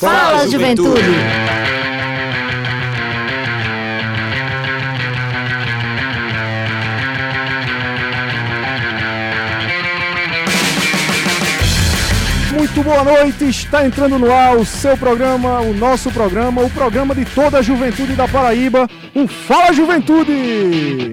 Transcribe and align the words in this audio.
Fala, 0.00 0.48
juventude! 0.48 1.02
Muito 12.50 12.82
boa 12.82 13.04
noite, 13.04 13.44
está 13.50 13.84
entrando 13.84 14.18
no 14.18 14.32
ar 14.32 14.56
o 14.56 14.64
seu 14.64 14.96
programa, 14.96 15.60
o 15.60 15.74
nosso 15.74 16.10
programa, 16.10 16.62
o 16.62 16.70
programa 16.70 17.14
de 17.14 17.26
toda 17.26 17.58
a 17.58 17.62
juventude 17.62 18.14
da 18.14 18.26
Paraíba, 18.26 18.88
o 19.14 19.28
Fala 19.28 19.70
Juventude! 19.74 21.10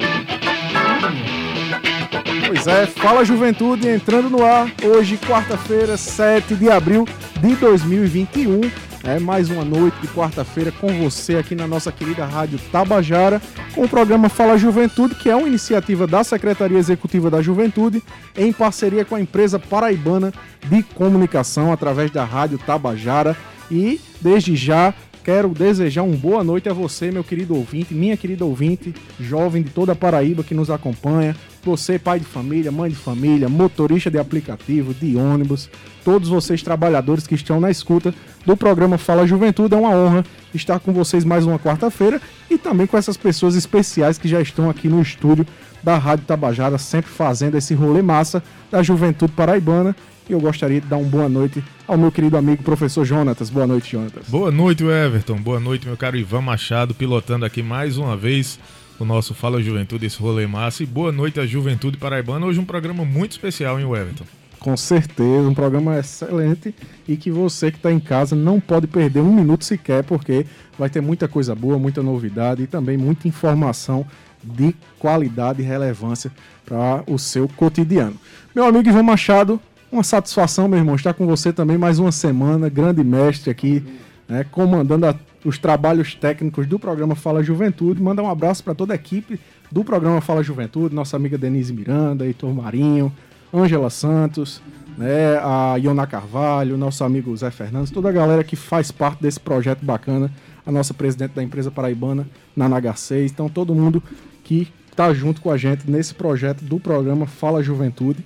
Pois 2.48 2.66
é, 2.68 2.88
Fala 2.88 3.26
Juventude 3.26 3.90
entrando 3.90 4.30
no 4.30 4.46
ar 4.46 4.72
hoje, 4.82 5.18
quarta-feira, 5.18 5.98
7 5.98 6.56
de 6.56 6.72
abril 6.72 7.06
de 7.42 7.56
2021. 7.56 8.62
É 9.04 9.20
mais 9.20 9.50
uma 9.50 9.64
noite 9.64 10.00
de 10.02 10.08
quarta-feira 10.08 10.72
com 10.72 10.88
você 11.04 11.36
aqui 11.36 11.56
na 11.56 11.68
nossa 11.68 11.92
querida 11.92 12.26
Rádio 12.26 12.60
Tabajara, 12.72 13.42
com 13.74 13.84
o 13.84 13.90
programa 13.90 14.28
Fala 14.28 14.58
Juventude, 14.58 15.16
que 15.16 15.30
é 15.30 15.36
uma 15.36 15.48
iniciativa 15.48 16.08
da 16.08 16.24
Secretaria 16.24 16.78
Executiva 16.78 17.30
da 17.30 17.42
Juventude, 17.42 18.04
em 18.36 18.52
parceria 18.52 19.06
com 19.06 19.16
a 19.16 19.22
empresa 19.22 19.60
paraibana 19.60 20.34
de 20.68 20.84
comunicação 20.84 21.72
através 21.72 22.12
da 22.12 22.26
Rádio 22.26 22.58
Tabajara. 22.58 23.38
E 23.70 24.02
desde 24.20 24.56
já 24.56 24.94
quero 25.24 25.50
desejar 25.50 26.04
uma 26.04 26.16
boa 26.16 26.44
noite 26.44 26.70
a 26.70 26.74
você, 26.74 27.12
meu 27.12 27.24
querido 27.24 27.56
ouvinte, 27.56 27.94
minha 27.94 28.16
querida 28.18 28.46
ouvinte, 28.46 28.94
jovem 29.20 29.62
de 29.62 29.70
toda 29.70 29.92
a 29.92 29.96
Paraíba 29.96 30.44
que 30.44 30.56
nos 30.56 30.70
acompanha. 30.70 31.36
Você, 31.68 32.00
pai 32.00 32.18
de 32.18 32.26
família, 32.26 32.72
mãe 32.72 32.90
de 32.90 32.96
família, 32.96 33.50
motorista 33.50 34.10
de 34.10 34.18
aplicativo, 34.18 34.94
de 34.94 35.18
ônibus, 35.18 35.70
todos 36.02 36.30
vocês 36.30 36.64
trabalhadores 36.64 37.28
que 37.28 37.36
estão 37.36 37.60
na 37.60 37.70
escuta 37.70 38.16
do 38.46 38.56
programa 38.56 38.98
Fala 38.98 39.28
Juventude, 39.28 39.76
é 39.76 39.78
uma 39.78 39.90
honra 39.90 40.26
estar 40.54 40.80
com 40.80 40.94
vocês 40.94 41.26
mais 41.26 41.46
uma 41.46 41.60
quarta-feira 41.60 42.22
e 42.50 42.58
também 42.58 42.88
com 42.88 42.96
essas 42.98 43.18
pessoas 43.18 43.54
especiais 43.54 44.18
que 44.18 44.30
já 44.30 44.40
estão 44.40 44.70
aqui 44.70 44.88
no 44.88 45.02
estúdio 45.02 45.46
da 45.84 45.98
Rádio 45.98 46.26
Tabajara, 46.26 46.78
sempre 46.78 47.12
fazendo 47.12 47.58
esse 47.58 47.74
rolê 47.74 48.02
massa 48.02 48.42
da 48.72 48.82
juventude 48.82 49.34
paraibana 49.34 49.94
e 50.30 50.32
eu 50.32 50.40
gostaria 50.40 50.80
de 50.80 50.88
dar 50.88 50.96
uma 50.96 51.10
boa 51.10 51.28
noite 51.28 51.62
ao 51.86 51.98
meu 51.98 52.14
querido 52.14 52.38
amigo 52.38 52.64
professor 52.64 53.04
Jonatas. 53.04 53.50
Boa 53.50 53.68
noite, 53.68 53.92
Jonatas. 53.92 54.28
Boa 54.30 54.52
noite, 54.52 54.86
Everton. 54.86 55.36
Boa 55.36 55.60
noite, 55.60 55.86
meu 55.86 55.98
caro 55.98 56.16
Ivan 56.16 56.42
Machado, 56.42 56.94
pilotando 56.94 57.46
aqui 57.46 57.62
mais 57.62 57.98
uma 57.98 58.16
vez 58.16 58.58
o 59.00 59.06
nosso 59.06 59.34
Fala 59.34 59.62
Juventude, 59.62 60.06
esse 60.06 60.20
rolê 60.20 60.48
massa. 60.48 60.84
E 60.84 60.86
boa 60.86 61.12
noite 61.12 61.40
à 61.40 61.46
Juventude 61.46 61.98
Paraibana. 61.98 62.46
Hoje 62.46 62.60
um 62.60 62.66
programa 62.66 63.06
muito 63.06 63.34
especial, 63.34 63.80
hein, 63.80 63.86
Everton? 63.86 64.26
Com 64.60 64.76
certeza, 64.76 65.48
um 65.48 65.54
programa 65.54 66.00
excelente 66.00 66.74
e 67.08 67.16
que 67.16 67.30
você 67.30 67.70
que 67.70 67.78
está 67.78 67.92
em 67.92 68.00
casa 68.00 68.36
não 68.36 68.60
pode 68.60 68.88
perder 68.88 69.22
um 69.22 69.34
minuto 69.34 69.64
sequer, 69.64 70.04
porque 70.04 70.46
vai 70.78 70.90
ter 70.90 71.00
muita 71.00 71.28
coisa 71.28 71.54
boa, 71.54 71.78
muita 71.78 72.02
novidade 72.02 72.64
e 72.64 72.68
também 72.68 72.98
muita 72.98 73.28
informação 73.28 74.06
de 74.44 74.76
qualidade 74.98 75.62
e 75.62 75.66
relevância 75.66 76.32
para 76.66 77.04
o 77.08 77.20
seu 77.20 77.48
cotidiano. 77.48 78.16
Meu 78.56 78.66
amigo 78.66 78.90
Ivan 78.90 79.04
Machado, 79.04 79.60
uma 79.92 80.04
satisfação, 80.04 80.68
meu 80.68 80.80
irmão, 80.80 80.96
estar 80.96 81.14
com 81.14 81.28
você 81.28 81.54
também 81.54 81.78
mais 81.78 82.00
uma 82.00 82.12
semana, 82.12 82.68
grande 82.68 83.04
mestre 83.04 83.52
aqui, 83.52 83.84
né, 84.28 84.44
comandando 84.52 85.06
a, 85.06 85.16
os 85.48 85.58
trabalhos 85.58 86.14
técnicos 86.14 86.68
do 86.68 86.78
programa 86.78 87.16
Fala 87.16 87.42
Juventude. 87.42 88.04
Manda 88.04 88.22
um 88.22 88.30
abraço 88.30 88.62
para 88.62 88.76
toda 88.76 88.94
a 88.94 88.96
equipe 88.96 89.40
do 89.72 89.82
programa 89.82 90.20
Fala 90.20 90.44
Juventude, 90.44 90.94
nossa 90.94 91.16
amiga 91.16 91.38
Denise 91.38 91.72
Miranda, 91.72 92.26
Heitor 92.26 92.54
Marinho, 92.54 93.14
Ângela 93.54 93.90
Santos, 93.90 94.62
né, 94.98 95.38
a 95.42 95.78
Iona 95.78 96.06
Carvalho, 96.06 96.78
nosso 96.78 97.02
amigo 97.02 97.36
Zé 97.38 97.50
Fernandes, 97.50 97.92
toda 97.92 98.10
a 98.10 98.12
galera 98.12 98.44
que 98.44 98.58
faz 98.58 98.92
parte 98.92 99.22
desse 99.22 99.40
projeto 99.40 99.86
bacana, 99.86 100.30
a 100.66 100.72
nossa 100.72 100.94
presidente 100.94 101.32
da 101.32 101.42
empresa 101.42 101.72
paraibana, 101.72 102.28
Nana 102.54 102.78
Garcês, 102.82 103.32
então 103.32 103.48
todo 103.48 103.74
mundo 103.74 104.04
que 104.44 104.68
está 104.92 105.14
junto 105.14 105.40
com 105.40 105.50
a 105.50 105.56
gente 105.56 105.90
nesse 105.90 106.14
projeto 106.14 106.62
do 106.62 106.78
programa 106.78 107.26
Fala 107.26 107.64
Juventude. 107.64 108.26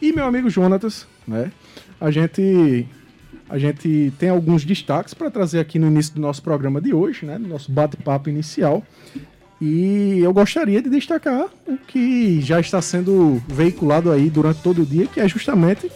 E 0.00 0.10
meu 0.10 0.24
amigo 0.24 0.48
Jonatas, 0.48 1.06
né? 1.28 1.52
A 2.00 2.10
gente 2.10 2.86
a 3.52 3.58
gente 3.58 4.10
tem 4.18 4.30
alguns 4.30 4.64
destaques 4.64 5.12
para 5.12 5.30
trazer 5.30 5.60
aqui 5.60 5.78
no 5.78 5.86
início 5.86 6.14
do 6.14 6.22
nosso 6.22 6.42
programa 6.42 6.80
de 6.80 6.94
hoje, 6.94 7.26
né? 7.26 7.36
No 7.36 7.48
nosso 7.48 7.70
bate-papo 7.70 8.30
inicial. 8.30 8.82
E 9.60 10.20
eu 10.20 10.32
gostaria 10.32 10.80
de 10.80 10.88
destacar 10.88 11.48
o 11.68 11.76
que 11.76 12.40
já 12.40 12.58
está 12.58 12.80
sendo 12.80 13.42
veiculado 13.46 14.10
aí 14.10 14.30
durante 14.30 14.62
todo 14.62 14.80
o 14.80 14.86
dia, 14.86 15.06
que 15.06 15.20
é 15.20 15.28
justamente 15.28 15.92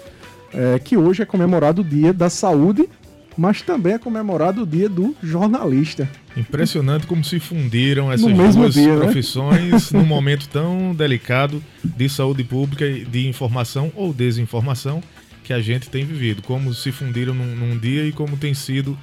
é, 0.52 0.78
que 0.78 0.98
hoje 0.98 1.22
é 1.22 1.24
comemorado 1.24 1.80
o 1.80 1.84
Dia 1.84 2.12
da 2.12 2.28
Saúde, 2.28 2.90
mas 3.38 3.62
também 3.62 3.94
é 3.94 3.98
comemorado 3.98 4.64
o 4.64 4.66
Dia 4.66 4.90
do 4.90 5.16
Jornalista. 5.22 6.06
Impressionante 6.36 7.06
como 7.06 7.24
se 7.24 7.40
fundiram 7.40 8.12
essas 8.12 8.30
duas 8.30 8.74
dia, 8.74 8.96
né? 8.96 9.04
profissões 9.06 9.90
né? 9.90 9.96
num 9.98 10.04
momento 10.04 10.46
tão 10.46 10.94
delicado 10.94 11.64
de 11.82 12.06
saúde 12.06 12.44
pública, 12.44 12.86
de 12.86 13.26
informação 13.26 13.90
ou 13.96 14.12
desinformação 14.12 15.02
que 15.46 15.52
a 15.52 15.60
gente 15.60 15.88
tem 15.88 16.04
vivido. 16.04 16.42
Como 16.42 16.74
se 16.74 16.90
fundiram 16.90 17.32
num, 17.32 17.54
num 17.54 17.78
dia 17.78 18.04
e 18.04 18.10
como 18.10 18.36
tem 18.36 18.52
sido 18.52 18.98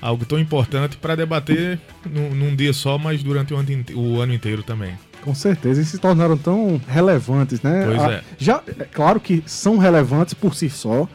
algo 0.00 0.24
tão 0.24 0.38
importante 0.38 0.96
para 0.96 1.16
debater 1.16 1.80
num, 2.08 2.30
num, 2.30 2.54
dia 2.54 2.72
só, 2.72 2.96
mas 2.96 3.20
durante 3.20 3.52
o 3.52 3.56
ano, 3.56 3.68
o 3.94 4.20
ano 4.20 4.32
inteiro 4.32 4.62
também. 4.62 4.94
Com 5.22 5.34
certeza, 5.34 5.82
e 5.82 5.84
se 5.84 5.98
tornaram 5.98 6.38
tão 6.38 6.80
relevantes, 6.86 7.60
né? 7.60 7.84
Pois 7.84 8.00
a, 8.00 8.12
é. 8.12 8.22
Já, 8.38 8.62
é 8.78 8.84
claro 8.84 9.18
que 9.18 9.42
são 9.44 9.76
relevantes 9.76 10.34
por 10.34 10.54
si 10.54 10.70
só, 10.70 11.08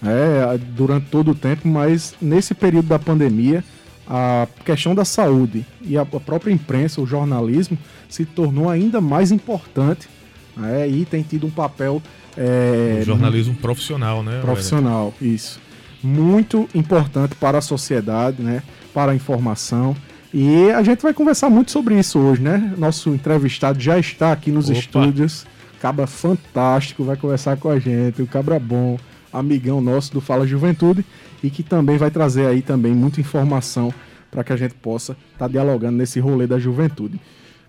né, 0.00 0.58
durante 0.74 1.10
todo 1.10 1.32
o 1.32 1.34
tempo, 1.34 1.68
mas 1.68 2.14
nesse 2.20 2.54
período 2.54 2.88
da 2.88 2.98
pandemia 2.98 3.62
a 4.08 4.48
questão 4.64 4.94
da 4.94 5.04
saúde 5.04 5.64
e 5.82 5.98
a 5.98 6.04
própria 6.04 6.50
imprensa, 6.50 7.00
o 7.00 7.06
jornalismo, 7.06 7.78
se 8.08 8.24
tornou 8.24 8.70
ainda 8.70 9.00
mais 9.02 9.30
importante 9.30 10.08
né, 10.56 10.88
e 10.88 11.04
tem 11.04 11.22
tido 11.22 11.46
um 11.46 11.50
papel. 11.50 12.02
É, 12.36 12.98
o 13.00 13.04
jornalismo 13.04 13.54
profissional, 13.54 14.22
né? 14.22 14.40
Profissional, 14.40 15.12
isso. 15.20 15.60
Muito 16.02 16.68
importante 16.74 17.34
para 17.34 17.58
a 17.58 17.60
sociedade, 17.60 18.42
né? 18.42 18.62
Para 18.94 19.12
a 19.12 19.14
informação. 19.14 19.96
E 20.32 20.70
a 20.70 20.82
gente 20.82 21.02
vai 21.02 21.12
conversar 21.12 21.50
muito 21.50 21.70
sobre 21.70 21.98
isso 21.98 22.18
hoje, 22.18 22.40
né? 22.40 22.72
Nosso 22.78 23.10
entrevistado 23.10 23.80
já 23.80 23.98
está 23.98 24.32
aqui 24.32 24.50
nos 24.50 24.70
Opa. 24.70 24.78
estúdios. 24.78 25.46
Cabra 25.80 26.06
fantástico, 26.06 27.04
vai 27.04 27.16
conversar 27.16 27.56
com 27.56 27.68
a 27.68 27.78
gente. 27.78 28.22
O 28.22 28.26
cabra 28.26 28.58
bom, 28.58 28.98
amigão 29.32 29.80
nosso 29.80 30.12
do 30.12 30.20
Fala 30.20 30.46
Juventude 30.46 31.04
e 31.42 31.50
que 31.50 31.62
também 31.62 31.96
vai 31.96 32.10
trazer 32.10 32.46
aí 32.46 32.62
também 32.62 32.92
muita 32.94 33.20
informação 33.20 33.92
para 34.30 34.44
que 34.44 34.52
a 34.52 34.56
gente 34.56 34.74
possa 34.74 35.12
estar 35.12 35.46
tá 35.46 35.48
dialogando 35.48 35.96
nesse 35.96 36.20
rolê 36.20 36.46
da 36.46 36.58
juventude. 36.58 37.20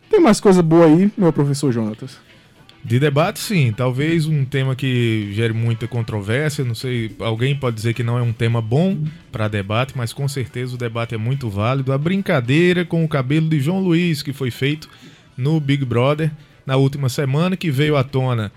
Tem 0.09 0.19
mais 0.19 0.39
coisa 0.39 0.61
boa 0.61 0.85
aí, 0.85 1.11
meu 1.17 1.31
professor 1.31 1.71
Jonatas? 1.71 2.17
De 2.83 2.99
debate, 2.99 3.39
sim. 3.39 3.71
Talvez 3.71 4.25
um 4.25 4.43
tema 4.43 4.75
que 4.75 5.31
gere 5.33 5.53
muita 5.53 5.87
controvérsia. 5.87 6.65
Não 6.65 6.75
sei, 6.75 7.11
alguém 7.19 7.55
pode 7.55 7.75
dizer 7.75 7.93
que 7.93 8.03
não 8.03 8.17
é 8.17 8.21
um 8.21 8.33
tema 8.33 8.61
bom 8.61 8.97
para 9.31 9.47
debate, 9.47 9.93
mas 9.95 10.11
com 10.11 10.27
certeza 10.27 10.75
o 10.75 10.77
debate 10.77 11.13
é 11.13 11.17
muito 11.17 11.49
válido. 11.49 11.93
A 11.93 11.97
brincadeira 11.97 12.83
com 12.83 13.03
o 13.03 13.07
cabelo 13.07 13.47
de 13.47 13.59
João 13.59 13.79
Luiz, 13.79 14.23
que 14.23 14.33
foi 14.33 14.49
feito 14.49 14.89
no 15.37 15.59
Big 15.59 15.85
Brother 15.85 16.31
na 16.65 16.75
última 16.75 17.07
semana, 17.07 17.55
que 17.55 17.69
veio 17.69 17.95
à 17.95 18.03
tona 18.03 18.51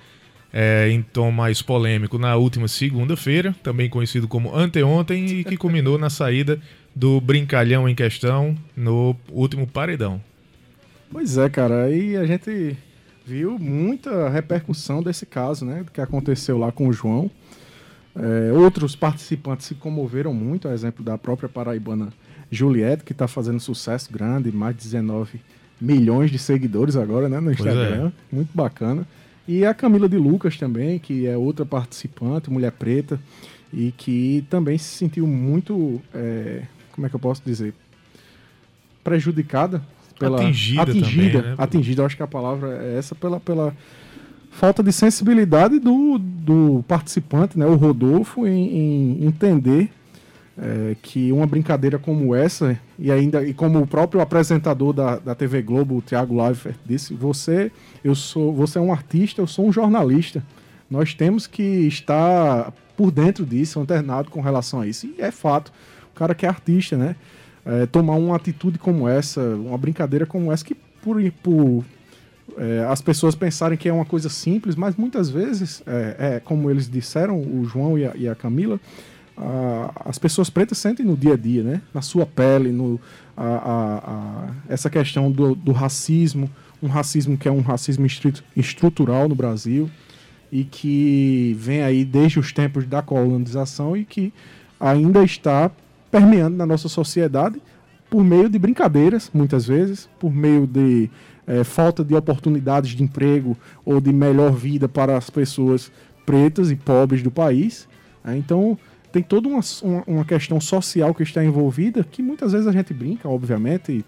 é, 0.52 0.88
em 0.88 1.02
tom 1.02 1.30
mais 1.30 1.60
polêmico 1.60 2.16
na 2.16 2.36
última 2.36 2.68
segunda-feira, 2.68 3.54
também 3.62 3.88
conhecido 3.90 4.28
como 4.28 4.54
anteontem, 4.54 5.26
e 5.26 5.44
que 5.44 5.56
culminou 5.56 5.98
na 5.98 6.08
saída 6.08 6.60
do 6.94 7.20
brincalhão 7.20 7.88
em 7.88 7.94
questão 7.94 8.56
no 8.76 9.16
último 9.30 9.66
paredão. 9.66 10.22
Pois 11.10 11.36
é, 11.36 11.48
cara, 11.48 11.84
aí 11.84 12.16
a 12.16 12.24
gente 12.24 12.76
viu 13.24 13.58
muita 13.58 14.28
repercussão 14.28 15.02
desse 15.02 15.24
caso, 15.24 15.64
né, 15.64 15.82
do 15.82 15.90
que 15.90 16.00
aconteceu 16.00 16.58
lá 16.58 16.70
com 16.70 16.88
o 16.88 16.92
João. 16.92 17.30
É, 18.16 18.52
outros 18.52 18.94
participantes 18.94 19.66
se 19.66 19.74
comoveram 19.74 20.32
muito, 20.32 20.68
a 20.68 20.72
exemplo 20.72 21.04
da 21.04 21.18
própria 21.18 21.48
paraibana 21.48 22.12
Juliette, 22.50 23.02
que 23.02 23.12
está 23.12 23.26
fazendo 23.26 23.58
sucesso 23.58 24.12
grande, 24.12 24.52
mais 24.52 24.76
de 24.76 24.82
19 24.84 25.40
milhões 25.80 26.30
de 26.30 26.38
seguidores 26.38 26.96
agora 26.96 27.28
né, 27.28 27.40
no 27.40 27.50
é. 27.50 27.54
Instagram. 27.54 28.08
É. 28.08 28.34
Muito 28.34 28.50
bacana. 28.54 29.06
E 29.46 29.64
a 29.64 29.74
Camila 29.74 30.08
de 30.08 30.16
Lucas 30.16 30.56
também, 30.56 30.98
que 30.98 31.26
é 31.26 31.36
outra 31.36 31.66
participante, 31.66 32.50
mulher 32.50 32.72
preta, 32.72 33.20
e 33.72 33.92
que 33.92 34.46
também 34.48 34.78
se 34.78 34.96
sentiu 34.96 35.26
muito, 35.26 36.00
é, 36.14 36.62
como 36.92 37.06
é 37.06 37.10
que 37.10 37.16
eu 37.16 37.20
posso 37.20 37.42
dizer, 37.44 37.74
prejudicada 39.02 39.82
pela 40.18 40.40
atingida, 40.40 40.82
atingida, 40.82 41.38
também, 41.38 41.50
né? 41.50 41.54
atingida. 41.58 42.06
Acho 42.06 42.16
que 42.16 42.22
a 42.22 42.26
palavra 42.26 42.82
é 42.82 42.98
essa 42.98 43.14
pela, 43.14 43.40
pela 43.40 43.74
falta 44.50 44.82
de 44.82 44.92
sensibilidade 44.92 45.78
do, 45.78 46.18
do 46.18 46.84
participante, 46.86 47.58
né, 47.58 47.66
o 47.66 47.74
Rodolfo, 47.74 48.46
em, 48.46 49.18
em 49.20 49.26
entender 49.26 49.90
é, 50.56 50.96
que 51.02 51.32
uma 51.32 51.46
brincadeira 51.46 51.98
como 51.98 52.34
essa, 52.34 52.78
e 52.98 53.10
ainda 53.10 53.44
e 53.44 53.52
como 53.52 53.80
o 53.80 53.86
próprio 53.86 54.20
apresentador 54.20 54.92
da, 54.92 55.18
da 55.18 55.34
TV 55.34 55.60
Globo, 55.62 55.96
o 55.96 56.02
Thiago 56.02 56.40
Leifert, 56.40 56.76
disse, 56.86 57.12
você, 57.14 57.70
eu 58.04 58.14
sou, 58.14 58.52
você 58.52 58.78
é 58.78 58.80
um 58.80 58.92
artista, 58.92 59.40
eu 59.40 59.46
sou 59.46 59.66
um 59.66 59.72
jornalista. 59.72 60.42
Nós 60.88 61.14
temos 61.14 61.46
que 61.46 61.62
estar 61.62 62.72
por 62.96 63.10
dentro 63.10 63.44
disso, 63.44 63.80
antenado 63.80 64.30
com 64.30 64.40
relação 64.40 64.80
a 64.80 64.86
isso. 64.86 65.06
E 65.06 65.20
é 65.20 65.30
fato. 65.30 65.72
cara 66.14 66.34
que 66.34 66.46
é 66.46 66.48
artista, 66.48 66.96
né? 66.96 67.16
É, 67.66 67.86
tomar 67.86 68.14
uma 68.14 68.36
atitude 68.36 68.78
como 68.78 69.08
essa, 69.08 69.40
uma 69.40 69.78
brincadeira 69.78 70.26
como 70.26 70.52
essa, 70.52 70.64
que 70.64 70.74
por, 70.74 71.16
por 71.42 71.84
é, 72.58 72.86
as 72.88 73.00
pessoas 73.00 73.34
pensarem 73.34 73.76
que 73.76 73.88
é 73.88 73.92
uma 73.92 74.04
coisa 74.04 74.28
simples, 74.28 74.76
mas 74.76 74.96
muitas 74.96 75.30
vezes, 75.30 75.82
é, 75.86 76.16
é 76.36 76.40
como 76.40 76.70
eles 76.70 76.88
disseram, 76.88 77.40
o 77.40 77.64
João 77.64 77.98
e 77.98 78.04
a, 78.04 78.12
e 78.14 78.28
a 78.28 78.34
Camila, 78.34 78.78
a, 79.36 80.02
as 80.04 80.18
pessoas 80.18 80.50
pretas 80.50 80.78
sentem 80.78 81.04
no 81.04 81.16
dia 81.16 81.34
a 81.34 81.36
dia, 81.36 81.62
né? 81.62 81.82
Na 81.92 82.02
sua 82.02 82.26
pele, 82.26 82.70
no, 82.70 83.00
a, 83.36 84.50
essa 84.68 84.88
questão 84.88 85.30
do, 85.30 85.54
do, 85.54 85.72
racismo, 85.72 86.50
um 86.82 86.88
racismo 86.88 87.36
que 87.36 87.48
é 87.48 87.50
um 87.50 87.60
racismo 87.60 88.06
estrutural 88.56 89.28
no 89.28 89.34
Brasil 89.34 89.90
e 90.52 90.64
que 90.64 91.56
vem 91.58 91.82
aí 91.82 92.04
desde 92.04 92.38
os 92.38 92.52
tempos 92.52 92.86
da 92.86 93.02
colonização 93.02 93.96
e 93.96 94.04
que 94.04 94.32
ainda 94.78 95.24
está 95.24 95.70
permeando 96.14 96.56
na 96.56 96.64
nossa 96.64 96.88
sociedade 96.88 97.60
por 98.08 98.22
meio 98.22 98.48
de 98.48 98.56
brincadeiras, 98.56 99.28
muitas 99.34 99.66
vezes, 99.66 100.08
por 100.20 100.32
meio 100.32 100.64
de 100.64 101.10
é, 101.44 101.64
falta 101.64 102.04
de 102.04 102.14
oportunidades 102.14 102.92
de 102.92 103.02
emprego 103.02 103.58
ou 103.84 104.00
de 104.00 104.12
melhor 104.12 104.52
vida 104.52 104.88
para 104.88 105.16
as 105.16 105.28
pessoas 105.28 105.90
pretas 106.24 106.70
e 106.70 106.76
pobres 106.76 107.20
do 107.20 107.32
país. 107.32 107.88
É, 108.24 108.36
então, 108.36 108.78
tem 109.10 109.24
toda 109.24 109.48
uma, 109.48 109.60
uma, 110.06 110.24
questão 110.24 110.60
social 110.60 111.12
que 111.12 111.24
está 111.24 111.44
envolvida 111.44 112.04
que 112.04 112.22
muitas 112.22 112.52
vezes 112.52 112.68
a 112.68 112.72
gente 112.72 112.94
brinca, 112.94 113.28
obviamente, 113.28 114.04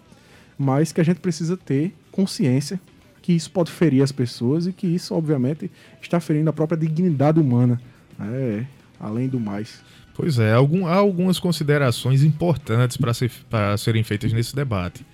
mas 0.57 0.93
que 0.93 1.01
a 1.01 1.03
gente 1.03 1.19
precisa 1.19 1.57
ter 1.57 1.93
consciência 2.09 2.79
que 3.21 3.33
isso 3.33 3.51
pode 3.51 3.69
ferir 3.69 4.01
as 4.01 4.13
pessoas 4.13 4.65
e 4.65 4.71
que 4.71 4.87
isso, 4.87 5.13
obviamente, 5.13 5.69
está 6.01 6.21
ferindo 6.21 6.49
a 6.49 6.53
própria 6.53 6.77
dignidade 6.77 7.37
humana, 7.37 7.81
é, 8.17 8.63
além 8.99 9.27
do 9.27 9.39
mais. 9.39 9.81
Pois 10.13 10.39
é, 10.39 10.51
algum, 10.53 10.87
há 10.87 10.95
algumas 10.95 11.39
considerações 11.39 12.23
importantes 12.23 12.97
para 12.97 13.13
ser, 13.13 13.31
serem 13.77 14.03
feitas 14.03 14.33
nesse 14.33 14.55
debate 14.55 15.05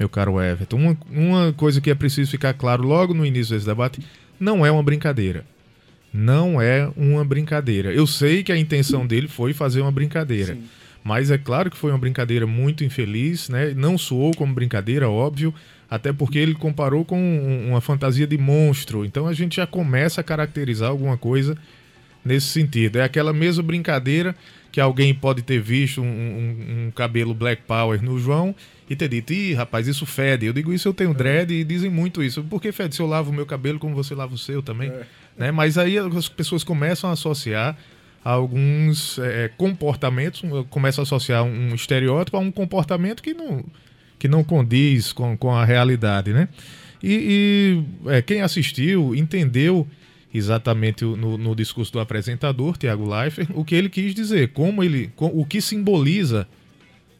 meu 0.00 0.08
caro 0.08 0.40
Everton. 0.40 0.76
Uma, 0.76 0.98
uma 1.10 1.52
coisa 1.52 1.78
que 1.80 1.90
é 1.90 1.94
preciso 1.94 2.30
ficar 2.30 2.54
claro 2.54 2.82
logo 2.82 3.12
no 3.12 3.24
início 3.26 3.54
desse 3.54 3.66
debate: 3.66 4.00
não 4.40 4.64
é 4.64 4.70
uma 4.70 4.82
brincadeira. 4.82 5.44
Não 6.12 6.60
é 6.60 6.90
uma 6.96 7.24
brincadeira. 7.24 7.92
Eu 7.92 8.06
sei 8.06 8.42
que 8.42 8.50
a 8.50 8.56
intenção 8.56 9.06
dele 9.06 9.28
foi 9.28 9.52
fazer 9.52 9.80
uma 9.80 9.92
brincadeira. 9.92 10.54
Sim. 10.54 10.64
Mas 11.04 11.30
é 11.30 11.38
claro 11.38 11.70
que 11.70 11.76
foi 11.76 11.92
uma 11.92 11.98
brincadeira 11.98 12.46
muito 12.46 12.82
infeliz, 12.82 13.48
né? 13.48 13.72
Não 13.76 13.96
soou 13.96 14.34
como 14.34 14.52
brincadeira, 14.52 15.08
óbvio, 15.08 15.54
até 15.88 16.12
porque 16.12 16.38
ele 16.38 16.54
comparou 16.54 17.04
com 17.04 17.66
uma 17.68 17.80
fantasia 17.80 18.26
de 18.26 18.36
monstro. 18.36 19.04
Então 19.04 19.26
a 19.26 19.32
gente 19.32 19.56
já 19.56 19.66
começa 19.66 20.20
a 20.20 20.24
caracterizar 20.24 20.90
alguma 20.90 21.16
coisa 21.16 21.56
nesse 22.24 22.46
sentido. 22.46 22.98
É 22.98 23.02
aquela 23.02 23.32
mesma 23.32 23.62
brincadeira 23.62 24.34
que 24.70 24.80
alguém 24.80 25.12
pode 25.12 25.42
ter 25.42 25.60
visto 25.60 26.00
um, 26.00 26.04
um, 26.04 26.86
um 26.86 26.90
cabelo 26.90 27.34
Black 27.34 27.62
Power 27.66 28.02
no 28.02 28.18
João 28.18 28.54
e 28.88 28.94
ter 28.94 29.08
dito, 29.08 29.32
ih, 29.32 29.54
rapaz, 29.54 29.88
isso 29.88 30.06
fede. 30.06 30.46
Eu 30.46 30.52
digo 30.52 30.72
isso, 30.72 30.88
eu 30.88 30.94
tenho 30.94 31.12
dread 31.12 31.52
e 31.52 31.64
dizem 31.64 31.90
muito 31.90 32.22
isso. 32.22 32.42
Por 32.44 32.60
que 32.60 32.70
fede 32.72 32.94
se 32.94 33.02
eu 33.02 33.06
lavo 33.06 33.30
o 33.30 33.32
meu 33.32 33.46
cabelo 33.46 33.78
como 33.78 33.94
você 33.94 34.14
lava 34.14 34.34
o 34.34 34.38
seu 34.38 34.62
também? 34.62 34.90
É. 34.90 35.06
Né? 35.36 35.50
Mas 35.50 35.76
aí 35.76 35.98
as 35.98 36.28
pessoas 36.28 36.62
começam 36.62 37.10
a 37.10 37.14
associar 37.14 37.76
alguns 38.22 39.18
é, 39.18 39.50
comportamentos, 39.56 40.42
começam 40.68 41.02
a 41.02 41.04
associar 41.04 41.42
um 41.42 41.74
estereótipo 41.74 42.36
a 42.36 42.40
um 42.40 42.50
comportamento 42.50 43.22
que 43.22 43.32
não, 43.32 43.64
que 44.18 44.28
não 44.28 44.44
condiz 44.44 45.12
com, 45.12 45.36
com 45.36 45.54
a 45.54 45.64
realidade, 45.64 46.32
né? 46.32 46.48
E, 47.02 47.84
e 48.04 48.10
é, 48.10 48.20
quem 48.20 48.42
assistiu 48.42 49.14
entendeu 49.14 49.86
exatamente 50.32 51.04
no, 51.04 51.36
no, 51.36 51.54
discurso 51.54 51.92
do 51.92 52.00
apresentador, 52.00 52.76
Tiago 52.76 53.08
Leifert, 53.08 53.48
o 53.54 53.64
que 53.64 53.74
ele 53.74 53.88
quis 53.88 54.14
dizer, 54.14 54.52
como 54.52 54.82
ele, 54.82 55.10
com, 55.16 55.26
o 55.26 55.44
que 55.44 55.60
simboliza 55.60 56.46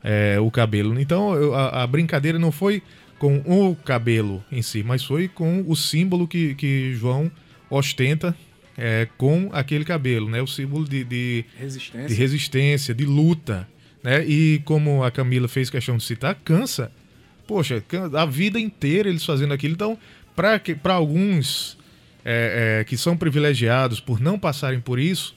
é, 0.02 0.38
o 0.40 0.50
cabelo. 0.50 0.98
Então 1.00 1.54
a, 1.54 1.82
a, 1.82 1.86
brincadeira 1.86 2.38
não 2.38 2.52
foi 2.52 2.82
com 3.18 3.38
o 3.44 3.76
cabelo 3.76 4.42
em 4.50 4.62
si, 4.62 4.82
mas 4.82 5.04
foi 5.04 5.28
com 5.28 5.64
o 5.66 5.76
símbolo 5.76 6.26
que, 6.26 6.54
que 6.54 6.94
João 6.94 7.30
ostenta 7.68 8.34
é, 8.78 9.06
com 9.18 9.50
aquele 9.52 9.84
cabelo, 9.84 10.30
né? 10.30 10.40
O 10.40 10.46
símbolo 10.46 10.88
de, 10.88 11.04
de, 11.04 11.44
resistência. 11.58 12.08
de 12.08 12.14
resistência, 12.14 12.94
de 12.94 13.04
luta, 13.04 13.68
né? 14.02 14.24
E 14.24 14.62
como 14.64 15.04
a 15.04 15.10
Camila 15.10 15.48
fez 15.48 15.68
questão 15.68 15.96
de 15.96 16.04
citar, 16.04 16.34
cansa. 16.36 16.90
Poxa, 17.46 17.82
a 18.16 18.24
vida 18.24 18.58
inteira 18.58 19.08
eles 19.08 19.24
fazendo 19.24 19.52
aquilo. 19.52 19.74
Então, 19.74 19.98
para 20.34 20.94
alguns 20.94 21.76
é, 22.24 22.80
é, 22.80 22.84
que 22.84 22.96
são 22.96 23.16
privilegiados 23.16 24.00
por 24.00 24.20
não 24.20 24.38
passarem 24.38 24.80
por 24.80 24.98
isso, 24.98 25.34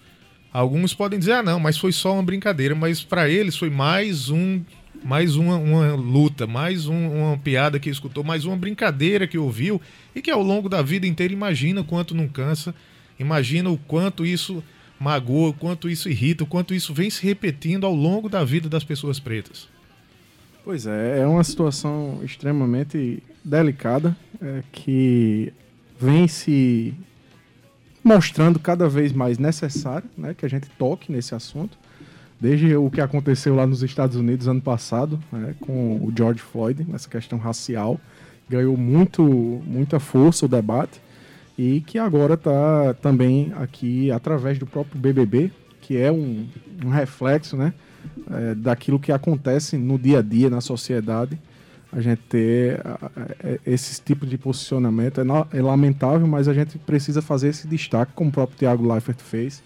Alguns 0.54 0.94
podem 0.94 1.18
dizer, 1.18 1.32
ah, 1.32 1.42
não, 1.42 1.60
mas 1.60 1.80
foi 1.80 1.92
só 1.92 2.14
uma 2.14 2.22
brincadeira, 2.22 2.76
mas 2.76 3.02
para 3.02 3.28
eles 3.28 3.58
foi 3.58 3.72
mais 3.72 4.30
um, 4.30 4.62
mais 5.04 5.36
uma, 5.36 5.58
uma 5.58 5.96
luta, 5.96 6.46
mais 6.46 6.86
um, 6.86 7.08
uma 7.08 7.38
piada 7.40 7.80
que 7.80 7.90
escutou, 7.90 8.24
mais 8.24 8.46
uma 8.46 8.56
brincadeira 8.56 9.26
que 9.26 9.36
ouviu 9.36 9.82
e 10.14 10.22
que 10.22 10.30
ao 10.30 10.44
longo 10.44 10.70
da 10.70 10.84
vida 10.84 11.08
inteira 11.08 11.34
imagina 11.34 11.82
o 11.82 11.84
quanto 11.84 12.14
não 12.14 12.28
cansa, 12.28 12.76
imagina 13.18 13.72
o 13.72 13.80
quanto 13.80 14.24
isso 14.24 14.64
magoa, 15.00 15.50
o 15.50 15.54
quanto 15.54 15.90
isso 15.90 16.08
irrita, 16.08 16.44
o 16.44 16.48
quanto 16.48 16.76
isso 16.76 16.94
vem 16.94 17.10
se 17.10 17.26
repetindo 17.26 17.88
ao 17.88 17.96
longo 17.96 18.30
da 18.30 18.44
vida 18.44 18.70
das 18.70 18.84
pessoas 18.84 19.20
pretas. 19.20 19.68
Pois 20.64 20.86
é, 20.86 21.22
é 21.22 21.28
uma 21.28 21.44
situação 21.44 22.22
extremamente 22.24 23.24
delicada 23.44 24.16
é, 24.40 24.62
que 24.72 25.52
vem 26.00 26.28
se 26.28 26.94
mostrando 28.04 28.60
cada 28.60 28.90
vez 28.90 29.14
mais 29.14 29.38
necessário 29.38 30.10
né, 30.18 30.34
que 30.34 30.46
a 30.46 30.50
gente 30.50 30.70
toque 30.78 31.12
nesse 31.12 31.34
assunto. 31.34 31.78
Desde 32.40 32.76
o 32.76 32.90
que 32.90 33.00
aconteceu 33.00 33.56
lá 33.56 33.66
nos 33.66 33.84
Estados 33.84 34.18
Unidos 34.18 34.48
ano 34.48 34.62
passado, 34.62 35.18
né, 35.32 35.56
com 35.62 35.96
o 35.96 36.12
George 36.16 36.42
Floyd, 36.42 36.86
nessa 36.88 37.08
questão 37.08 37.40
racial, 37.40 38.00
ganhou 38.50 38.76
muito, 38.76 39.24
muita 39.66 40.00
força 40.00 40.46
o 40.46 40.50
debate 40.50 41.00
e 41.58 41.82
que 41.82 41.98
agora 41.98 42.34
está 42.34 42.94
também 42.96 43.54
aqui 43.56 44.12
através 44.12 44.60
do 44.60 44.66
próprio 44.66 45.00
BBB, 45.00 45.52
que 45.80 45.96
é 45.96 46.12
um, 46.12 46.46
um 46.84 46.90
reflexo 46.90 47.56
né, 47.56 47.74
é, 48.30 48.56
daquilo 48.56 49.00
que 49.00 49.12
acontece 49.12 49.78
no 49.78 49.98
dia 49.98 50.20
a 50.20 50.22
dia 50.22 50.50
na 50.50 50.60
sociedade 50.60 51.40
a 51.96 52.02
gente 52.02 52.22
ter 52.30 52.82
esse 53.66 54.02
tipo 54.02 54.26
de 54.26 54.38
posicionamento. 54.38 55.22
É, 55.22 55.58
é, 55.58 55.62
lamentável, 55.62 56.28
mas 56.28 56.48
a 56.48 56.54
gente 56.54 56.78
precisa 56.80 57.22
fazer 57.22 57.50
esse 57.50 57.68
destaque, 57.68 58.12
como 58.16 58.30
o 58.30 58.34
próprio 58.34 58.58
Tiago 58.58 58.92
Leifert 58.92 59.20
fez, 59.20 59.62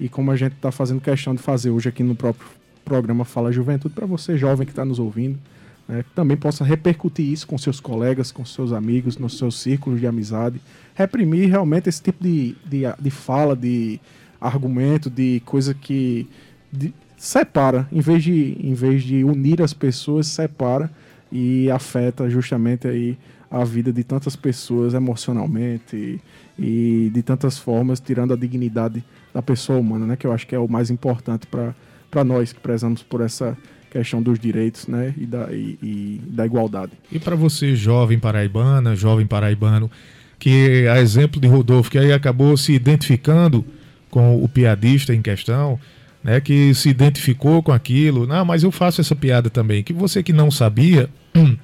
e 0.00 0.08
como 0.08 0.30
a 0.30 0.36
gente 0.36 0.54
está 0.54 0.70
fazendo 0.70 1.00
questão 1.00 1.34
de 1.34 1.42
fazer 1.42 1.70
hoje 1.70 1.88
aqui 1.88 2.02
no 2.02 2.14
próprio 2.14 2.48
programa 2.84 3.24
Fala 3.24 3.52
Juventude, 3.52 3.94
para 3.94 4.06
você 4.06 4.36
jovem 4.36 4.64
que 4.64 4.72
está 4.72 4.84
nos 4.84 4.98
ouvindo, 4.98 5.38
né, 5.86 6.02
que 6.02 6.10
também 6.14 6.36
possa 6.36 6.64
repercutir 6.64 7.26
isso 7.26 7.46
com 7.46 7.58
seus 7.58 7.80
colegas, 7.80 8.32
com 8.32 8.44
seus 8.44 8.72
amigos, 8.72 9.18
nos 9.18 9.36
seus 9.36 9.60
círculos 9.60 10.00
de 10.00 10.06
amizade, 10.06 10.60
reprimir 10.94 11.48
realmente 11.48 11.88
esse 11.88 12.02
tipo 12.02 12.22
de, 12.22 12.56
de, 12.64 12.82
de 12.98 13.10
fala, 13.10 13.54
de 13.54 14.00
argumento, 14.40 15.10
de 15.10 15.42
coisa 15.44 15.74
que 15.74 16.28
de, 16.72 16.94
separa, 17.16 17.88
em 17.90 18.00
vez, 18.00 18.22
de, 18.22 18.56
em 18.60 18.72
vez 18.72 19.02
de 19.02 19.24
unir 19.24 19.60
as 19.60 19.74
pessoas, 19.74 20.28
separa 20.28 20.90
e 21.30 21.70
afeta 21.70 22.28
justamente 22.28 22.86
aí 22.86 23.18
a 23.50 23.64
vida 23.64 23.92
de 23.92 24.04
tantas 24.04 24.36
pessoas 24.36 24.94
emocionalmente 24.94 25.96
e, 25.96 26.20
e 26.58 27.10
de 27.10 27.22
tantas 27.22 27.58
formas, 27.58 27.98
tirando 27.98 28.32
a 28.32 28.36
dignidade 28.36 29.02
da 29.32 29.40
pessoa 29.40 29.78
humana, 29.78 30.06
né? 30.06 30.16
Que 30.16 30.26
eu 30.26 30.32
acho 30.32 30.46
que 30.46 30.54
é 30.54 30.58
o 30.58 30.68
mais 30.68 30.90
importante 30.90 31.46
para 31.46 32.24
nós 32.24 32.52
que 32.52 32.60
prezamos 32.60 33.02
por 33.02 33.20
essa 33.20 33.56
questão 33.90 34.22
dos 34.22 34.38
direitos, 34.38 34.86
né? 34.86 35.14
E 35.16 35.26
da, 35.26 35.50
e, 35.50 35.78
e 35.82 36.20
da 36.26 36.44
igualdade. 36.44 36.92
E 37.10 37.18
para 37.18 37.34
você, 37.34 37.74
jovem 37.74 38.18
paraibana, 38.18 38.94
jovem 38.94 39.26
paraibano, 39.26 39.90
que 40.38 40.86
a 40.88 41.00
exemplo 41.00 41.40
de 41.40 41.48
Rodolfo, 41.48 41.90
que 41.90 41.98
aí 41.98 42.12
acabou 42.12 42.56
se 42.56 42.72
identificando 42.72 43.64
com 44.10 44.42
o 44.42 44.48
piadista 44.48 45.14
em 45.14 45.22
questão, 45.22 45.78
né, 46.22 46.40
que 46.40 46.74
se 46.74 46.88
identificou 46.88 47.62
com 47.62 47.72
aquilo. 47.72 48.26
Não, 48.26 48.44
mas 48.44 48.62
eu 48.62 48.70
faço 48.70 49.00
essa 49.00 49.16
piada 49.16 49.48
também. 49.48 49.82
Que 49.82 49.92
você 49.92 50.22
que 50.22 50.32
não 50.32 50.50
sabia 50.50 51.08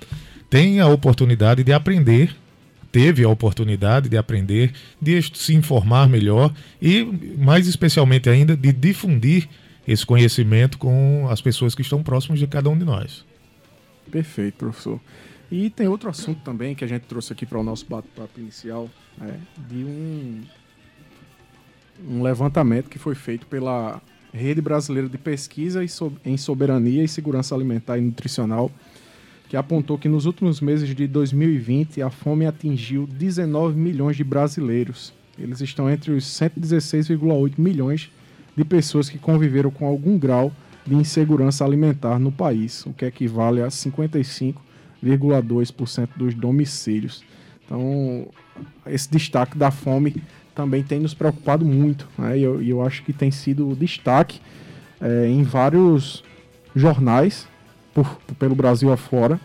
tem 0.50 0.80
a 0.80 0.88
oportunidade 0.88 1.62
de 1.64 1.72
aprender, 1.72 2.34
teve 2.92 3.24
a 3.24 3.28
oportunidade 3.28 4.08
de 4.08 4.16
aprender, 4.16 4.72
de 5.00 5.20
se 5.22 5.54
informar 5.54 6.08
melhor 6.08 6.54
e, 6.80 7.04
mais 7.36 7.66
especialmente 7.66 8.28
ainda, 8.30 8.56
de 8.56 8.72
difundir 8.72 9.48
esse 9.86 10.04
conhecimento 10.04 10.78
com 10.78 11.26
as 11.28 11.40
pessoas 11.40 11.74
que 11.74 11.82
estão 11.82 12.02
próximas 12.02 12.38
de 12.38 12.46
cada 12.46 12.70
um 12.70 12.78
de 12.78 12.84
nós. 12.84 13.24
Perfeito, 14.10 14.56
professor. 14.56 15.00
E 15.50 15.70
tem 15.70 15.88
outro 15.88 16.08
assunto 16.08 16.40
também 16.42 16.74
que 16.74 16.84
a 16.84 16.88
gente 16.88 17.02
trouxe 17.02 17.32
aqui 17.32 17.44
para 17.44 17.58
o 17.58 17.62
nosso 17.62 17.86
bate-papo 17.88 18.40
inicial, 18.40 18.88
né, 19.18 19.38
de 19.68 19.84
um, 19.84 20.42
um 22.08 22.22
levantamento 22.22 22.88
que 22.88 22.98
foi 22.98 23.14
feito 23.14 23.46
pela 23.46 24.00
Rede 24.32 24.60
Brasileira 24.60 25.08
de 25.08 25.18
Pesquisa 25.18 25.80
em 26.24 26.36
Soberania 26.36 27.04
e 27.04 27.08
Segurança 27.08 27.54
Alimentar 27.54 27.98
e 27.98 28.00
Nutricional, 28.00 28.70
que 29.48 29.56
apontou 29.56 29.98
que 29.98 30.08
nos 30.08 30.26
últimos 30.26 30.60
meses 30.60 30.94
de 30.94 31.06
2020 31.06 32.02
a 32.02 32.10
fome 32.10 32.46
atingiu 32.46 33.06
19 33.06 33.78
milhões 33.78 34.16
de 34.16 34.24
brasileiros. 34.24 35.12
Eles 35.38 35.60
estão 35.60 35.88
entre 35.90 36.12
os 36.12 36.24
116,8 36.24 37.52
milhões 37.58 38.10
de 38.56 38.64
pessoas 38.64 39.10
que 39.10 39.18
conviveram 39.18 39.70
com 39.70 39.86
algum 39.86 40.18
grau 40.18 40.52
de 40.86 40.94
insegurança 40.94 41.64
alimentar 41.64 42.18
no 42.18 42.30
país, 42.30 42.84
o 42.86 42.92
que 42.92 43.04
equivale 43.04 43.60
a 43.62 43.68
55,2% 43.68 46.08
dos 46.16 46.34
domicílios. 46.34 47.24
Então, 47.64 48.28
esse 48.86 49.10
destaque 49.10 49.56
da 49.56 49.70
fome 49.70 50.22
também 50.54 50.82
tem 50.82 51.00
nos 51.00 51.14
preocupado 51.14 51.64
muito, 51.64 52.06
né? 52.16 52.38
e 52.38 52.42
eu, 52.42 52.62
eu 52.62 52.82
acho 52.82 53.02
que 53.02 53.12
tem 53.12 53.30
sido 53.30 53.74
destaque 53.74 54.40
é, 55.00 55.26
em 55.26 55.42
vários 55.42 56.22
jornais 56.76 57.48
por, 57.94 58.18
pelo 58.38 58.54
Brasil 58.54 58.92
afora. 58.92 59.40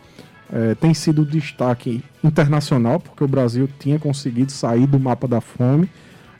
É, 0.51 0.73
tem 0.73 0.93
sido 0.93 1.23
destaque 1.23 2.03
internacional, 2.23 2.99
porque 2.99 3.23
o 3.23 3.27
Brasil 3.27 3.69
tinha 3.79 3.99
conseguido 3.99 4.51
sair 4.51 4.87
do 4.87 4.99
mapa 4.99 5.27
da 5.27 5.39
fome 5.39 5.87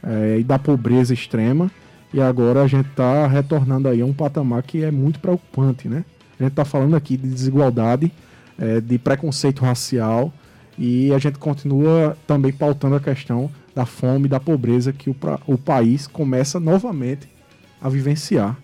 é, 0.02 0.40
e 0.40 0.44
da 0.44 0.58
pobreza 0.58 1.14
extrema, 1.14 1.70
e 2.12 2.20
agora 2.20 2.64
a 2.64 2.68
gente 2.68 2.90
está 2.90 3.28
retornando 3.28 3.88
aí 3.88 4.02
a 4.02 4.06
um 4.06 4.14
patamar 4.14 4.64
que 4.64 4.84
é 4.84 4.90
muito 4.90 5.20
preocupante, 5.20 5.88
né? 5.88 6.04
A 6.40 6.44
gente 6.44 6.54
está 6.54 6.66
falando 6.66 6.96
aqui 6.96 7.16
de 7.16 7.28
desigualdade, 7.28 8.12
é, 8.58 8.82
de 8.82 8.98
preconceito 8.98 9.64
racial, 9.64 10.34
e 10.76 11.14
a 11.14 11.20
gente 11.20 11.38
continua 11.38 12.18
também 12.26 12.52
pautando 12.52 12.96
a 12.96 13.00
questão 13.00 13.52
da 13.76 13.86
fome 13.86 14.26
e 14.26 14.30
da 14.30 14.40
pobreza 14.40 14.92
que 14.92 15.10
o, 15.10 15.16
o 15.46 15.58
país 15.58 16.08
começa 16.08 16.60
novamente 16.60 17.30
a 17.80 17.90
vivenciar. 17.90 18.58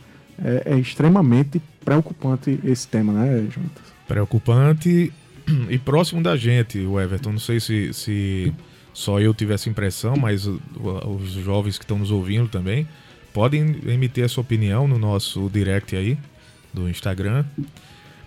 É, 0.43 0.73
é 0.73 0.79
extremamente 0.79 1.61
preocupante 1.83 2.59
esse 2.63 2.87
tema, 2.87 3.13
né, 3.13 3.47
Juntas? 3.49 3.83
Preocupante 4.07 5.11
e 5.69 5.77
próximo 5.77 6.21
da 6.21 6.35
gente, 6.35 6.79
o 6.79 6.99
Everton. 6.99 7.33
Não 7.33 7.39
sei 7.39 7.59
se, 7.59 7.93
se 7.93 8.53
só 8.93 9.19
eu 9.19 9.33
tive 9.33 9.53
essa 9.53 9.69
impressão, 9.69 10.15
mas 10.15 10.45
os 10.47 11.31
jovens 11.31 11.77
que 11.77 11.83
estão 11.83 11.99
nos 11.99 12.11
ouvindo 12.11 12.47
também 12.47 12.87
podem 13.33 13.81
emitir 13.85 14.23
a 14.23 14.29
sua 14.29 14.41
opinião 14.41 14.87
no 14.87 14.97
nosso 14.97 15.49
direct 15.49 15.95
aí 15.95 16.17
do 16.73 16.89
Instagram. 16.89 17.45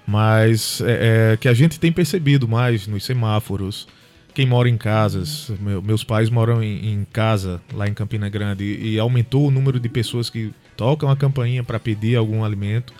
Mas 0.06 0.80
é, 0.80 1.32
é, 1.32 1.36
que 1.36 1.48
a 1.48 1.54
gente 1.54 1.78
tem 1.78 1.92
percebido 1.92 2.48
mais 2.48 2.86
nos 2.86 3.04
semáforos. 3.04 3.88
Quem 4.34 4.46
mora 4.46 4.68
em 4.68 4.76
casas, 4.76 5.50
meu, 5.60 5.82
meus 5.82 6.04
pais 6.04 6.30
moram 6.30 6.62
em, 6.62 6.92
em, 6.92 7.06
casa 7.12 7.60
lá 7.72 7.88
em 7.88 7.94
Campina 7.94 8.28
Grande 8.28 8.64
e, 8.64 8.94
e 8.94 8.98
aumentou 8.98 9.48
o 9.48 9.50
número 9.50 9.80
de 9.80 9.88
pessoas 9.88 10.30
que 10.30 10.52
tocam 10.78 11.10
a 11.10 11.16
campainha 11.16 11.64
para 11.64 11.78
pedir 11.80 12.16
algum 12.16 12.44
alimento. 12.44 12.94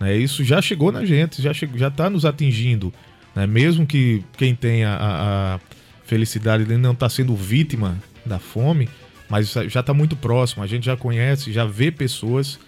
Né? 0.00 0.16
Isso 0.16 0.42
já 0.42 0.62
chegou 0.62 0.90
na 0.90 1.04
gente, 1.04 1.42
já 1.42 1.52
está 1.88 2.08
nos 2.08 2.24
atingindo. 2.24 2.92
Né? 3.36 3.46
Mesmo 3.46 3.86
que 3.86 4.24
quem 4.38 4.54
tenha 4.54 4.88
a, 4.88 5.54
a 5.54 5.60
felicidade 6.04 6.64
de 6.64 6.76
não 6.78 6.92
estar 6.92 7.06
tá 7.06 7.10
sendo 7.10 7.36
vítima 7.36 7.98
da 8.24 8.38
fome, 8.38 8.88
mas 9.28 9.52
já 9.52 9.80
está 9.80 9.92
muito 9.92 10.16
próximo. 10.16 10.62
A 10.62 10.66
gente 10.66 10.86
já 10.86 10.96
conhece, 10.96 11.52
já 11.52 11.66
vê 11.66 11.92
pessoas 11.92 12.58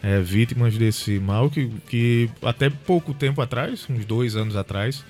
é, 0.00 0.20
vítimas 0.20 0.78
desse 0.78 1.18
mal 1.18 1.50
que, 1.50 1.68
que 1.88 2.30
até 2.40 2.70
pouco 2.70 3.12
tempo 3.12 3.42
atrás, 3.42 3.86
uns 3.90 4.04
dois 4.04 4.36
anos 4.36 4.54
atrás, 4.54 5.04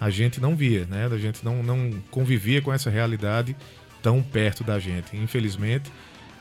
a 0.00 0.08
gente 0.08 0.40
não 0.40 0.56
via, 0.56 0.86
né? 0.86 1.06
A 1.12 1.18
gente 1.18 1.44
não, 1.44 1.62
não 1.62 1.92
convivia 2.10 2.62
com 2.62 2.72
essa 2.72 2.88
realidade 2.88 3.54
tão 4.02 4.22
perto 4.22 4.64
da 4.64 4.78
gente. 4.78 5.14
Infelizmente, 5.14 5.90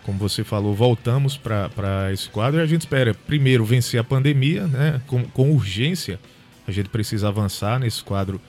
como 0.08 0.18
você 0.18 0.42
falou, 0.42 0.74
voltamos 0.74 1.36
para 1.36 2.14
esse 2.14 2.30
quadro 2.30 2.62
e 2.62 2.64
a 2.64 2.66
gente 2.66 2.84
espera 2.84 3.14
primeiro 3.14 3.66
vencer 3.66 4.00
a 4.00 4.04
pandemia, 4.06 4.66
né? 4.66 5.02
Com, 5.06 5.26
com 5.26 5.52
urgência 5.52 6.18
a 6.66 6.72
gente 6.72 6.88
precisa 6.88 7.28
avançar 7.28 7.78
nesse 7.78 8.02
quadro 8.02 8.40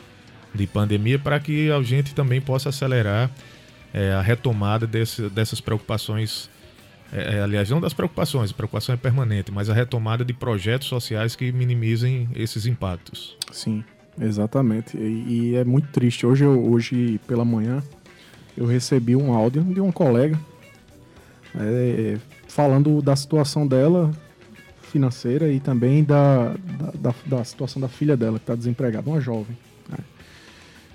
de 0.54 0.68
pandemia 0.68 1.18
para 1.18 1.40
que 1.40 1.68
a 1.68 1.82
gente 1.82 2.14
também 2.14 2.40
possa 2.40 2.68
acelerar 2.68 3.28
é, 3.92 4.12
a 4.12 4.20
retomada 4.20 4.86
desse, 4.86 5.28
dessas 5.30 5.60
preocupações. 5.60 6.48
É, 7.12 7.38
é, 7.38 7.42
aliás, 7.42 7.68
não 7.70 7.80
das 7.80 7.92
preocupações, 7.92 8.52
a 8.52 8.54
preocupação 8.54 8.94
é 8.94 8.98
permanente, 8.98 9.50
mas 9.50 9.68
a 9.68 9.74
retomada 9.74 10.24
de 10.24 10.32
projetos 10.32 10.86
sociais 10.86 11.34
que 11.34 11.50
minimizem 11.50 12.28
esses 12.36 12.66
impactos. 12.66 13.36
Sim, 13.50 13.82
exatamente. 14.20 14.96
E, 14.96 15.26
e 15.28 15.56
é 15.56 15.64
muito 15.64 15.88
triste. 15.88 16.24
Hoje, 16.24 16.46
hoje 16.46 17.20
pela 17.26 17.44
manhã, 17.44 17.82
eu 18.56 18.64
recebi 18.64 19.16
um 19.16 19.32
áudio 19.32 19.64
de 19.64 19.80
um 19.80 19.90
colega 19.90 20.38
é, 21.58 22.18
falando 22.46 23.02
da 23.02 23.16
situação 23.16 23.66
dela 23.66 24.10
financeira 24.82 25.52
e 25.52 25.60
também 25.60 26.02
da, 26.02 26.54
da, 26.78 27.10
da, 27.10 27.14
da 27.26 27.44
situação 27.44 27.80
da 27.80 27.88
filha 27.88 28.16
dela, 28.16 28.38
que 28.38 28.44
está 28.44 28.54
desempregada, 28.54 29.08
uma 29.08 29.20
jovem. 29.20 29.56
Né? 29.88 29.98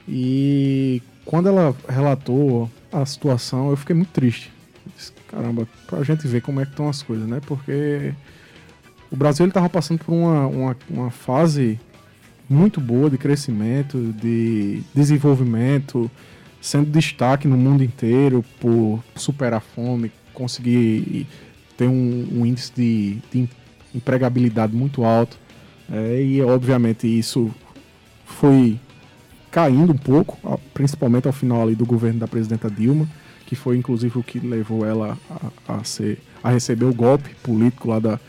E 0.07 1.01
quando 1.25 1.47
ela 1.47 1.75
relatou 1.87 2.69
a 2.91 3.05
situação, 3.05 3.69
eu 3.69 3.77
fiquei 3.77 3.95
muito 3.95 4.11
triste. 4.11 4.51
Disse, 4.95 5.13
Caramba, 5.27 5.67
pra 5.87 6.03
gente 6.03 6.27
ver 6.27 6.41
como 6.41 6.59
é 6.59 6.65
que 6.65 6.71
estão 6.71 6.89
as 6.89 7.01
coisas, 7.01 7.27
né? 7.27 7.39
Porque 7.45 8.13
o 9.11 9.15
Brasil 9.15 9.47
estava 9.47 9.69
passando 9.69 9.99
por 10.03 10.13
uma, 10.13 10.47
uma, 10.47 10.77
uma 10.89 11.11
fase 11.11 11.79
muito 12.49 12.81
boa 12.81 13.09
de 13.09 13.17
crescimento, 13.17 14.13
de 14.13 14.83
desenvolvimento, 14.93 16.09
sendo 16.61 16.89
destaque 16.89 17.47
no 17.47 17.57
mundo 17.57 17.83
inteiro 17.83 18.43
por 18.59 19.03
superar 19.15 19.57
a 19.57 19.61
fome, 19.61 20.11
conseguir 20.33 21.27
ter 21.77 21.87
um, 21.87 22.27
um 22.31 22.45
índice 22.45 22.71
de, 22.75 23.17
de 23.31 23.49
empregabilidade 23.93 24.75
muito 24.75 25.03
alto. 25.03 25.37
É, 25.91 26.21
e 26.21 26.41
obviamente 26.41 27.07
isso 27.07 27.51
foi 28.25 28.79
caindo 29.51 29.93
um 29.93 29.97
pouco, 29.97 30.59
principalmente 30.73 31.27
ao 31.27 31.33
final 31.33 31.61
ali 31.61 31.75
do 31.75 31.85
governo 31.85 32.19
da 32.19 32.27
presidenta 32.27 32.69
Dilma, 32.69 33.07
que 33.45 33.55
foi 33.55 33.77
inclusive 33.77 34.17
o 34.17 34.23
que 34.23 34.39
levou 34.39 34.85
ela 34.85 35.17
a, 35.67 35.75
a, 35.75 35.83
ser, 35.83 36.19
a 36.43 36.49
receber 36.49 36.85
o 36.85 36.93
golpe 36.93 37.35
político 37.43 37.89
lá 37.89 37.99
da, 37.99 38.19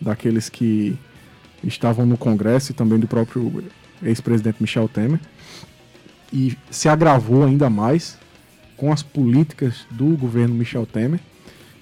daqueles 0.00 0.48
que 0.48 0.96
estavam 1.62 2.06
no 2.06 2.16
Congresso 2.16 2.72
e 2.72 2.74
também 2.74 2.98
do 2.98 3.06
próprio 3.06 3.62
ex-presidente 4.02 4.56
Michel 4.60 4.88
Temer. 4.88 5.20
E 6.32 6.56
se 6.70 6.88
agravou 6.88 7.44
ainda 7.44 7.68
mais 7.68 8.16
com 8.76 8.90
as 8.90 9.02
políticas 9.02 9.84
do 9.90 10.16
governo 10.16 10.54
Michel 10.54 10.86
Temer. 10.86 11.20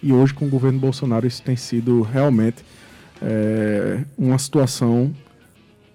E 0.02 0.12
hoje, 0.12 0.32
com 0.32 0.46
o 0.46 0.48
governo 0.48 0.78
Bolsonaro, 0.78 1.26
isso 1.26 1.42
tem 1.42 1.56
sido 1.56 2.02
realmente 2.02 2.64
é, 3.20 4.04
uma 4.16 4.38
situação 4.38 5.14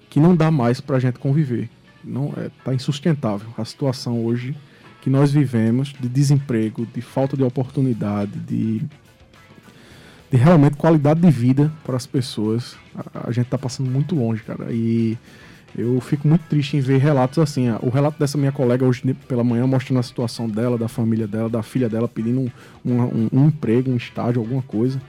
que 0.10 0.20
não 0.20 0.36
dá 0.36 0.52
mais 0.52 0.82
para 0.82 0.98
a 0.98 1.00
gente 1.00 1.20
conviver. 1.20 1.70
Não 2.04 2.34
é, 2.38 2.50
tá 2.64 2.74
insustentável 2.74 3.50
a 3.58 3.64
situação 3.64 4.26
hoje 4.26 4.56
que 5.02 5.10
nós 5.10 5.32
vivemos 5.32 5.94
de 6.00 6.08
desemprego, 6.08 6.86
de 6.86 7.02
falta 7.02 7.36
de 7.36 7.44
oportunidade, 7.44 8.40
de, 8.40 8.80
de 10.32 10.38
realmente 10.38 10.78
qualidade 10.78 11.20
de 11.20 11.30
vida 11.30 11.72
para 11.84 11.96
as 11.96 12.06
pessoas. 12.06 12.76
A, 12.96 13.30
a 13.30 13.32
gente 13.32 13.46
está 13.46 13.58
passando 13.58 13.90
muito 13.90 14.16
longe, 14.16 14.44
cara. 14.44 14.68
E 14.72 15.18
eu 15.78 16.00
fico 16.02 16.28
muito 16.28 16.44
triste 16.50 16.78
em 16.78 16.80
ver 16.80 17.00
relatos 17.00 17.40
assim. 17.40 17.68
O 17.82 17.90
relato 17.90 18.20
dessa 18.20 18.38
minha 18.38 18.52
colega 18.52 18.86
hoje 18.86 19.02
pela 19.28 19.44
manhã 19.44 19.66
mostrando 19.66 20.00
a 20.00 20.04
situação 20.04 20.48
dela, 20.48 20.78
da 20.78 20.88
família 20.88 21.28
dela, 21.28 21.50
da 21.50 21.64
filha 21.64 21.90
dela 21.90 22.08
pedindo 22.08 22.52
um, 22.86 22.92
um, 22.92 23.30
um 23.32 23.48
emprego, 23.48 23.92
um 23.92 23.98
estágio, 23.98 24.42
alguma 24.42 24.62
coisa 24.62 25.00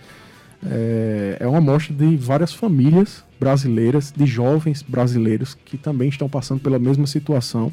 é, 0.66 1.37
é 1.40 1.47
uma 1.47 1.59
amostra 1.59 1.94
de 1.94 2.16
várias 2.16 2.52
famílias 2.52 3.25
brasileiras, 3.38 4.12
de 4.16 4.25
jovens 4.26 4.83
brasileiros 4.83 5.54
que 5.54 5.76
também 5.76 6.09
estão 6.09 6.28
passando 6.28 6.61
pela 6.61 6.78
mesma 6.78 7.06
situação 7.06 7.71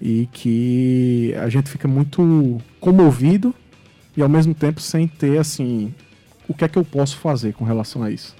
e 0.00 0.28
que 0.32 1.34
a 1.40 1.48
gente 1.48 1.68
fica 1.70 1.88
muito 1.88 2.60
comovido 2.78 3.54
e 4.16 4.22
ao 4.22 4.28
mesmo 4.28 4.54
tempo 4.54 4.80
sem 4.80 5.08
ter 5.08 5.38
assim 5.38 5.94
o 6.46 6.54
que 6.54 6.64
é 6.64 6.68
que 6.68 6.78
eu 6.78 6.84
posso 6.84 7.16
fazer 7.16 7.52
com 7.54 7.64
relação 7.64 8.02
a 8.02 8.10
isso. 8.10 8.36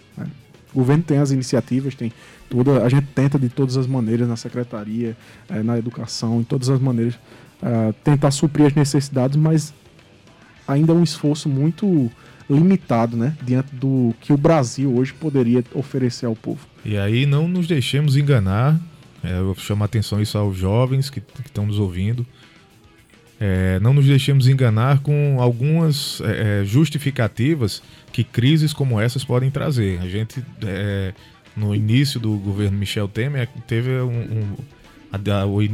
O 0.78 0.80
governo 0.80 1.02
tem 1.02 1.18
as 1.18 1.32
iniciativas, 1.32 1.96
tem 1.96 2.12
toda 2.48 2.84
a 2.84 2.88
gente 2.88 3.08
tenta 3.08 3.36
de 3.36 3.48
todas 3.48 3.76
as 3.76 3.84
maneiras 3.84 4.28
na 4.28 4.36
secretaria, 4.36 5.16
é, 5.48 5.60
na 5.60 5.76
educação, 5.76 6.40
em 6.40 6.44
todas 6.44 6.70
as 6.70 6.78
maneiras 6.78 7.14
uh, 7.60 7.92
tentar 8.04 8.30
suprir 8.30 8.66
as 8.66 8.74
necessidades, 8.74 9.36
mas 9.36 9.74
ainda 10.68 10.92
é 10.92 10.94
um 10.94 11.02
esforço 11.02 11.48
muito 11.48 12.08
limitado, 12.48 13.16
né? 13.16 13.36
Diante 13.42 13.74
do 13.74 14.14
que 14.20 14.32
o 14.32 14.36
Brasil 14.36 14.94
hoje 14.94 15.12
poderia 15.12 15.64
oferecer 15.74 16.26
ao 16.26 16.36
povo. 16.36 16.64
E 16.84 16.96
aí 16.96 17.26
não 17.26 17.48
nos 17.48 17.66
deixemos 17.66 18.16
enganar. 18.16 18.78
É, 19.24 19.36
eu 19.36 19.56
chamo 19.56 19.82
a 19.82 19.86
atenção 19.86 20.22
isso 20.22 20.38
aos 20.38 20.56
jovens 20.56 21.10
que 21.10 21.20
estão 21.44 21.66
nos 21.66 21.80
ouvindo. 21.80 22.24
É, 23.40 23.78
não 23.80 23.94
nos 23.94 24.06
deixemos 24.06 24.48
enganar 24.48 24.98
com 25.00 25.40
algumas 25.40 26.20
é, 26.22 26.62
é 26.62 26.64
justificativas 26.64 27.82
que 28.12 28.24
crises 28.24 28.72
como 28.72 29.00
essas 29.00 29.24
podem 29.24 29.50
trazer. 29.50 30.00
A 30.00 30.08
gente, 30.08 30.42
é, 30.64 31.12
no 31.56 31.74
início 31.74 32.18
do 32.18 32.36
governo 32.36 32.76
Michel 32.76 33.06
Temer, 33.06 33.48
teve 33.66 33.90
um, 34.00 34.08
um 34.08 34.56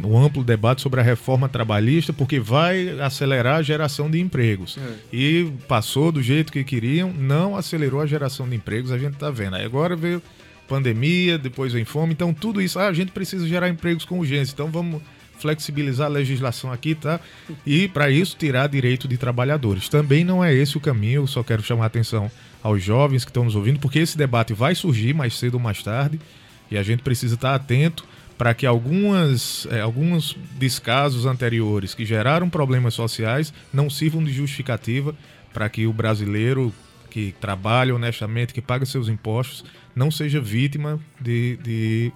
o, 0.04 0.16
amplo 0.18 0.44
debate 0.44 0.80
sobre 0.80 1.00
a 1.00 1.02
reforma 1.02 1.48
trabalhista, 1.48 2.12
porque 2.12 2.38
vai 2.38 3.00
acelerar 3.00 3.56
a 3.56 3.62
geração 3.62 4.10
de 4.10 4.20
empregos. 4.20 4.78
É. 4.78 4.94
E 5.12 5.52
passou 5.66 6.12
do 6.12 6.22
jeito 6.22 6.52
que 6.52 6.62
queriam, 6.62 7.12
não 7.12 7.56
acelerou 7.56 8.00
a 8.00 8.06
geração 8.06 8.48
de 8.48 8.56
empregos, 8.56 8.92
a 8.92 8.98
gente 8.98 9.14
está 9.14 9.30
vendo. 9.30 9.56
Aí 9.56 9.64
agora 9.64 9.96
veio 9.96 10.22
pandemia, 10.68 11.36
depois 11.36 11.72
vem 11.72 11.84
fome, 11.84 12.12
então 12.12 12.32
tudo 12.32 12.62
isso, 12.62 12.78
ah, 12.78 12.86
a 12.86 12.92
gente 12.92 13.12
precisa 13.12 13.46
gerar 13.46 13.68
empregos 13.68 14.04
com 14.04 14.18
urgência, 14.18 14.52
então 14.52 14.68
vamos 14.70 15.02
flexibilizar 15.44 16.06
a 16.06 16.10
legislação 16.10 16.72
aqui, 16.72 16.94
tá? 16.94 17.20
E 17.66 17.86
para 17.86 18.08
isso 18.08 18.34
tirar 18.34 18.66
direito 18.66 19.06
de 19.06 19.18
trabalhadores. 19.18 19.90
Também 19.90 20.24
não 20.24 20.42
é 20.42 20.54
esse 20.54 20.78
o 20.78 20.80
caminho, 20.80 21.20
eu 21.20 21.26
só 21.26 21.42
quero 21.42 21.62
chamar 21.62 21.84
a 21.84 21.86
atenção 21.86 22.30
aos 22.62 22.82
jovens 22.82 23.26
que 23.26 23.30
estão 23.30 23.44
nos 23.44 23.54
ouvindo, 23.54 23.78
porque 23.78 23.98
esse 23.98 24.16
debate 24.16 24.54
vai 24.54 24.74
surgir 24.74 25.12
mais 25.14 25.38
cedo 25.38 25.54
ou 25.54 25.60
mais 25.60 25.82
tarde 25.82 26.18
e 26.70 26.78
a 26.78 26.82
gente 26.82 27.02
precisa 27.02 27.34
estar 27.34 27.54
atento 27.54 28.06
para 28.38 28.54
que 28.54 28.64
algumas, 28.64 29.68
é, 29.70 29.82
alguns 29.82 30.34
descasos 30.58 31.26
anteriores 31.26 31.94
que 31.94 32.06
geraram 32.06 32.48
problemas 32.48 32.94
sociais 32.94 33.52
não 33.70 33.90
sirvam 33.90 34.24
de 34.24 34.32
justificativa 34.32 35.14
para 35.52 35.68
que 35.68 35.86
o 35.86 35.92
brasileiro 35.92 36.72
que 37.10 37.34
trabalha 37.38 37.94
honestamente, 37.94 38.54
que 38.54 38.62
paga 38.62 38.86
seus 38.86 39.08
impostos, 39.08 39.62
não 39.94 40.10
seja 40.10 40.40
vítima 40.40 40.98
de, 41.20 41.58
de 41.62 42.12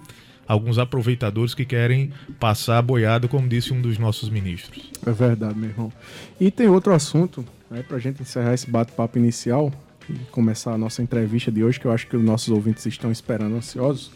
alguns 0.49 0.79
aproveitadores 0.79 1.53
que 1.53 1.63
querem 1.63 2.11
passar 2.39 2.79
a 2.79 2.81
boiada, 2.81 3.27
como 3.27 3.47
disse 3.47 3.71
um 3.71 3.79
dos 3.79 3.99
nossos 3.99 4.31
ministros. 4.31 4.91
É 5.05 5.11
verdade, 5.11 5.55
meu 5.55 5.69
irmão. 5.69 5.93
E 6.41 6.49
tem 6.49 6.67
outro 6.67 6.91
assunto, 6.91 7.45
né, 7.69 7.83
para 7.87 7.97
a 7.97 7.99
gente 7.99 8.23
encerrar 8.23 8.55
esse 8.55 8.67
bate-papo 8.67 9.19
inicial 9.19 9.71
e 10.09 10.13
começar 10.31 10.73
a 10.73 10.77
nossa 10.77 11.03
entrevista 11.03 11.51
de 11.51 11.63
hoje, 11.63 11.79
que 11.79 11.85
eu 11.85 11.91
acho 11.91 12.07
que 12.07 12.17
os 12.17 12.23
nossos 12.23 12.49
ouvintes 12.49 12.83
estão 12.87 13.11
esperando 13.11 13.55
ansiosos, 13.55 14.11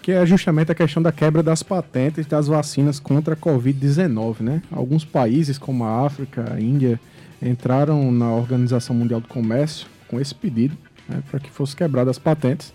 que 0.00 0.12
é 0.12 0.24
justamente 0.24 0.70
a 0.70 0.74
questão 0.74 1.02
da 1.02 1.10
quebra 1.10 1.42
das 1.42 1.64
patentes 1.64 2.26
das 2.26 2.46
vacinas 2.46 3.00
contra 3.00 3.34
a 3.34 3.36
Covid-19. 3.36 4.42
Né? 4.42 4.62
Alguns 4.70 5.04
países, 5.04 5.58
como 5.58 5.82
a 5.82 6.06
África, 6.06 6.54
a 6.54 6.60
Índia, 6.60 7.00
entraram 7.42 8.12
na 8.12 8.30
Organização 8.30 8.94
Mundial 8.94 9.20
do 9.20 9.26
Comércio 9.26 9.88
com 10.06 10.20
esse 10.20 10.32
pedido, 10.32 10.76
né, 11.08 11.20
para 11.28 11.40
que 11.40 11.50
fossem 11.50 11.76
quebradas 11.76 12.10
as 12.10 12.18
patentes 12.20 12.72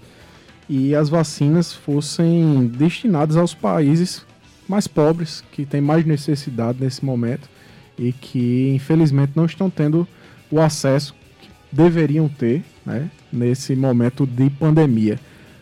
e 0.72 0.96
as 0.96 1.10
vacinas 1.10 1.74
fossem 1.74 2.66
destinadas 2.66 3.36
aos 3.36 3.54
países 3.54 4.26
mais 4.70 4.88
pobres, 4.88 5.44
que 5.52 5.66
têm 5.66 5.82
mais 5.82 6.06
necessidade 6.06 6.78
nesse 6.80 7.04
momento 7.04 7.50
e 8.00 8.14
que 8.14 8.72
infelizmente 8.74 9.34
não 9.36 9.46
estão 9.46 9.70
tendo 9.70 10.08
o 10.50 10.62
acesso 10.62 11.14
que 11.42 11.50
deveriam 11.70 12.30
ter 12.30 12.64
né, 12.86 13.12
nesse 13.34 13.76
momento 13.76 14.26
de 14.26 14.50
pandemia. 14.50 15.20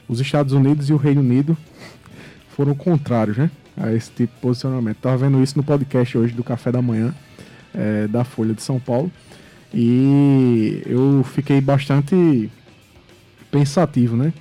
Os 0.08 0.20
Estados 0.20 0.54
Unidos 0.54 0.92
e 0.92 0.94
o 0.94 0.98
Reino 0.98 1.22
Unido 1.22 1.58
foram 2.56 2.76
contrários 2.76 3.36
né, 3.36 3.50
a 3.76 3.92
esse 3.92 4.12
tipo 4.12 4.36
de 4.36 4.42
posicionamento. 4.42 4.98
Estava 4.98 5.18
vendo 5.18 5.42
isso 5.42 5.58
no 5.58 5.64
podcast 5.64 6.16
hoje 6.20 6.36
do 6.36 6.44
Café 6.44 6.72
da 6.72 6.84
Manhã 6.84 7.16
é, 7.74 8.08
da 8.08 8.24
Folha 8.24 8.54
de 8.54 8.62
São 8.62 8.80
Paulo. 8.80 9.12
E 9.74 10.84
eu 10.86 11.24
fiquei 11.24 11.60
bastante 11.60 12.48
pensativo, 13.50 14.16
né? 14.16 14.32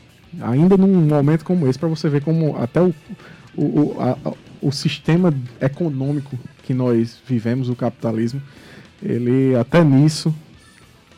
Ainda 0.41 0.77
num 0.77 1.07
momento 1.07 1.45
como 1.45 1.67
esse, 1.67 1.79
para 1.79 1.89
você 1.89 2.09
ver 2.09 2.23
como 2.23 2.57
até 2.57 2.81
o, 2.81 2.95
o, 3.57 3.97
a, 3.99 4.33
o 4.61 4.71
sistema 4.71 5.33
econômico 5.61 6.39
que 6.63 6.75
nós 6.75 7.19
vivemos, 7.27 7.69
o 7.69 7.77
capitalismo, 7.77 8.43
ele 9.03 9.55
até 9.57 9.83
nisso 9.83 10.35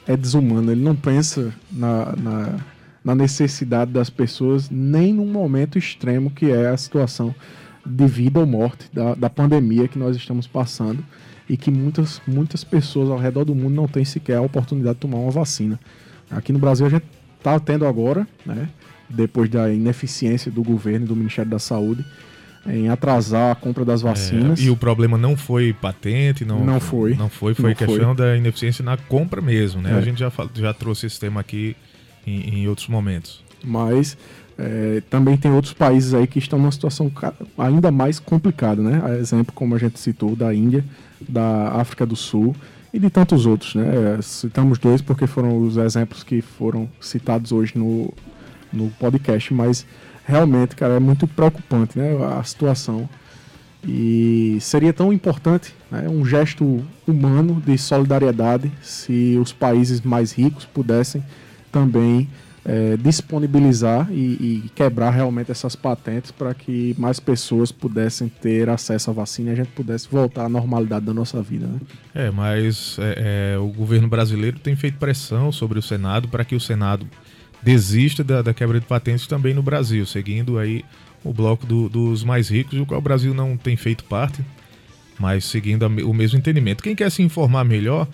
é 0.07 0.17
desumano. 0.17 0.73
Ele 0.73 0.83
não 0.83 0.95
pensa 0.95 1.53
na, 1.71 2.15
na, 2.17 2.59
na 3.05 3.15
necessidade 3.15 3.91
das 3.91 4.11
pessoas, 4.11 4.71
nem 4.71 5.13
num 5.13 5.27
momento 5.27 5.79
extremo 5.79 6.31
que 6.31 6.51
é 6.51 6.69
a 6.69 6.77
situação 6.77 7.35
de 7.85 8.07
vida 8.07 8.39
ou 8.39 8.47
morte 8.47 8.89
da, 8.93 9.15
da 9.15 9.31
pandemia 9.31 9.89
que 9.89 9.99
nós 9.99 10.17
estamos 10.17 10.47
passando 10.47 11.05
e 11.49 11.57
que 11.57 11.71
muitas, 11.71 12.21
muitas 12.27 12.63
pessoas 12.63 13.11
ao 13.11 13.19
redor 13.19 13.45
do 13.45 13.55
mundo 13.55 13.75
não 13.75 13.89
têm 13.89 14.05
sequer 14.05 14.37
a 14.37 14.43
oportunidade 14.43 14.95
de 14.95 15.01
tomar 15.01 15.19
uma 15.19 15.31
vacina. 15.31 15.81
Aqui 16.31 16.53
no 16.53 16.59
Brasil 16.59 16.87
a 16.87 16.91
gente 16.91 17.05
está 17.39 17.59
tendo 17.59 17.87
agora, 17.87 18.29
né, 18.45 18.69
depois 19.11 19.51
da 19.51 19.73
ineficiência 19.73 20.51
do 20.51 20.63
governo 20.63 21.05
e 21.05 21.09
do 21.09 21.17
Ministério 21.17 21.51
da 21.51 21.59
Saúde, 21.59 22.05
em 22.67 22.89
atrasar 22.89 23.53
a 23.53 23.55
compra 23.55 23.85
das 23.85 24.03
é, 24.03 24.05
vacinas. 24.05 24.61
É, 24.61 24.65
e 24.65 24.71
o 24.71 24.77
problema 24.77 25.17
não 25.17 25.37
foi 25.37 25.73
patente, 25.73 26.45
não, 26.45 26.65
não 26.65 26.81
foi. 26.81 27.15
Não 27.15 27.29
foi, 27.29 27.55
foi 27.55 27.71
não 27.71 27.77
questão 27.77 28.15
foi. 28.15 28.17
da 28.17 28.37
ineficiência 28.37 28.85
na 28.85 28.97
compra 28.97 29.41
mesmo, 29.41 29.81
né? 29.81 29.93
É. 29.93 29.95
A 29.95 30.01
gente 30.01 30.21
já, 30.21 30.31
já 30.55 30.73
trouxe 30.73 31.07
esse 31.07 31.19
tema 31.19 31.41
aqui 31.41 31.77
em, 32.27 32.61
em 32.61 32.69
outros 32.69 32.89
momentos. 32.89 33.43
Mas 33.65 34.17
é, 34.59 35.03
também 35.09 35.37
tem 35.37 35.51
outros 35.51 35.73
países 35.73 36.13
aí 36.13 36.27
que 36.27 36.39
estão 36.39 36.59
numa 36.59 36.73
situação 36.73 37.11
ainda 37.57 37.91
mais 37.91 38.19
complicada, 38.19 38.83
né? 38.83 39.01
A 39.05 39.17
exemplo, 39.17 39.53
como 39.55 39.75
a 39.75 39.79
gente 39.79 39.99
citou, 39.99 40.37
da 40.37 40.55
Índia, 40.55 40.85
da 41.21 41.73
África 41.73 42.05
do 42.05 42.17
Sul 42.17 42.55
e 42.93 42.99
de 42.99 43.09
tantos 43.09 43.47
outros, 43.47 43.75
né? 43.75 44.17
É, 44.19 44.23
citamos 44.23 44.79
dois 44.79 45.01
porque 45.01 45.27
foram 45.27 45.59
os 45.59 45.79
exemplos 45.79 46.23
que 46.23 46.43
foram 46.43 46.89
citados 47.01 47.53
hoje 47.53 47.73
no, 47.77 48.13
no 48.73 48.91
podcast, 48.91 49.53
mas 49.53 49.87
realmente, 50.25 50.77
cara, 50.77 50.95
é 50.95 51.01
muito 51.01 51.27
preocupante, 51.27 51.99
né? 51.99 52.11
A 52.39 52.43
situação. 52.43 53.09
E 53.87 54.59
seria 54.61 54.93
tão 54.93 55.13
importante, 55.13 55.75
né, 55.91 56.07
um 56.07 56.25
gesto 56.25 56.85
humano 57.07 57.63
de 57.65 57.79
solidariedade 57.79 58.71
se 58.83 59.39
os 59.41 59.53
países 59.53 60.03
mais 60.03 60.33
ricos 60.33 60.67
pudessem 60.67 61.25
também 61.73 62.29
é, 62.65 62.97
disponibilizar 62.97 64.09
e, 64.11 64.63
e, 64.65 64.71
quebrar 64.75 65.11
realmente 65.11 65.51
essas 65.51 65.75
patentes 65.75 66.31
para 66.31 66.53
que 66.53 66.95
mais 66.99 67.19
pessoas 67.19 67.73
pudessem 67.73 68.29
ter 68.29 68.69
acesso 68.69 69.11
à 69.11 69.15
vacina 69.15 69.51
e 69.51 69.53
a 69.53 69.57
gente 69.57 69.71
pudesse 69.71 70.09
voltar 70.11 70.45
à 70.45 70.49
normalidade 70.49 71.07
da 71.07 71.15
nossa 71.15 71.41
vida. 71.43 71.67
Né? 71.67 71.81
É, 72.15 72.31
mas 72.31 72.99
é, 73.01 73.55
é, 73.55 73.59
o 73.59 73.69
governo 73.69 74.09
brasileiro 74.09 74.59
tem 74.59 74.77
feito 74.77 74.99
pressão 74.99 75.51
sobre 75.51 75.79
o 75.79 75.83
Senado 75.83 76.29
para 76.29 76.45
que 76.45 76.55
o 76.55 76.61
Senado 76.61 77.07
desista 77.63 78.25
da, 78.25 78.43
da, 78.43 78.55
quebra 78.55 78.81
de 78.81 78.87
patentes 78.87 79.27
também 79.27 79.55
no 79.55 79.63
Brasil, 79.63 80.07
seguindo 80.07 80.59
aí 80.59 80.85
o 81.23 81.33
bloco 81.33 81.67
do, 81.67 81.89
dos 81.89 82.25
mais 82.25 82.49
ricos, 82.49 82.79
do 82.79 82.87
qual 82.87 82.99
o 82.99 83.03
Brasil 83.03 83.35
não 83.35 83.57
tem 83.57 83.77
feito 83.77 84.05
parte, 84.05 84.45
mas 85.19 85.45
seguindo 85.45 85.85
a, 85.85 85.89
o 85.89 86.15
mesmo 86.15 86.39
entendimento. 86.39 86.83
Quem 86.83 86.97
quer 86.97 87.11
se 87.11 87.23
informar 87.23 87.65
melhor 87.65 88.09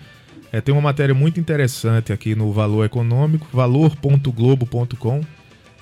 é, 0.51 0.59
tem 0.61 0.73
uma 0.73 0.81
matéria 0.81 1.15
muito 1.15 1.39
interessante 1.39 2.11
aqui 2.11 2.35
no 2.35 2.51
Valor 2.51 2.85
Econômico, 2.85 3.47
valor.globo.com, 3.51 5.21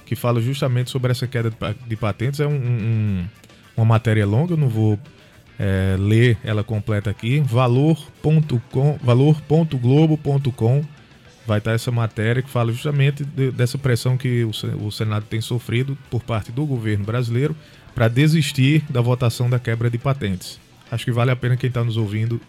que 0.06 0.16
fala 0.16 0.40
justamente 0.40 0.92
sobre 0.92 1.12
essa 1.12 1.26
queda 1.28 1.52
de 1.88 1.96
patentes. 1.96 2.40
É 2.40 2.48
um, 2.48 2.56
um, 2.56 3.26
uma 3.76 3.86
matéria 3.86 4.26
longa, 4.26 4.54
eu 4.54 4.58
não 4.58 4.70
vou 4.70 5.00
é, 5.58 5.96
ler 5.98 6.38
ela 6.44 6.64
completa 6.64 7.10
aqui. 7.10 7.40
Valor.globo.com 7.40 9.00
valor 9.02 9.42
vai 11.46 11.60
estar 11.60 11.72
essa 11.72 11.92
matéria 11.92 12.42
que 12.42 12.50
fala 12.50 12.72
justamente 12.72 13.24
de, 13.24 13.52
dessa 13.52 13.78
pressão 13.78 14.18
que 14.18 14.44
o, 14.44 14.52
o 14.86 14.92
Senado 14.92 15.26
tem 15.30 15.42
sofrido 15.42 15.98
por 16.10 16.24
parte 16.24 16.52
do 16.52 16.66
governo 16.66 17.06
brasileiro 17.06 17.56
para 17.94 18.08
desistir 18.08 18.84
da 18.90 19.02
votação 19.02 19.50
da 19.50 19.60
quebra 19.60 19.90
de 19.90 19.98
patentes. 19.98 20.60
Acho 20.92 21.06
que 21.06 21.12
vale 21.12 21.32
a 21.32 21.36
pena 21.36 21.56
quem 21.56 21.68
está 21.68 21.84
nos 21.84 21.98
ouvindo 21.98 22.40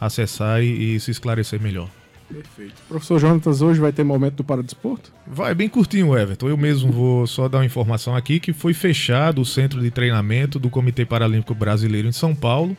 acessar 0.00 0.62
e, 0.62 0.94
e 0.94 1.00
se 1.00 1.10
esclarecer 1.10 1.60
melhor. 1.60 1.88
Perfeito. 2.32 2.74
Professor 2.88 3.18
Jonatas, 3.18 3.60
hoje 3.60 3.78
vai 3.78 3.92
ter 3.92 4.02
momento 4.04 4.36
do 4.36 4.44
Paradesporto? 4.44 5.12
Vai, 5.26 5.54
bem 5.54 5.68
curtinho, 5.68 6.16
Everton. 6.16 6.48
Eu 6.48 6.56
mesmo 6.56 6.90
vou 6.90 7.26
só 7.26 7.46
dar 7.46 7.58
uma 7.58 7.64
informação 7.64 8.16
aqui 8.16 8.40
que 8.40 8.52
foi 8.52 8.72
fechado 8.72 9.42
o 9.42 9.44
centro 9.44 9.80
de 9.80 9.90
treinamento 9.90 10.58
do 10.58 10.70
Comitê 10.70 11.04
Paralímpico 11.04 11.54
Brasileiro 11.54 12.08
em 12.08 12.12
São 12.12 12.34
Paulo. 12.34 12.76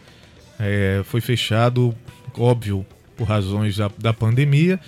É, 0.60 1.02
foi 1.06 1.22
fechado, 1.22 1.94
óbvio, 2.36 2.86
por 3.16 3.28
razões 3.28 3.78
da, 3.78 3.92
da 3.98 4.14
pandemia. 4.14 4.80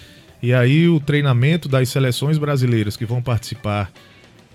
E 0.41 0.53
aí 0.53 0.87
o 0.87 0.99
treinamento 0.99 1.67
das 1.67 1.89
seleções 1.89 2.37
brasileiras 2.37 2.95
que 2.95 3.05
vão 3.05 3.21
participar 3.21 3.91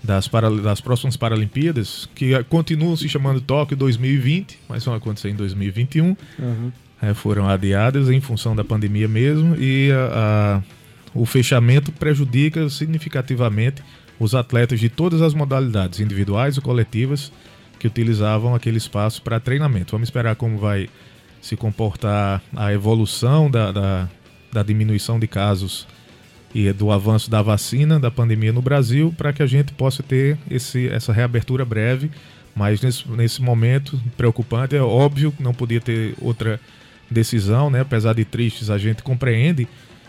das, 0.03 0.27
para, 0.27 0.49
das 0.49 0.81
próximas 0.81 1.17
Paralimpíadas, 1.17 2.09
que 2.15 2.43
continuam 2.45 2.95
se 2.95 3.07
chamando 3.07 3.41
Tóquio 3.41 3.77
2020, 3.77 4.59
mas 4.67 4.83
vão 4.85 4.93
acontecer 4.93 5.29
em 5.29 5.35
2021. 5.35 6.15
Uhum 6.39 6.71
é, 7.01 7.13
foram 7.13 7.49
adiadas 7.49 8.09
em 8.09 8.21
função 8.21 8.55
da 8.55 8.63
pandemia 8.63 9.07
mesmo 9.07 9.55
e 9.55 9.91
a, 9.91 10.61
a, 10.61 10.61
o 11.15 11.25
fechamento 11.25 11.91
prejudica 11.91 12.69
significativamente 12.69 13.81
os 14.19 14.35
atletas 14.35 14.79
de 14.79 14.87
todas 14.87 15.21
as 15.21 15.33
modalidades, 15.33 15.99
individuais 15.99 16.55
e 16.55 16.61
coletivas, 16.61 17.31
que 17.79 17.87
utilizavam 17.87 18.53
aquele 18.53 18.77
espaço 18.77 19.19
para 19.23 19.39
treinamento. 19.39 19.93
Vamos 19.93 20.09
esperar 20.09 20.35
como 20.35 20.59
vai 20.59 20.87
se 21.41 21.57
comportar 21.57 22.39
a 22.55 22.71
evolução 22.71 23.49
da, 23.49 23.71
da, 23.71 24.09
da 24.51 24.63
diminuição 24.63 25.19
de 25.19 25.27
casos 25.27 25.87
e 26.53 26.71
do 26.73 26.91
avanço 26.91 27.29
da 27.29 27.41
vacina 27.41 27.99
da 27.99 28.11
pandemia 28.11 28.51
no 28.51 28.61
Brasil 28.61 29.13
para 29.17 29.31
que 29.31 29.41
a 29.41 29.45
gente 29.45 29.71
possa 29.73 30.03
ter 30.03 30.37
esse, 30.49 30.87
essa 30.89 31.13
reabertura 31.13 31.63
breve. 31.63 32.11
Mas 32.53 32.81
nesse, 32.81 33.09
nesse 33.09 33.41
momento 33.41 33.99
preocupante, 34.17 34.75
é 34.75 34.81
óbvio 34.81 35.31
que 35.31 35.41
não 35.41 35.53
podia 35.53 35.79
ter 35.79 36.13
outra 36.19 36.59
decisão, 37.09 37.69
né? 37.69 37.81
Apesar 37.81 38.13
de 38.13 38.25
tristes, 38.25 38.69
a 38.69 38.77
gente 38.77 39.01
compreende 39.01 39.67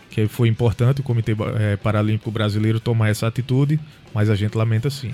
que 0.09 0.27
foi 0.27 0.47
importante 0.47 1.01
o 1.01 1.03
Comitê 1.03 1.35
é, 1.59 1.77
Paralímpico 1.77 2.29
Brasileiro 2.29 2.79
tomar 2.79 3.09
essa 3.09 3.27
atitude, 3.27 3.79
mas 4.13 4.29
a 4.29 4.35
gente 4.35 4.57
lamenta 4.57 4.89
sim. 4.89 5.13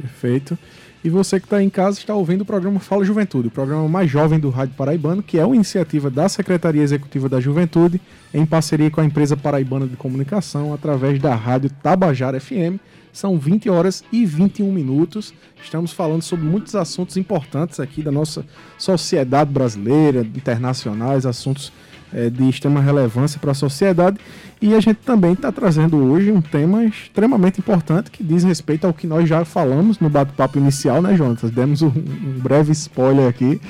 Perfeito. 0.00 0.58
E 1.04 1.10
você 1.10 1.38
que 1.38 1.46
está 1.46 1.62
em 1.62 1.70
casa 1.70 1.98
está 1.98 2.14
ouvindo 2.14 2.40
o 2.40 2.44
programa 2.44 2.80
Fala 2.80 3.04
Juventude, 3.04 3.48
o 3.48 3.50
programa 3.50 3.88
mais 3.88 4.10
jovem 4.10 4.40
do 4.40 4.50
Rádio 4.50 4.74
Paraibano, 4.74 5.22
que 5.22 5.38
é 5.38 5.44
uma 5.44 5.54
iniciativa 5.54 6.10
da 6.10 6.28
Secretaria 6.28 6.82
Executiva 6.82 7.28
da 7.28 7.40
Juventude, 7.40 8.00
em 8.34 8.44
parceria 8.44 8.90
com 8.90 9.00
a 9.00 9.04
empresa 9.04 9.36
Paraibana 9.36 9.86
de 9.86 9.96
Comunicação, 9.96 10.74
através 10.74 11.20
da 11.20 11.34
Rádio 11.34 11.70
Tabajara 11.82 12.40
FM. 12.40 12.80
São 13.12 13.38
20 13.38 13.70
horas 13.70 14.04
e 14.12 14.26
21 14.26 14.70
minutos. 14.70 15.32
Estamos 15.62 15.92
falando 15.92 16.22
sobre 16.22 16.44
muitos 16.44 16.74
assuntos 16.74 17.16
importantes 17.16 17.80
aqui 17.80 18.02
da 18.02 18.12
nossa 18.12 18.44
sociedade 18.76 19.50
brasileira, 19.50 20.20
internacionais, 20.20 21.24
assuntos 21.24 21.72
é, 22.12 22.30
de 22.30 22.48
extrema 22.48 22.80
relevância 22.80 23.38
para 23.40 23.50
a 23.50 23.54
sociedade 23.54 24.18
e 24.60 24.74
a 24.74 24.80
gente 24.80 24.98
também 25.04 25.32
está 25.32 25.52
trazendo 25.52 25.96
hoje 25.98 26.32
um 26.32 26.40
tema 26.40 26.84
extremamente 26.84 27.60
importante 27.60 28.10
que 28.10 28.24
diz 28.24 28.42
respeito 28.42 28.86
ao 28.86 28.94
que 28.94 29.06
nós 29.06 29.28
já 29.28 29.44
falamos 29.44 29.98
no 29.98 30.08
bate-papo 30.08 30.58
inicial, 30.58 31.02
né, 31.02 31.14
Jonatas? 31.14 31.50
Demos 31.50 31.82
um, 31.82 31.88
um 31.88 32.38
breve 32.38 32.72
spoiler 32.72 33.28
aqui 33.28 33.60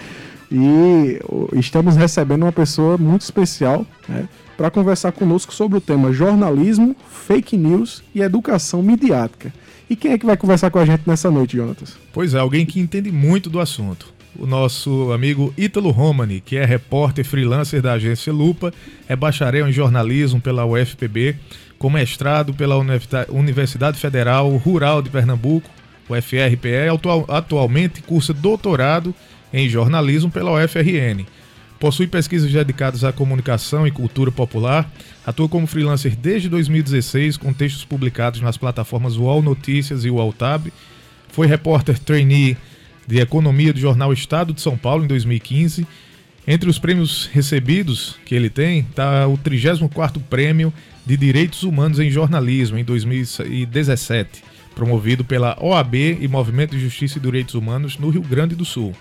e 0.50 1.20
estamos 1.54 1.96
recebendo 1.96 2.44
uma 2.44 2.52
pessoa 2.52 2.96
muito 2.96 3.22
especial 3.22 3.84
né, 4.08 4.28
para 4.56 4.70
conversar 4.70 5.10
conosco 5.10 5.52
sobre 5.52 5.78
o 5.78 5.80
tema 5.80 6.12
jornalismo, 6.12 6.94
fake 7.10 7.56
news 7.56 8.02
e 8.14 8.22
educação 8.22 8.80
midiática. 8.80 9.52
E 9.90 9.96
quem 9.96 10.12
é 10.12 10.18
que 10.18 10.26
vai 10.26 10.36
conversar 10.36 10.70
com 10.70 10.78
a 10.78 10.84
gente 10.84 11.02
nessa 11.06 11.30
noite, 11.30 11.56
Jonatas? 11.56 11.96
Pois 12.12 12.34
é, 12.34 12.38
alguém 12.38 12.64
que 12.64 12.80
entende 12.80 13.10
muito 13.10 13.50
do 13.50 13.60
assunto 13.60 14.15
o 14.38 14.46
nosso 14.46 15.12
amigo 15.12 15.52
Ítalo 15.56 15.90
Romani, 15.90 16.40
que 16.40 16.56
é 16.56 16.64
repórter 16.64 17.24
freelancer 17.24 17.82
da 17.82 17.92
agência 17.92 18.32
Lupa, 18.32 18.72
é 19.08 19.16
bacharel 19.16 19.68
em 19.68 19.72
jornalismo 19.72 20.40
pela 20.40 20.64
UFPB, 20.64 21.36
com 21.78 21.90
mestrado 21.90 22.54
pela 22.54 22.76
Universidade 23.28 23.98
Federal 23.98 24.50
Rural 24.56 25.02
de 25.02 25.10
Pernambuco, 25.10 25.70
UFRPE, 26.08 26.88
atual, 26.92 27.24
atualmente 27.28 28.02
cursa 28.02 28.32
doutorado 28.32 29.14
em 29.52 29.68
jornalismo 29.68 30.30
pela 30.30 30.52
UFRN. 30.52 31.24
Possui 31.78 32.06
pesquisas 32.06 32.50
dedicadas 32.50 33.04
à 33.04 33.12
comunicação 33.12 33.86
e 33.86 33.90
cultura 33.90 34.32
popular, 34.32 34.90
atua 35.26 35.48
como 35.48 35.66
freelancer 35.66 36.16
desde 36.16 36.48
2016, 36.48 37.36
com 37.36 37.52
textos 37.52 37.84
publicados 37.84 38.40
nas 38.40 38.56
plataformas 38.56 39.16
UOL 39.16 39.42
Notícias 39.42 40.04
e 40.04 40.10
UOL 40.10 40.32
Tab. 40.32 40.68
Foi 41.28 41.46
repórter 41.46 41.98
trainee 41.98 42.56
de 43.06 43.18
Economia 43.20 43.72
do 43.72 43.78
jornal 43.78 44.12
Estado 44.12 44.52
de 44.52 44.60
São 44.60 44.76
Paulo 44.76 45.04
em 45.04 45.06
2015. 45.06 45.86
Entre 46.46 46.70
os 46.70 46.78
prêmios 46.78 47.28
recebidos 47.32 48.16
que 48.24 48.34
ele 48.34 48.48
tem, 48.48 48.80
está 48.80 49.26
o 49.26 49.36
34º 49.36 50.20
Prêmio 50.30 50.72
de 51.04 51.16
Direitos 51.16 51.62
Humanos 51.62 51.98
em 51.98 52.10
Jornalismo 52.10 52.78
em 52.78 52.84
2017, 52.84 54.44
promovido 54.74 55.24
pela 55.24 55.56
OAB 55.60 55.94
e 55.94 56.28
Movimento 56.28 56.76
de 56.76 56.80
Justiça 56.80 57.18
e 57.18 57.20
Direitos 57.20 57.54
Humanos 57.54 57.98
no 57.98 58.10
Rio 58.10 58.22
Grande 58.22 58.54
do 58.54 58.64
Sul. 58.64 58.92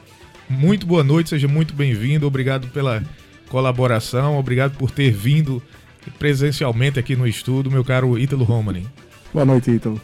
Muito 0.49 0.85
boa 0.85 1.03
noite, 1.03 1.31
seja 1.31 1.47
muito 1.47 1.73
bem-vindo, 1.73 2.25
obrigado 2.25 2.67
pela 2.67 3.03
colaboração, 3.49 4.37
obrigado 4.37 4.77
por 4.77 4.91
ter 4.91 5.11
vindo 5.11 5.61
presencialmente 6.19 6.99
aqui 6.99 7.15
no 7.15 7.27
estúdio, 7.27 7.71
meu 7.71 7.83
caro 7.83 8.17
Ítalo 8.17 8.43
Romani. 8.43 8.87
Boa 9.33 9.45
noite, 9.45 9.71
Ítalo. 9.71 9.99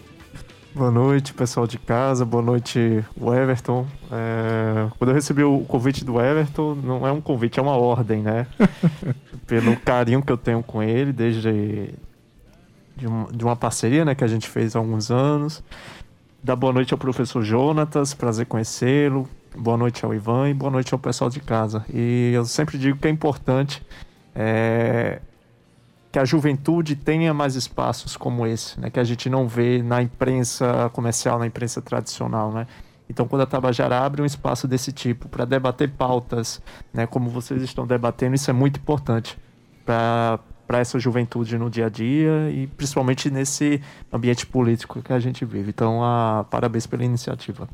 Boa 0.74 0.90
noite, 0.90 1.34
pessoal 1.34 1.68
de 1.68 1.78
casa. 1.78 2.24
Boa 2.24 2.42
noite, 2.42 3.04
o 3.20 3.34
Everton. 3.34 3.86
É... 4.10 4.88
Quando 4.98 5.10
eu 5.10 5.14
recebi 5.14 5.44
o 5.44 5.66
convite 5.66 6.06
do 6.06 6.20
Everton, 6.22 6.76
não 6.76 7.06
é 7.06 7.12
um 7.12 7.20
convite, 7.20 7.60
é 7.60 7.62
uma 7.62 7.76
ordem, 7.76 8.22
né? 8.22 8.48
Pelo 9.46 9.76
carinho 9.76 10.24
que 10.24 10.32
eu 10.32 10.38
tenho 10.38 10.64
com 10.64 10.82
ele, 10.82 11.12
desde 11.12 11.94
de, 12.96 13.06
um, 13.06 13.26
uma 13.42 13.56
parceria 13.56 14.06
né, 14.06 14.16
que 14.16 14.24
a 14.24 14.28
gente 14.28 14.48
fez 14.48 14.74
há 14.74 14.80
alguns 14.80 15.12
anos. 15.12 15.62
Dá 16.42 16.56
boa 16.56 16.72
noite 16.72 16.94
ao 16.94 16.98
professor 16.98 17.44
Jonatas, 17.44 18.14
prazer 18.14 18.46
conhecê-lo. 18.46 19.28
Boa 19.54 19.76
noite 19.76 20.06
ao 20.06 20.14
Ivan 20.14 20.50
e 20.50 20.54
boa 20.54 20.72
noite 20.72 20.94
ao 20.94 21.00
pessoal 21.00 21.30
de 21.30 21.42
casa. 21.42 21.84
E 21.94 22.32
eu 22.34 22.46
sempre 22.46 22.78
digo 22.78 22.98
que 22.98 23.10
é 23.10 23.12
importante 23.12 23.86
é, 24.34 25.20
que 26.12 26.20
a 26.20 26.26
juventude 26.26 26.96
tenha 26.96 27.34
mais 27.34 27.56
espaços 27.56 28.18
como 28.18 28.46
esse, 28.46 28.80
né, 28.80 28.90
que 28.90 29.00
a 29.00 29.04
gente 29.04 29.30
não 29.30 29.48
vê 29.48 29.82
na 29.82 30.02
imprensa 30.02 30.90
comercial, 30.94 31.40
na 31.40 31.48
imprensa 31.48 31.82
tradicional, 31.82 32.52
né? 32.52 32.68
Então, 33.10 33.28
quando 33.28 33.42
a 33.42 33.46
Tabajara 33.46 34.00
abre 34.00 34.22
um 34.22 34.26
espaço 34.26 34.68
desse 34.68 34.92
tipo 34.92 35.28
para 35.28 35.44
debater 35.44 35.90
pautas, 35.90 36.62
né, 36.94 37.06
como 37.06 37.30
vocês 37.30 37.62
estão 37.62 37.86
debatendo, 37.86 38.36
isso 38.36 38.50
é 38.50 38.54
muito 38.54 38.80
importante 38.80 39.38
para 39.86 40.40
para 40.72 40.80
essa 40.80 40.98
juventude 40.98 41.58
no 41.58 41.70
dia 41.70 41.88
a 41.88 41.90
dia 41.90 42.50
e 42.50 42.66
principalmente 42.66 43.30
nesse 43.30 43.82
ambiente 44.10 44.46
político 44.46 45.02
que 45.02 45.12
a 45.12 45.20
gente 45.20 45.44
vive. 45.44 45.70
Então, 45.70 46.02
a, 46.02 46.46
parabéns 46.50 46.88
pela 46.88 47.04
iniciativa. 47.04 47.68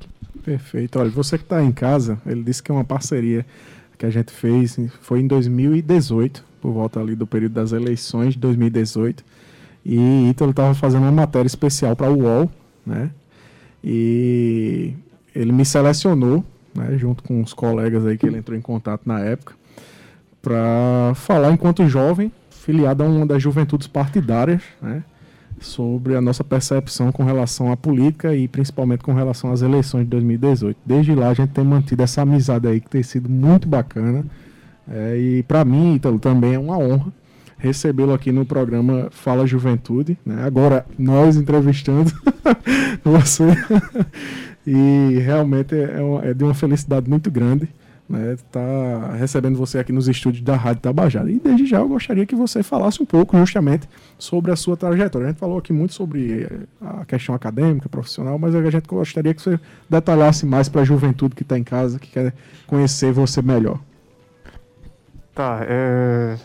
Perfeito. 0.43 0.97
Olha, 0.97 1.12
você 1.12 1.38
que 1.38 1.43
está 1.43 1.62
em 1.62 1.71
casa, 1.71 2.19
ele 2.26 2.41
disse 2.41 2.63
que 2.63 2.71
é 2.71 2.73
uma 2.73 2.84
parceria 2.84 3.45
que 4.00 4.06
a 4.06 4.10
gente 4.10 4.32
fez, 4.32 4.80
foi 5.00 5.19
em 5.19 5.28
2018, 5.28 6.43
por 6.61 6.71
volta 6.71 6.99
ali 6.99 7.15
do 7.15 7.27
período 7.27 7.53
das 7.53 7.71
eleições 7.71 8.33
de 8.33 8.39
2018. 8.39 9.23
E 9.85 10.29
Ítalo 10.29 10.51
estava 10.51 10.73
fazendo 10.73 11.03
uma 11.03 11.11
matéria 11.11 11.47
especial 11.47 11.95
para 11.95 12.11
o 12.11 12.23
UOL, 12.23 12.51
né? 12.85 13.09
E 13.83 14.93
ele 15.33 15.51
me 15.51 15.63
selecionou, 15.63 16.43
né, 16.75 16.97
junto 16.97 17.23
com 17.23 17.41
os 17.41 17.53
colegas 17.53 18.05
aí 18.05 18.17
que 18.17 18.25
ele 18.25 18.37
entrou 18.37 18.57
em 18.57 18.61
contato 18.61 19.03
na 19.05 19.19
época, 19.19 19.53
para 20.41 21.13
falar 21.15 21.51
enquanto 21.51 21.87
jovem, 21.87 22.31
filiado 22.49 23.03
a 23.03 23.07
uma 23.07 23.25
das 23.25 23.41
juventudes 23.41 23.87
partidárias, 23.87 24.61
né? 24.81 25.03
sobre 25.59 26.15
a 26.15 26.21
nossa 26.21 26.43
percepção 26.43 27.11
com 27.11 27.23
relação 27.23 27.71
à 27.71 27.77
política 27.77 28.35
e 28.35 28.47
principalmente 28.47 29.03
com 29.03 29.13
relação 29.13 29.51
às 29.51 29.61
eleições 29.61 30.03
de 30.03 30.09
2018. 30.09 30.77
Desde 30.85 31.15
lá 31.15 31.29
a 31.29 31.33
gente 31.33 31.49
tem 31.49 31.63
mantido 31.63 32.03
essa 32.03 32.21
amizade 32.21 32.67
aí 32.67 32.79
que 32.79 32.89
tem 32.89 33.03
sido 33.03 33.29
muito 33.29 33.67
bacana. 33.67 34.25
É, 34.89 35.17
e 35.17 35.43
para 35.43 35.65
mim, 35.65 35.95
Ítalo, 35.95 36.19
também 36.19 36.54
é 36.54 36.60
uma 36.60 36.78
honra 36.78 37.12
recebê-lo 37.58 38.13
aqui 38.13 38.32
no 38.32 38.45
programa 38.45 39.10
Fala 39.12 39.47
Juventude. 39.47 40.17
Né? 40.26 40.43
Agora, 40.43 40.86
nós 40.97 41.36
entrevistando 41.36 42.12
você. 43.04 43.43
e 44.65 45.19
realmente 45.19 45.76
é, 45.76 46.02
uma, 46.02 46.26
é 46.26 46.34
de 46.34 46.43
uma 46.43 46.54
felicidade 46.54 47.10
muito 47.10 47.32
grande 47.32 47.67
né, 48.10 48.38
tá 48.52 49.15
recebendo 49.17 49.58
você 49.58 49.80
aqui 49.80 49.91
nos 49.91 50.08
estúdios 50.08 50.43
da 50.43 50.56
Rádio 50.56 50.82
Tabajara. 50.82 51.30
E 51.30 51.39
desde 51.39 51.65
já 51.65 51.80
eu 51.80 51.88
gostaria 51.88 52.26
que 52.26 52.36
você 52.36 52.63
falasse 52.63 53.02
um 53.02 53.06
pouco 53.06 53.38
justamente 53.38 53.88
sobre 54.17 54.52
a 54.52 54.56
sua 54.56 54.78
trajetória. 54.78 55.28
A 55.28 55.32
gente 55.32 55.39
falou 55.39 55.58
aqui 55.58 55.73
muito 55.73 55.93
sobre 55.93 56.43
eh, 56.43 56.60
a 56.82 57.06
questão 57.06 57.36
acadêmica, 57.36 57.89
profissional, 57.89 58.39
mas 58.39 58.56
a 58.56 58.69
gente 58.69 58.88
gostaria 58.88 59.34
que 59.34 59.41
você 59.41 59.60
detalhasse 59.89 60.45
mais 60.45 60.69
para 60.69 60.82
a 60.82 60.86
juventude 60.86 61.36
que 61.36 61.43
está 61.43 61.58
em 61.58 61.63
casa, 61.63 62.00
que 62.00 62.10
quer 62.10 62.34
conhecer 62.65 63.12
você 63.12 63.41
melhor. 63.41 63.80
Tá, 65.38 65.60
é... 65.62 66.36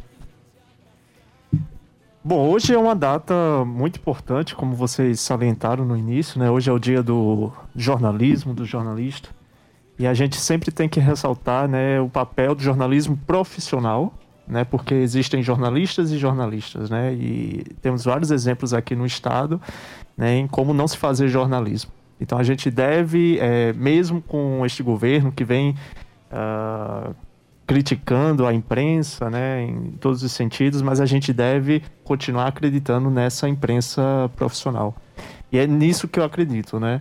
Bom, 2.23 2.51
hoje 2.51 2.75
é 2.75 2.79
uma 2.79 2.95
data 2.95 3.65
muito 3.65 3.99
importante, 3.99 4.55
como 4.55 4.77
vocês 4.77 5.19
salientaram 5.19 5.83
no 5.83 5.97
início, 5.97 6.39
né? 6.39 6.51
Hoje 6.51 6.69
é 6.69 6.73
o 6.75 6.79
dia 6.79 7.03
do 7.03 7.51
jornalismo, 7.75 8.53
do 8.53 8.67
jornalista. 8.67 9.31
E 9.99 10.07
a 10.07 10.13
gente 10.13 10.37
sempre 10.37 10.71
tem 10.71 10.91
que 10.91 11.01
ressaltar 11.01 11.67
né, 11.67 12.03
o 12.03 12.09
papel 12.11 12.55
do 12.55 12.63
jornalismo 12.63 13.17
profissional, 13.27 14.13
né, 14.47 14.63
porque 14.63 14.93
existem 14.93 15.43
jornalistas 15.43 16.11
e 16.11 16.19
jornalistas, 16.19 16.91
né, 16.91 17.15
e 17.15 17.65
temos 17.81 18.05
vários 18.05 18.31
exemplos 18.31 18.75
aqui 18.75 18.95
no 18.95 19.07
estado 19.07 19.59
né, 20.15 20.37
em 20.37 20.47
como 20.47 20.75
não 20.75 20.87
se 20.87 20.99
fazer 20.99 21.29
jornalismo. 21.29 21.91
Então 22.21 22.37
a 22.37 22.43
gente 22.43 22.71
deve, 22.71 23.39
é, 23.39 23.73
mesmo 23.73 24.21
com 24.21 24.67
este 24.67 24.83
governo 24.83 25.33
que 25.33 25.45
vem 25.45 25.77
uh, 26.31 27.15
criticando 27.73 28.47
a 28.47 28.53
imprensa, 28.53 29.31
né, 29.31 29.63
em 29.63 29.93
todos 29.93 30.23
os 30.23 30.31
sentidos, 30.33 30.83
mas 30.83 31.01
a 31.01 31.07
gente 31.07 31.33
deve 31.33 31.83
continuar 32.05 32.49
acreditando 32.49 33.09
nessa 33.09 33.49
imprensa 33.49 34.31
profissional. 34.37 34.95
E 35.51 35.57
é 35.57 35.67
nisso 35.67 36.07
que 36.07 36.21
eu 36.21 36.25
acredito, 36.25 36.79
né? 36.79 37.01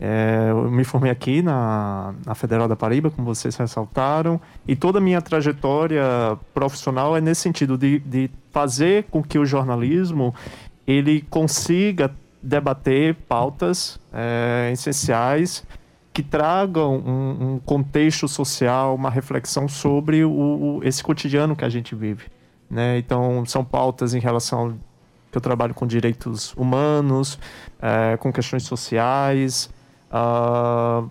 É, 0.00 0.46
eu 0.48 0.70
me 0.70 0.84
formei 0.84 1.10
aqui 1.10 1.42
na, 1.42 2.14
na 2.24 2.34
Federal 2.34 2.66
da 2.66 2.74
Paraíba, 2.74 3.10
como 3.10 3.26
vocês 3.26 3.54
ressaltaram, 3.56 4.40
e 4.66 4.74
toda 4.74 5.00
a 5.00 5.02
minha 5.02 5.20
trajetória 5.20 6.02
profissional 6.54 7.14
é 7.14 7.20
nesse 7.20 7.42
sentido 7.42 7.76
de, 7.76 7.98
de 7.98 8.30
fazer 8.50 9.04
com 9.10 9.22
que 9.22 9.38
o 9.38 9.44
jornalismo 9.44 10.34
ele 10.86 11.26
consiga 11.28 12.10
debater 12.42 13.14
pautas 13.28 14.00
é, 14.10 14.70
essenciais 14.72 15.62
que 16.16 16.22
tragam 16.22 16.96
um, 16.96 17.52
um, 17.52 17.58
contexto 17.58 18.26
social, 18.26 18.94
uma 18.94 19.10
reflexão 19.10 19.68
sobre 19.68 20.24
o, 20.24 20.30
o, 20.30 20.80
esse 20.82 21.04
cotidiano 21.04 21.54
que 21.54 21.62
a 21.62 21.68
gente 21.68 21.94
vive. 21.94 22.24
Né? 22.70 22.96
Então, 22.96 23.44
são 23.44 23.62
pautas 23.62 24.14
em 24.14 24.18
relação 24.18 24.78
que 25.30 25.36
eu 25.36 25.42
trabalho 25.42 25.74
com 25.74 25.86
direitos 25.86 26.54
humanos, 26.54 27.38
é, 27.82 28.16
com 28.16 28.32
questões 28.32 28.62
sociais, 28.62 29.68
Uh, 30.10 31.10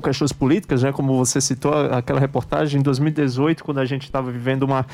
questões 0.00 0.32
políticas, 0.32 0.82
né? 0.82 0.92
Como 0.92 1.16
você 1.16 1.40
citou 1.40 1.72
aquela 1.74 2.18
reportagem 2.18 2.80
em 2.80 2.82
2018, 2.82 3.62
quando 3.62 3.78
a 3.78 3.84
gente 3.84 4.04
estava 4.04 4.30
vivendo 4.30 4.62
uma, 4.62 4.86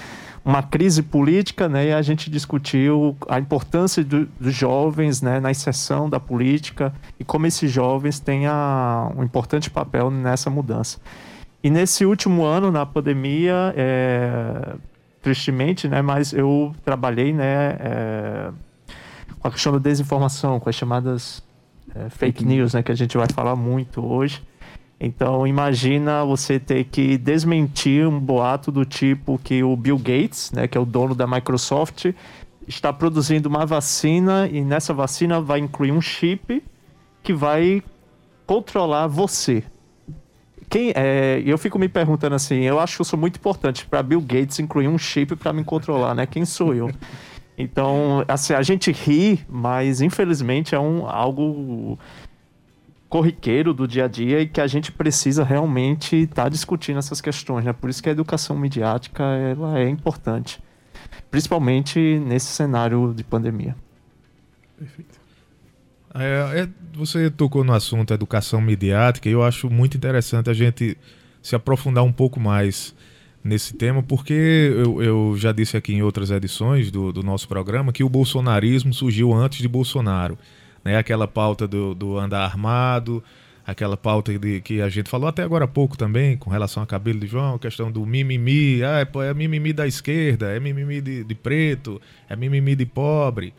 uma 0.44 0.62
crise 0.62 1.02
política, 1.02 1.68
né? 1.68 1.88
E 1.88 1.92
a 1.92 2.02
gente 2.02 2.28
discutiu 2.28 3.16
a 3.28 3.38
importância 3.38 4.02
do, 4.02 4.26
dos 4.40 4.54
jovens, 4.54 5.22
né? 5.22 5.38
Na 5.38 5.50
inserção 5.50 6.10
da 6.10 6.18
política 6.18 6.92
e 7.20 7.24
como 7.24 7.46
esses 7.46 7.70
jovens 7.70 8.18
têm 8.18 8.46
a, 8.46 9.12
um 9.16 9.22
importante 9.22 9.70
papel 9.70 10.10
nessa 10.10 10.50
mudança. 10.50 10.98
E 11.62 11.70
nesse 11.70 12.04
último 12.04 12.44
ano, 12.44 12.70
na 12.70 12.86
pandemia, 12.86 13.74
é, 13.76 14.74
tristemente, 15.22 15.86
né? 15.86 16.02
Mas 16.02 16.32
eu 16.32 16.74
trabalhei, 16.84 17.32
né? 17.32 17.76
É, 17.80 18.50
com 19.38 19.48
a 19.48 19.50
questão 19.50 19.72
da 19.72 19.78
desinformação, 19.78 20.58
com 20.58 20.68
as 20.68 20.74
chamadas 20.74 21.42
é, 21.94 22.08
fake 22.10 22.44
news, 22.44 22.74
né, 22.74 22.82
que 22.82 22.92
a 22.92 22.94
gente 22.94 23.16
vai 23.16 23.26
falar 23.32 23.56
muito 23.56 24.04
hoje. 24.04 24.42
Então 25.00 25.46
imagina 25.46 26.24
você 26.24 26.58
ter 26.58 26.84
que 26.84 27.16
desmentir 27.16 28.06
um 28.06 28.18
boato 28.18 28.72
do 28.72 28.84
tipo 28.84 29.38
que 29.42 29.62
o 29.62 29.76
Bill 29.76 29.96
Gates, 29.98 30.50
né, 30.52 30.66
que 30.66 30.76
é 30.76 30.80
o 30.80 30.84
dono 30.84 31.14
da 31.14 31.26
Microsoft, 31.26 32.06
está 32.66 32.92
produzindo 32.92 33.48
uma 33.48 33.64
vacina 33.64 34.48
e 34.50 34.62
nessa 34.62 34.92
vacina 34.92 35.40
vai 35.40 35.60
incluir 35.60 35.92
um 35.92 36.00
chip 36.00 36.62
que 37.22 37.32
vai 37.32 37.82
controlar 38.44 39.06
você. 39.06 39.62
Quem 40.68 40.92
é, 40.94 41.42
eu 41.46 41.56
fico 41.56 41.78
me 41.78 41.88
perguntando 41.88 42.34
assim, 42.34 42.60
eu 42.62 42.78
acho 42.78 43.02
sou 43.04 43.18
muito 43.18 43.36
importante 43.36 43.86
para 43.86 44.02
Bill 44.02 44.20
Gates 44.20 44.58
incluir 44.58 44.88
um 44.88 44.98
chip 44.98 45.34
para 45.36 45.52
me 45.52 45.64
controlar, 45.64 46.14
né? 46.14 46.26
Quem 46.26 46.44
sou 46.44 46.74
eu? 46.74 46.90
Então, 47.56 48.24
assim, 48.28 48.52
a 48.52 48.62
gente 48.62 48.92
ri, 48.92 49.40
mas 49.48 50.00
infelizmente 50.00 50.74
é 50.74 50.80
um 50.80 51.08
algo 51.08 51.98
corriqueiro 53.08 53.72
do 53.72 53.88
dia 53.88 54.04
a 54.04 54.08
dia 54.08 54.40
e 54.40 54.46
que 54.46 54.60
a 54.60 54.66
gente 54.66 54.92
precisa 54.92 55.42
realmente 55.42 56.16
estar 56.16 56.44
tá 56.44 56.48
discutindo 56.48 56.98
essas 56.98 57.20
questões, 57.20 57.64
né? 57.64 57.72
Por 57.72 57.88
isso 57.88 58.02
que 58.02 58.08
a 58.08 58.12
educação 58.12 58.56
midiática 58.56 59.22
ela 59.24 59.78
é 59.78 59.88
importante, 59.88 60.60
principalmente 61.30 61.98
nesse 62.18 62.46
cenário 62.46 63.14
de 63.14 63.24
pandemia. 63.24 63.74
Perfeito. 64.78 65.18
É, 66.14 66.62
é, 66.62 66.68
você 66.94 67.30
tocou 67.30 67.64
no 67.64 67.72
assunto 67.72 68.12
educação 68.12 68.60
midiática 68.60 69.28
e 69.28 69.32
eu 69.32 69.42
acho 69.42 69.70
muito 69.70 69.96
interessante 69.96 70.50
a 70.50 70.54
gente 70.54 70.96
se 71.42 71.54
aprofundar 71.54 72.02
um 72.04 72.12
pouco 72.12 72.40
mais 72.40 72.94
nesse 73.42 73.74
tema, 73.74 74.02
porque 74.02 74.32
eu, 74.32 75.02
eu 75.02 75.34
já 75.36 75.52
disse 75.52 75.76
aqui 75.76 75.94
em 75.94 76.02
outras 76.02 76.30
edições 76.30 76.90
do, 76.90 77.12
do 77.12 77.22
nosso 77.22 77.46
programa 77.48 77.92
que 77.92 78.02
o 78.02 78.08
bolsonarismo 78.08 78.92
surgiu 78.92 79.32
antes 79.32 79.60
de 79.60 79.68
Bolsonaro 79.68 80.36
né? 80.84 80.96
Aquela 80.96 81.28
pauta 81.28 81.66
do, 81.66 81.94
do 81.94 82.18
andar 82.18 82.44
armado, 82.44 83.22
aquela 83.68 83.98
pauta 83.98 84.38
de, 84.38 84.62
que 84.62 84.80
a 84.80 84.88
gente 84.88 85.10
falou 85.10 85.28
até 85.28 85.42
agora 85.42 85.66
há 85.66 85.68
pouco 85.68 85.96
também, 85.96 86.38
com 86.38 86.48
relação 86.48 86.82
a 86.82 86.86
cabelo 86.86 87.20
de 87.20 87.26
João, 87.26 87.58
questão 87.58 87.92
do 87.92 88.04
mimimi, 88.06 88.82
ah, 88.82 89.00
é, 89.00 89.28
é 89.28 89.34
mimimi 89.34 89.74
da 89.74 89.86
esquerda, 89.86 90.46
é 90.46 90.58
mimimi 90.58 91.02
de, 91.02 91.22
de 91.22 91.34
preto, 91.34 92.00
é 92.30 92.34
mimimi 92.34 92.74
de 92.74 92.86
pobre. 92.86 93.52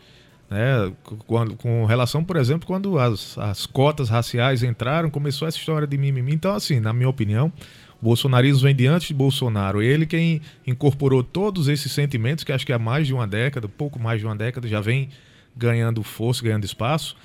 Né? 0.50 0.92
Com, 1.04 1.56
com, 1.56 1.86
relação, 1.86 2.24
por 2.24 2.38
exemplo, 2.38 2.66
quando 2.66 2.98
as, 2.98 3.38
as 3.38 3.68
cotas 3.68 4.10
raciais 4.10 4.64
entraram, 4.64 5.12
começou 5.12 5.48
essa 5.48 5.58
história 5.58 5.88
de 5.88 5.96
mimimi. 5.96 6.34
Então, 6.34 6.56
assim, 6.56 6.80
na 6.80 6.92
minha 6.92 7.08
opinião, 7.08 7.54
o 8.02 8.06
bolsonarismo 8.06 8.64
vem 8.64 8.76
de 8.76 8.90
de 9.00 9.14
Bolsonaro. 9.14 9.80
Ele 9.80 10.08
quem 10.08 10.42
incorporou 10.66 11.24
todos 11.24 11.68
esses 11.68 11.92
sentimentos, 11.92 12.44
que 12.44 12.52
acho 12.52 12.66
que 12.66 12.74
há 12.74 12.80
mais 12.80 13.06
de 13.06 13.14
uma 13.14 13.28
década, 13.28 13.68
pouco 13.68 14.00
mais 14.00 14.20
de 14.20 14.26
uma 14.26 14.36
década, 14.36 14.68
já 14.68 14.82
vem 14.82 15.10
ganhando 15.60 16.02
força, 16.02 16.43
ganhando 16.43 16.65
espaço. 16.65 17.15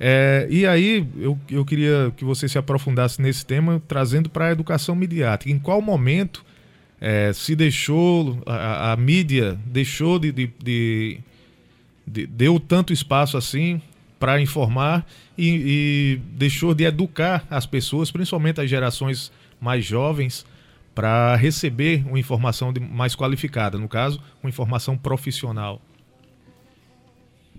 É, 0.00 0.46
e 0.50 0.66
aí 0.66 1.06
eu, 1.16 1.38
eu 1.50 1.64
queria 1.64 2.12
que 2.16 2.24
você 2.24 2.48
se 2.48 2.58
aprofundasse 2.58 3.20
nesse 3.20 3.44
tema, 3.44 3.82
trazendo 3.88 4.28
para 4.28 4.48
a 4.48 4.52
educação 4.52 4.94
midiática. 4.94 5.50
Em 5.50 5.58
qual 5.58 5.80
momento 5.80 6.44
é, 7.00 7.32
se 7.32 7.56
deixou, 7.56 8.40
a, 8.46 8.92
a 8.92 8.96
mídia 8.96 9.58
deixou 9.66 10.18
de, 10.18 10.30
de, 10.30 10.50
de, 10.62 11.18
de, 12.06 12.26
deu 12.26 12.60
tanto 12.60 12.92
espaço 12.92 13.36
assim 13.36 13.80
para 14.18 14.40
informar 14.40 15.06
e, 15.36 15.48
e, 15.48 16.20
deixou 16.32 16.74
de 16.74 16.84
educar 16.84 17.46
as 17.48 17.66
pessoas, 17.66 18.10
principalmente 18.10 18.60
as 18.60 18.68
gerações 18.68 19.32
mais 19.60 19.84
jovens, 19.84 20.44
para 20.94 21.36
receber 21.36 22.04
uma 22.06 22.18
informação 22.18 22.74
mais 22.90 23.14
qualificada, 23.14 23.78
no 23.78 23.88
caso, 23.88 24.20
uma 24.42 24.48
informação 24.48 24.98
profissional. 24.98 25.80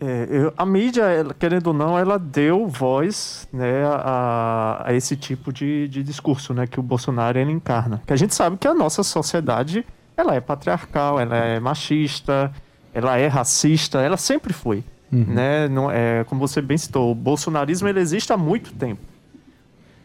É, 0.01 0.27
eu, 0.29 0.53
a 0.57 0.65
mídia, 0.65 1.03
ela, 1.03 1.33
querendo 1.33 1.67
ou 1.67 1.73
não, 1.73 1.99
ela 1.99 2.17
deu 2.17 2.67
voz 2.67 3.47
né, 3.51 3.83
a, 3.85 4.83
a, 4.85 4.93
esse 4.93 5.15
tipo 5.17 5.51
de, 5.51 5.89
de 5.89 6.01
discurso 6.01 6.53
né, 6.53 6.65
que 6.65 6.79
o 6.79 6.83
Bolsonaro 6.83 7.37
ele 7.37 7.51
encarna. 7.51 8.01
Que 8.07 8.13
a 8.13 8.15
gente 8.15 8.33
sabe 8.33 8.57
que 8.57 8.67
a 8.67 8.73
nossa 8.73 9.03
sociedade 9.03 9.85
ela 10.15 10.35
é 10.35 10.39
patriarcal, 10.39 11.19
ela 11.19 11.35
é 11.35 11.59
machista, 11.59 12.51
ela 12.93 13.17
é 13.17 13.27
racista, 13.27 13.99
ela 13.99 14.17
sempre 14.17 14.53
foi. 14.53 14.83
Uhum. 15.11 15.25
Né? 15.27 15.67
Não, 15.67 15.91
é, 15.91 16.23
como 16.25 16.39
você 16.39 16.61
bem 16.61 16.77
citou, 16.77 17.11
o 17.11 17.15
bolsonarismo 17.15 17.87
ele 17.87 17.99
existe 17.99 18.31
há 18.31 18.37
muito 18.37 18.73
tempo. 18.73 19.01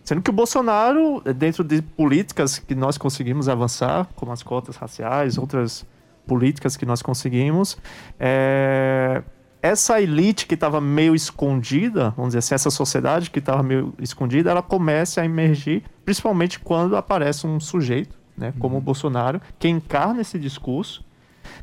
Sendo 0.03 0.21
que 0.21 0.29
o 0.29 0.33
Bolsonaro, 0.33 1.23
dentro 1.35 1.65
de 1.65 1.81
políticas 1.81 2.59
que 2.59 2.75
nós 2.75 2.99
conseguimos 2.99 3.49
avançar, 3.49 4.07
como 4.15 4.33
as 4.33 4.43
cotas 4.43 4.77
raciais, 4.77 5.39
outras 5.39 5.87
políticas 6.27 6.77
que 6.77 6.85
nós 6.85 7.01
conseguimos, 7.01 7.79
é, 8.19 9.23
essa 9.65 9.99
elite 9.99 10.47
que 10.47 10.53
estava 10.53 10.79
meio 10.79 11.15
escondida, 11.15 12.11
vamos 12.11 12.31
dizer 12.35 12.41
assim, 12.41 12.55
essa 12.55 12.69
sociedade 12.69 13.31
que 13.31 13.39
estava 13.39 13.63
meio 13.63 13.95
escondida, 13.99 14.51
ela 14.51 14.61
começa 14.61 15.23
a 15.23 15.25
emergir, 15.25 15.83
principalmente 16.05 16.61
quando 16.61 16.95
aparece 16.95 17.47
um 17.47 17.59
sujeito, 17.59 18.15
né, 18.37 18.53
como 18.59 18.75
uhum. 18.75 18.83
o 18.83 18.85
Bolsonaro, 18.85 19.41
que 19.59 19.67
encarna 19.67 20.21
esse 20.21 20.39
discurso. 20.39 21.03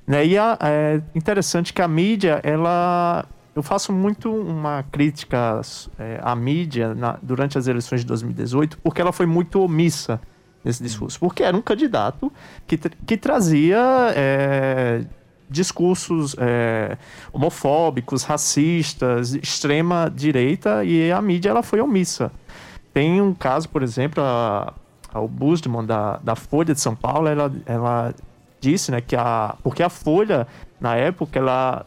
Né, 0.08 0.26
e 0.26 0.36
a, 0.36 0.58
é 0.62 1.00
interessante 1.14 1.72
que 1.72 1.82
a 1.82 1.88
mídia, 1.88 2.42
ela. 2.44 3.24
Eu 3.56 3.62
faço 3.62 3.94
muito 3.94 4.34
uma 4.34 4.82
crítica 4.92 5.62
é, 6.00 6.20
à 6.24 6.36
mídia 6.36 6.96
na, 6.96 7.20
durante 7.22 7.56
as 7.60 7.68
eleições 7.68 8.02
de 8.02 8.08
2018, 8.08 8.80
porque 8.80 9.00
ela 9.00 9.12
foi 9.12 9.28
muito 9.28 9.62
omissa 9.62 10.20
nesse 10.64 10.82
discurso. 10.82 11.20
Porque 11.20 11.44
era 11.44 11.56
um 11.56 11.62
candidato 11.62 12.34
que, 12.66 12.78
que 12.78 13.16
trazia. 13.16 13.80
É, 14.16 15.06
discursos 15.52 16.36
é, 16.40 16.98
homofóbicos, 17.34 18.24
racistas, 18.24 19.36
extrema 19.36 20.12
direita 20.14 20.84
e 20.86 21.12
a 21.12 21.22
mídia 21.22 21.50
ela 21.50 21.62
foi 21.62 21.82
omissa. 21.82 22.32
Tem 22.94 23.22
um 23.22 23.34
caso, 23.34 23.68
por 23.70 23.84
exemplo, 23.84 24.24
a, 24.24 24.74
a 25.14 25.22
Busdman 25.22 25.86
da, 25.86 26.18
da 26.18 26.36
Folha 26.36 26.74
de 26.74 26.80
São 26.80 26.96
Paulo, 26.96 27.28
ela, 27.28 27.52
ela 27.66 28.16
disse, 28.60 28.92
né, 28.92 29.02
que 29.02 29.16
a 29.16 29.56
porque 29.62 29.84
a 29.84 29.90
Folha 29.90 30.48
na 30.80 30.96
época 30.96 31.38
ela 31.38 31.86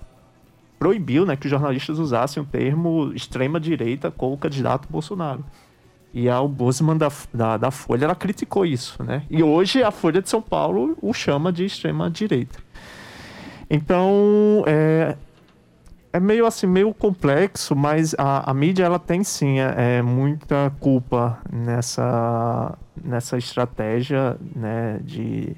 proibiu, 0.79 1.24
né, 1.24 1.37
que 1.37 1.46
os 1.46 1.50
jornalistas 1.50 1.98
usassem 1.98 2.42
o 2.42 2.46
termo 2.46 3.12
extrema 3.14 3.59
direita 3.59 4.11
com 4.11 4.33
o 4.33 4.37
candidato 4.37 4.87
Bolsonaro. 4.90 5.44
E 6.12 6.29
a 6.29 6.40
Busman 6.42 6.96
da, 6.96 7.11
da, 7.33 7.57
da 7.57 7.70
Folha, 7.72 8.05
ela 8.05 8.14
criticou 8.14 8.64
isso, 8.64 9.03
né? 9.03 9.24
E 9.29 9.42
hoje 9.42 9.83
a 9.83 9.90
Folha 9.90 10.22
de 10.22 10.31
São 10.31 10.40
Paulo 10.40 10.96
o 11.03 11.12
chama 11.12 11.53
de 11.53 11.64
extrema 11.64 12.09
direita. 12.09 12.61
Então, 13.68 14.62
é, 14.66 15.16
é 16.14 16.20
meio 16.20 16.46
assim, 16.46 16.68
meio 16.68 16.94
complexo, 16.94 17.74
mas 17.74 18.14
a, 18.16 18.48
a 18.48 18.55
mídia 18.55 18.85
ela 18.85 19.00
tem 19.00 19.24
sim 19.24 19.59
é, 19.59 19.96
é, 19.98 20.03
muita 20.03 20.72
culpa 20.79 21.40
nessa, 21.53 22.79
nessa 23.03 23.37
estratégia 23.37 24.37
né, 24.55 25.00
de, 25.03 25.57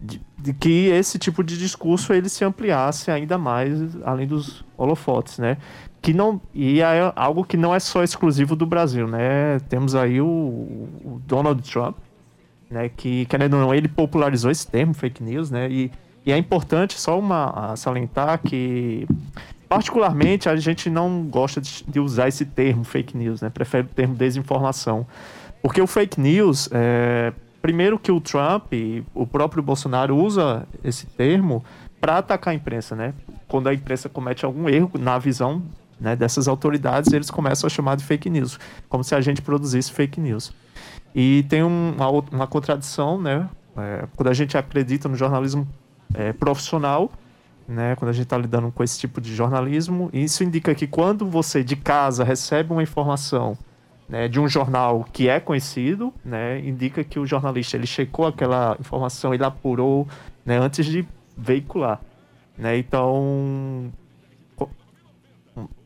de, 0.00 0.22
de, 0.38 0.54
que 0.54 0.86
esse 0.86 1.18
tipo 1.18 1.44
de 1.44 1.58
discurso 1.58 2.14
ele 2.14 2.30
se 2.30 2.46
ampliasse 2.46 3.10
ainda 3.10 3.36
mais 3.36 3.94
além 4.04 4.26
dos 4.26 4.64
holofotes, 4.74 5.38
né? 5.38 5.58
Que 6.00 6.14
não, 6.14 6.40
e 6.54 6.80
é 6.80 7.12
algo 7.14 7.44
que 7.44 7.58
não 7.58 7.74
é 7.74 7.80
só 7.80 8.02
exclusivo 8.02 8.56
do 8.56 8.64
Brasil, 8.64 9.06
né? 9.06 9.58
Temos 9.68 9.94
aí 9.94 10.18
o, 10.18 10.26
o 10.26 11.20
Donald 11.26 11.62
Trump, 11.70 11.96
né? 12.70 12.88
Que, 12.88 13.26
querendo 13.26 13.54
ou 13.54 13.60
não, 13.60 13.74
ele 13.74 13.88
popularizou 13.88 14.50
esse 14.50 14.66
termo, 14.66 14.94
fake 14.94 15.22
news, 15.22 15.50
né? 15.50 15.70
E 15.70 15.90
e 16.26 16.32
é 16.32 16.38
importante 16.38 16.98
só 16.98 17.18
uma 17.18 17.76
salientar 17.76 18.40
que 18.42 19.06
particularmente 19.68 20.48
a 20.48 20.56
gente 20.56 20.88
não 20.88 21.24
gosta 21.24 21.60
de, 21.60 22.00
usar 22.00 22.28
esse 22.28 22.46
termo 22.46 22.84
fake 22.84 23.16
news, 23.16 23.40
né? 23.40 23.50
Prefere 23.50 23.86
o 23.86 23.90
termo 23.90 24.14
desinformação. 24.14 25.06
Porque 25.60 25.82
o 25.82 25.86
fake 25.86 26.20
news, 26.20 26.68
é, 26.72 27.32
primeiro 27.60 27.98
que 27.98 28.12
o 28.12 28.20
Trump 28.20 28.72
e 28.72 29.04
o 29.14 29.26
próprio 29.26 29.62
Bolsonaro 29.62 30.16
usa 30.16 30.66
esse 30.82 31.06
termo 31.06 31.64
para 32.00 32.18
atacar 32.18 32.52
a 32.52 32.54
imprensa, 32.54 32.94
né? 32.94 33.14
Quando 33.48 33.68
a 33.68 33.74
imprensa 33.74 34.08
comete 34.08 34.44
algum 34.44 34.68
erro 34.68 34.92
na 34.98 35.18
visão 35.18 35.62
né, 36.00 36.16
dessas 36.16 36.48
autoridades, 36.48 37.12
eles 37.12 37.30
começam 37.30 37.66
a 37.66 37.70
chamar 37.70 37.96
de 37.96 38.04
fake 38.04 38.30
news, 38.30 38.58
como 38.88 39.04
se 39.04 39.14
a 39.14 39.20
gente 39.20 39.42
produzisse 39.42 39.92
fake 39.92 40.20
news. 40.20 40.52
E 41.14 41.44
tem 41.48 41.62
um, 41.62 41.94
uma, 41.96 42.08
uma 42.08 42.46
contradição, 42.46 43.20
né? 43.20 43.48
É, 43.76 44.06
quando 44.14 44.28
a 44.28 44.34
gente 44.34 44.56
acredita 44.56 45.08
no 45.08 45.16
jornalismo 45.16 45.66
é, 46.14 46.32
profissional, 46.32 47.10
né, 47.66 47.96
quando 47.96 48.10
a 48.10 48.12
gente 48.12 48.24
está 48.24 48.38
lidando 48.38 48.70
com 48.70 48.82
esse 48.82 48.98
tipo 48.98 49.20
de 49.20 49.34
jornalismo. 49.34 50.08
Isso 50.12 50.44
indica 50.44 50.74
que 50.74 50.86
quando 50.86 51.26
você 51.26 51.64
de 51.64 51.76
casa 51.76 52.24
recebe 52.24 52.72
uma 52.72 52.82
informação 52.82 53.58
né, 54.08 54.28
de 54.28 54.38
um 54.38 54.48
jornal 54.48 55.04
que 55.12 55.28
é 55.28 55.40
conhecido, 55.40 56.12
né, 56.24 56.60
indica 56.60 57.02
que 57.02 57.18
o 57.18 57.26
jornalista 57.26 57.76
ele 57.76 57.86
checou 57.86 58.26
aquela 58.26 58.76
informação, 58.78 59.34
ele 59.34 59.44
apurou 59.44 60.06
né, 60.44 60.58
antes 60.58 60.86
de 60.86 61.06
veicular. 61.36 62.00
Né? 62.56 62.78
Então, 62.78 63.90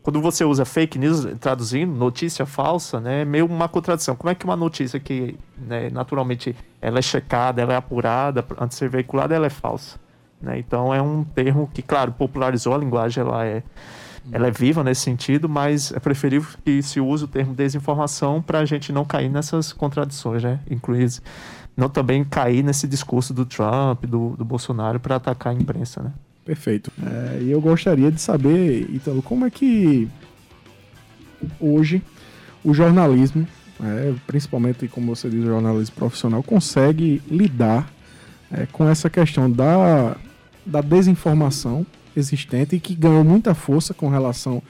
quando 0.03 0.21
você 0.21 0.45
usa 0.45 0.65
fake 0.65 0.99
news, 0.99 1.27
traduzindo, 1.39 1.93
notícia 1.93 2.45
falsa, 2.45 3.01
né, 3.01 3.23
é 3.23 3.25
meio 3.25 3.47
uma 3.47 3.69
contradição. 3.69 4.17
Como 4.17 4.31
é 4.31 4.35
que 4.35 4.45
uma 4.45 4.57
notícia 4.57 4.99
que 4.99 5.37
né, 5.57 5.91
naturalmente 5.91 6.57
ela 6.81 6.99
é 6.99 7.03
checada, 7.03 7.63
ela 7.63 7.75
é 7.75 7.77
apurada 7.77 8.45
antes 8.59 8.77
de 8.77 8.81
ser 8.81 8.89
veiculada, 8.89 9.35
ela 9.35 9.47
é 9.47 9.51
falsa? 9.51 9.99
Né? 10.41 10.59
Então 10.59 10.95
é 10.95 11.03
um 11.03 11.25
termo 11.25 11.69
que, 11.73 11.83
claro, 11.83 12.13
popularizou 12.13 12.75
a 12.75 12.79
linguagem, 12.79 13.23
ela 13.23 13.45
é 13.45 13.63
ela 14.31 14.49
é 14.49 14.51
viva 14.51 14.85
nesse 14.85 15.01
sentido, 15.03 15.49
mas 15.49 15.93
é 15.93 15.99
preferível 15.99 16.49
que 16.63 16.83
se 16.83 17.01
use 17.01 17.25
o 17.25 17.29
termo 17.29 17.55
desinformação 17.55 18.43
para 18.43 18.59
a 18.59 18.65
gente 18.65 18.93
não 18.93 19.05
cair 19.05 19.31
nessas 19.31 19.73
contradições, 19.73 20.43
né? 20.43 20.61
Inclusive, 20.71 21.21
não 21.77 21.89
também 21.89 22.25
cair 22.25 22.63
nesse 22.63 22.87
discurso 22.87 23.33
do 23.33 23.47
Trump, 23.47 24.05
do, 24.05 24.37
do 24.37 24.45
Bolsonaro 24.45 25.01
para 25.01 25.17
atacar 25.17 25.55
a 25.55 25.57
imprensa, 25.57 26.03
né? 26.03 26.13
Perfeito. 26.45 26.91
É, 27.03 27.39
e 27.43 27.51
eu 27.51 27.61
gostaria 27.61 28.11
de 28.11 28.21
saber, 28.21 28.89
Ítalo, 28.91 29.23
como 29.23 29.47
é 29.47 29.51
que 29.51 30.09
hoje 31.61 32.03
o 32.65 32.75
jornalismo, 32.75 33.47
é, 33.83 34.15
principalmente 34.27 34.89
como 34.89 35.15
você 35.15 35.29
diz, 35.31 35.43
o 35.43 35.47
jornalismo 35.47 35.95
profissional, 35.95 36.43
consegue 36.43 37.23
lidar 37.31 37.89
é, 38.51 38.67
com 38.67 38.89
essa 38.89 39.09
questão 39.09 39.51
da, 39.51 40.17
da 40.69 40.81
desinformação 40.81 41.87
existente 42.17 42.77
e 42.77 42.81
que 42.81 42.95
ganhou 42.95 43.25
muita 43.25 43.55
força 43.55 43.95
com 43.95 44.09
relação 44.09 44.63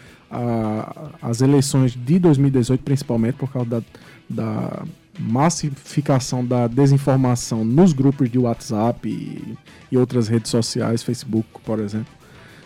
às 1.21 1.41
eleições 1.41 1.93
de 1.93 2.19
2018, 2.19 2.83
principalmente 2.83 3.35
por 3.35 3.51
causa 3.51 3.69
da, 3.69 3.83
da 4.29 4.83
massificação 5.19 6.45
da 6.45 6.67
desinformação 6.69 7.65
nos 7.65 7.93
grupos 7.93 8.31
de 8.31 8.39
WhatsApp 8.39 9.09
e, 9.09 9.57
e, 9.91 9.97
outras 9.97 10.29
redes 10.29 10.51
sociais, 10.51 11.03
Facebook, 11.03 11.49
por 11.65 11.81
exemplo. 11.81 12.13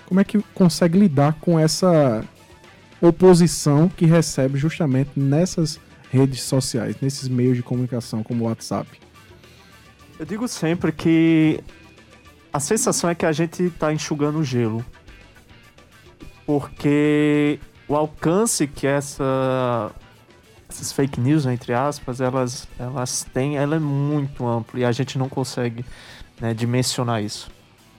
Como 0.07 0.21
é 0.21 0.25
que 0.25 0.43
consegue 0.55 0.99
lidar 0.99 1.35
com 1.41 1.59
essa 1.59 2.25
oposição 3.01 3.89
que 3.89 4.05
recebe 4.05 4.59
justamente 4.59 5.11
nessas 5.17 5.81
redes 6.11 6.43
sociais, 6.43 6.97
nesses 7.01 7.29
meios 7.29 7.57
de 7.57 7.63
comunicação 7.63 8.23
como 8.23 8.45
o 8.45 8.49
WhatsApp? 8.49 8.89
Eu 10.19 10.27
digo 10.27 10.47
sempre 10.47 10.93
que 10.93 11.61
a 12.53 12.61
sensação 12.61 13.09
é 13.09 13.15
que 13.15 13.25
a 13.25 13.33
gente 13.33 13.63
está 13.65 13.93
enxugando 13.93 14.39
o 14.39 14.45
gelo. 14.45 14.85
Porque 16.45 17.59
o 17.89 17.97
alcance 17.97 18.67
que 18.67 18.87
essa 18.87 19.91
essas 20.69 20.91
fake 20.91 21.21
news, 21.21 21.45
entre 21.47 21.73
aspas, 21.75 22.21
elas, 22.21 22.67
elas 22.79 23.25
têm, 23.33 23.59
ela 23.59 23.77
é 23.77 23.79
muito 23.79 24.47
ampla 24.47 24.81
e 24.81 24.85
a 24.85 24.93
gente 24.93 25.19
não 25.19 25.29
consegue 25.29 25.85
né, 26.41 26.55
dimensionar 26.55 27.23
isso. 27.23 27.51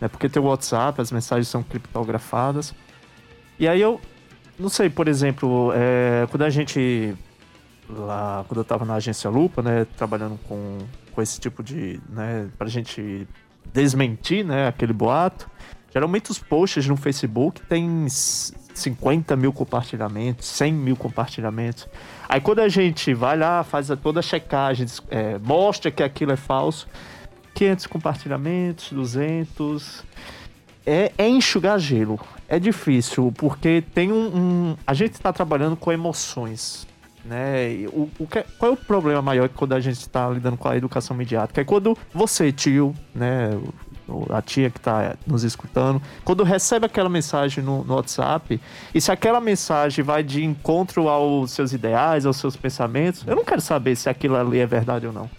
Né? 0.01 0.07
Porque 0.07 0.27
tem 0.27 0.41
o 0.41 0.45
WhatsApp, 0.45 0.99
as 0.99 1.11
mensagens 1.11 1.47
são 1.47 1.61
criptografadas. 1.61 2.73
E 3.59 3.67
aí 3.67 3.79
eu, 3.79 4.01
não 4.57 4.69
sei, 4.69 4.89
por 4.89 5.07
exemplo, 5.07 5.71
é, 5.75 6.27
quando 6.31 6.41
a 6.41 6.49
gente, 6.49 7.15
lá, 7.87 8.43
quando 8.47 8.57
eu 8.57 8.63
estava 8.63 8.83
na 8.85 8.95
agência 8.95 9.29
Lupa, 9.29 9.61
né, 9.61 9.85
trabalhando 9.95 10.39
com, 10.47 10.79
com 11.11 11.21
esse 11.21 11.39
tipo 11.39 11.61
de, 11.61 12.01
né, 12.09 12.49
pra 12.57 12.67
gente 12.67 13.27
desmentir, 13.71 14.43
né, 14.43 14.67
aquele 14.67 14.93
boato, 14.93 15.49
geralmente 15.91 16.31
os 16.31 16.39
posts 16.39 16.87
no 16.87 16.95
Facebook 16.95 17.61
tem 17.61 18.07
50 18.09 19.35
mil 19.35 19.53
compartilhamentos, 19.53 20.47
100 20.47 20.73
mil 20.73 20.95
compartilhamentos. 20.95 21.87
Aí 22.27 22.41
quando 22.41 22.59
a 22.59 22.67
gente 22.67 23.13
vai 23.13 23.37
lá, 23.37 23.63
faz 23.63 23.89
toda 24.01 24.19
a 24.19 24.23
checagem, 24.23 24.87
é, 25.09 25.37
mostra 25.39 25.91
que 25.91 26.01
aquilo 26.01 26.31
é 26.31 26.35
falso, 26.35 26.87
500 27.53 27.87
compartilhamentos, 27.87 28.91
200. 28.91 30.03
É, 30.85 31.11
é 31.17 31.27
enxugar 31.27 31.79
gelo. 31.79 32.19
É 32.47 32.59
difícil, 32.59 33.33
porque 33.37 33.83
tem 33.93 34.11
um. 34.11 34.35
um 34.35 34.77
a 34.85 34.93
gente 34.93 35.13
está 35.13 35.31
trabalhando 35.31 35.75
com 35.75 35.91
emoções. 35.91 36.87
Né? 37.25 37.87
O, 37.93 38.09
o 38.19 38.27
que, 38.27 38.43
qual 38.57 38.71
é 38.71 38.73
o 38.73 38.77
problema 38.77 39.21
maior 39.21 39.47
quando 39.49 39.73
a 39.73 39.79
gente 39.79 39.99
está 39.99 40.29
lidando 40.29 40.57
com 40.57 40.67
a 40.67 40.75
educação 40.75 41.15
mediática? 41.15 41.61
É 41.61 41.63
quando 41.63 41.97
você, 42.13 42.51
tio, 42.51 42.93
né, 43.15 43.57
a 44.29 44.41
tia 44.41 44.69
que 44.69 44.77
está 44.77 45.15
nos 45.25 45.43
escutando, 45.43 46.01
quando 46.23 46.43
recebe 46.43 46.85
aquela 46.85 47.09
mensagem 47.09 47.63
no, 47.63 47.83
no, 47.83 47.95
WhatsApp, 47.95 48.59
e 48.93 48.99
se 48.99 49.11
aquela 49.11 49.39
mensagem 49.39 50.03
vai 50.03 50.23
de 50.23 50.43
encontro 50.43 51.07
aos 51.07 51.51
seus 51.51 51.71
ideais, 51.71 52.25
aos 52.25 52.37
seus 52.37 52.55
pensamentos, 52.55 53.23
eu 53.25 53.35
não 53.35 53.45
quero 53.45 53.61
saber 53.61 53.95
se 53.95 54.09
aquilo 54.09 54.35
ali 54.35 54.59
é 54.59 54.65
verdade 54.65 55.07
ou 55.07 55.13
não. 55.13 55.29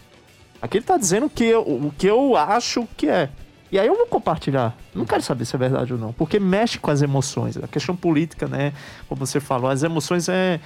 Aqui 0.62 0.78
ele 0.78 0.84
está 0.84 0.96
dizendo 0.96 1.28
que 1.28 1.44
eu, 1.44 1.60
o 1.60 1.92
que 1.96 2.06
eu 2.06 2.36
acho 2.36 2.88
que 2.96 3.06
é. 3.06 3.28
E 3.70 3.78
aí 3.78 3.86
eu 3.86 3.96
vou 3.96 4.06
compartilhar. 4.06 4.74
Não 4.94 5.04
quero 5.04 5.22
saber 5.22 5.44
se 5.44 5.54
é 5.56 5.58
verdade 5.58 5.92
ou 5.92 5.98
não, 5.98 6.12
porque 6.12 6.38
mexe 6.38 6.78
com 6.78 6.90
as 6.90 7.02
emoções. 7.02 7.56
A 7.56 7.66
questão 7.66 7.94
política, 7.94 8.46
né? 8.46 8.72
Como 9.08 9.26
você 9.26 9.40
falou, 9.40 9.68
as 9.68 9.82
emoções 9.82 10.28
é, 10.28 10.60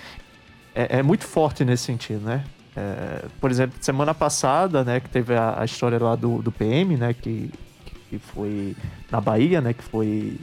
é, 0.83 0.99
é 0.99 1.03
muito 1.03 1.25
forte 1.25 1.65
nesse 1.65 1.85
sentido, 1.85 2.25
né? 2.25 2.45
É, 2.77 3.25
por 3.41 3.51
exemplo, 3.51 3.77
semana 3.81 4.15
passada, 4.15 4.85
né, 4.85 5.01
que 5.01 5.09
teve 5.09 5.35
a, 5.35 5.61
a 5.61 5.65
história 5.65 5.99
lá 5.99 6.15
do, 6.15 6.41
do 6.41 6.53
PM, 6.53 6.97
né, 6.97 7.13
que 7.13 7.51
que 8.09 8.19
foi 8.19 8.77
na 9.11 9.21
Bahia, 9.21 9.61
né? 9.61 9.73
Que 9.73 9.85
foi. 9.85 10.39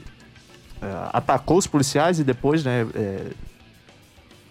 É, 0.80 0.86
atacou 1.12 1.58
os 1.58 1.66
policiais 1.66 2.18
e 2.18 2.24
depois, 2.24 2.64
né? 2.64 2.86
É, 2.94 3.26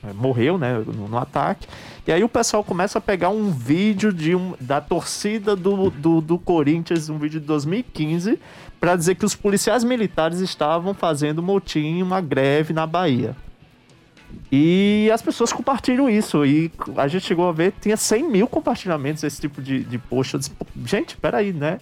é, 0.08 0.14
morreu, 0.14 0.58
né? 0.58 0.78
No, 0.86 1.08
no, 1.08 1.18
ataque. 1.18 1.68
E 2.06 2.12
aí 2.12 2.24
o 2.24 2.30
pessoal 2.30 2.64
começa 2.64 2.98
a 3.00 3.02
pegar 3.02 3.30
um 3.30 3.50
vídeo 3.52 4.14
de 4.14 4.36
um, 4.36 4.54
da 4.60 4.82
torcida 4.82 5.56
do, 5.56 5.90
do, 5.90 6.22
do 6.22 6.38
Corinthians, 6.38 7.10
um 7.10 7.18
vídeo 7.18 7.40
de 7.40 7.48
2015, 7.48 8.40
para 8.80 8.96
dizer 8.96 9.16
que 9.16 9.26
os 9.26 9.36
policiais 9.36 9.84
militares 9.84 10.40
estavam 10.40 10.94
fazendo 10.94 11.42
motim, 11.42 12.02
uma 12.02 12.22
greve 12.22 12.74
na 12.74 12.86
Bahia. 12.86 13.36
E 14.52 15.10
as 15.14 15.22
pessoas 15.22 15.52
compartilham 15.52 16.10
isso. 16.10 16.46
E 16.46 16.72
a 16.98 17.08
gente 17.08 17.26
chegou 17.26 17.48
a 17.48 17.52
ver, 17.52 17.74
tinha 17.82 17.98
100 17.98 18.30
mil 18.30 18.48
compartilhamentos 18.48 19.24
esse 19.24 19.42
tipo 19.42 19.62
de, 19.62 19.84
de 19.84 19.98
post. 19.98 20.34
Eu 20.34 20.40
disse, 20.40 20.52
gente, 20.86 21.18
peraí, 21.18 21.52
né? 21.52 21.80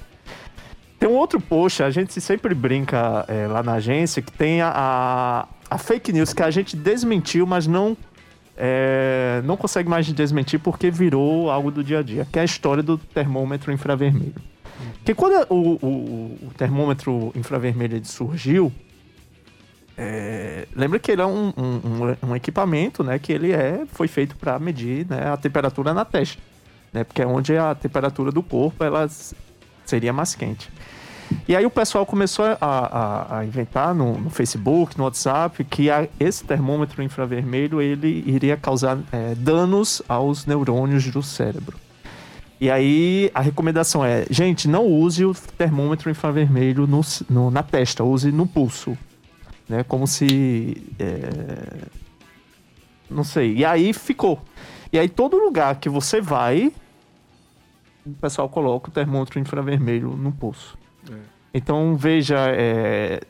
Tem 1.00 1.10
um 1.10 1.16
outro 1.16 1.40
post, 1.42 1.84
a 1.84 1.90
gente 1.90 2.20
sempre 2.22 2.56
brinca 2.56 3.26
é, 3.28 3.46
lá 3.46 3.62
na 3.62 3.74
agência, 3.74 4.22
que 4.22 4.32
tem 4.32 4.62
a, 4.62 5.46
a, 5.70 5.78
fake 5.78 6.14
news 6.14 6.32
que 6.32 6.42
a 6.42 6.50
gente 6.50 6.78
desmentiu, 6.78 7.46
mas 7.46 7.68
não 7.68 7.98
é, 8.56 9.42
não 9.44 9.58
consegue 9.58 9.90
mais 9.90 10.06
desmentir 10.06 10.60
porque 10.60 10.90
virou 10.90 11.52
algo 11.52 11.72
do 11.72 11.84
dia 11.84 12.00
a 12.00 12.04
dia, 12.04 12.26
que 12.32 12.40
é 12.40 12.44
a 12.44 12.46
história 12.46 12.82
do 12.82 12.98
termômetro 12.98 13.70
infravermelho. 13.72 14.36
Que 15.04 15.14
quando 15.14 15.46
o, 15.50 15.74
o, 15.86 16.38
o 16.48 16.52
termômetro 16.58 17.34
infravermelho 17.36 18.04
surgiu, 18.06 18.72
é, 19.98 20.68
lembra 20.76 20.98
que 20.98 21.12
ele 21.12 21.22
é 21.22 21.26
um, 21.26 21.54
um, 21.56 22.30
um, 22.30 22.36
equipamento, 22.36 23.04
né, 23.04 23.20
que 23.20 23.32
ele 23.32 23.52
é, 23.52 23.86
foi 23.92 24.08
feito 24.08 24.36
para 24.36 24.58
medir 24.58 25.06
né, 25.08 25.32
a 25.32 25.38
temperatura 25.38 25.94
na 25.94 26.04
testa, 26.04 26.42
né, 26.92 27.04
porque 27.04 27.22
é 27.22 27.28
onde 27.28 27.56
a 27.56 27.76
temperatura 27.76 28.32
do 28.32 28.42
corpo 28.42 28.84
ela 28.84 29.08
seria 29.86 30.12
mais 30.12 30.34
quente. 30.34 30.72
E 31.48 31.56
aí 31.56 31.66
o 31.66 31.70
pessoal 31.70 32.06
começou 32.06 32.46
a, 32.46 32.58
a, 32.62 33.40
a 33.40 33.46
inventar 33.46 33.94
no, 33.94 34.18
no, 34.18 34.30
Facebook, 34.30 34.98
no 34.98 35.04
WhatsApp, 35.04 35.64
que 35.64 35.90
a, 35.90 36.08
esse 36.20 36.44
termômetro 36.44 37.02
infravermelho 37.02 37.82
ele 37.82 38.24
iria 38.26 38.58
causar 38.58 39.00
é, 39.12 39.34
danos 39.36 40.02
aos 40.08 40.46
neurônios 40.46 41.06
do 41.10 41.22
cérebro. 41.22 41.78
E 42.60 42.70
aí 42.70 43.30
a 43.34 43.42
recomendação 43.42 44.06
é, 44.06 44.26
gente, 44.30 44.68
não 44.68 44.86
use 44.86 45.26
o 45.26 45.34
termômetro 45.58 46.10
infravermelho 46.10 46.88
no, 46.88 47.02
no, 47.30 47.52
na 47.52 47.64
testa, 47.64 48.04
use 48.04 48.32
no 48.32 48.48
pulso. 48.48 48.98
Né? 49.68 49.84
Como 49.84 50.08
se. 50.08 50.94
É... 51.00 51.88
Não 53.10 53.24
sei. 53.24 53.56
E 53.56 53.66
aí 53.66 53.94
ficou. 53.94 54.42
E 54.92 55.00
aí 55.00 55.10
todo 55.10 55.38
lugar 55.38 55.80
que 55.80 55.90
você 55.90 56.22
vai, 56.22 56.72
o 58.06 58.12
pessoal 58.14 58.50
coloca 58.50 58.90
o 58.90 58.92
termômetro 58.92 59.40
infravermelho 59.40 60.10
no 60.10 60.32
pulso. 60.32 60.78
É. 61.10 61.16
Então, 61.54 61.96
veja, 61.96 62.38
é... 62.50 63.22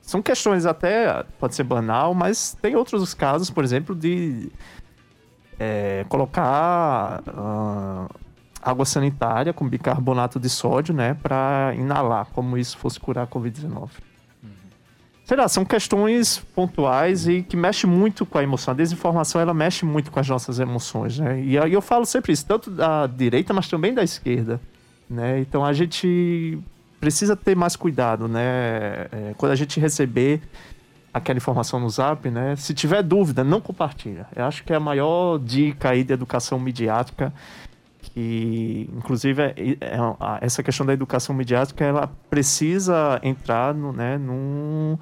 são 0.00 0.22
questões 0.22 0.66
até, 0.66 1.22
pode 1.38 1.54
ser 1.54 1.64
banal, 1.64 2.14
mas 2.14 2.56
tem 2.60 2.74
outros 2.76 3.14
casos, 3.14 3.50
por 3.50 3.64
exemplo, 3.64 3.94
de 3.94 4.50
é, 5.58 6.04
colocar 6.08 7.22
uh, 7.28 8.08
água 8.62 8.84
sanitária 8.84 9.52
com 9.52 9.68
bicarbonato 9.68 10.38
de 10.38 10.48
sódio, 10.48 10.94
né, 10.94 11.14
para 11.14 11.72
inalar, 11.76 12.26
como 12.32 12.58
isso 12.58 12.76
fosse 12.78 12.98
curar 12.98 13.24
a 13.24 13.26
Covid-19. 13.26 13.90
Sei 15.26 15.36
lá, 15.36 15.48
são 15.48 15.64
questões 15.64 16.38
pontuais 16.54 17.26
e 17.26 17.42
que 17.42 17.56
mexem 17.56 17.90
muito 17.90 18.24
com 18.24 18.38
a 18.38 18.44
emoção. 18.44 18.70
A 18.70 18.76
desinformação, 18.76 19.40
ela 19.40 19.52
mexe 19.52 19.84
muito 19.84 20.08
com 20.08 20.20
as 20.20 20.28
nossas 20.28 20.60
emoções, 20.60 21.18
né? 21.18 21.40
E 21.40 21.56
eu 21.56 21.82
falo 21.82 22.06
sempre 22.06 22.32
isso, 22.32 22.46
tanto 22.46 22.70
da 22.70 23.08
direita, 23.08 23.52
mas 23.52 23.66
também 23.66 23.92
da 23.92 24.04
esquerda, 24.04 24.60
né? 25.10 25.40
Então 25.40 25.64
a 25.64 25.72
gente 25.72 26.56
precisa 27.00 27.34
ter 27.34 27.56
mais 27.56 27.74
cuidado, 27.74 28.28
né? 28.28 29.08
É, 29.10 29.34
quando 29.36 29.50
a 29.50 29.56
gente 29.56 29.80
receber 29.80 30.40
aquela 31.12 31.38
informação 31.38 31.80
no 31.80 31.90
Zap, 31.90 32.30
né? 32.30 32.54
Se 32.54 32.72
tiver 32.72 33.02
dúvida, 33.02 33.42
não 33.42 33.60
compartilha. 33.60 34.28
Eu 34.36 34.44
acho 34.44 34.62
que 34.62 34.72
é 34.72 34.76
a 34.76 34.80
maior 34.80 35.40
dica 35.40 35.90
aí 35.90 36.04
de 36.04 36.12
educação 36.12 36.56
midiática 36.60 37.34
que 38.16 38.88
inclusive 38.96 39.42
é, 39.42 39.54
é, 39.78 39.98
essa 40.40 40.62
questão 40.62 40.86
da 40.86 40.94
educação 40.94 41.34
midiática 41.34 41.84
ela 41.84 42.06
precisa 42.30 43.20
entrar 43.22 43.74
no, 43.74 43.92
né, 43.92 44.16
num, 44.16 44.96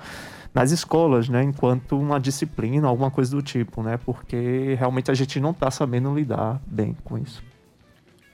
nas 0.52 0.72
escolas, 0.72 1.28
né, 1.28 1.44
enquanto 1.44 1.96
uma 1.96 2.18
disciplina, 2.18 2.88
alguma 2.88 3.12
coisa 3.12 3.30
do 3.30 3.40
tipo, 3.40 3.84
né, 3.84 4.00
porque 4.04 4.74
realmente 4.76 5.12
a 5.12 5.14
gente 5.14 5.38
não 5.38 5.52
está 5.52 5.70
sabendo 5.70 6.12
lidar 6.12 6.60
bem 6.66 6.96
com 7.04 7.16
isso. 7.16 7.40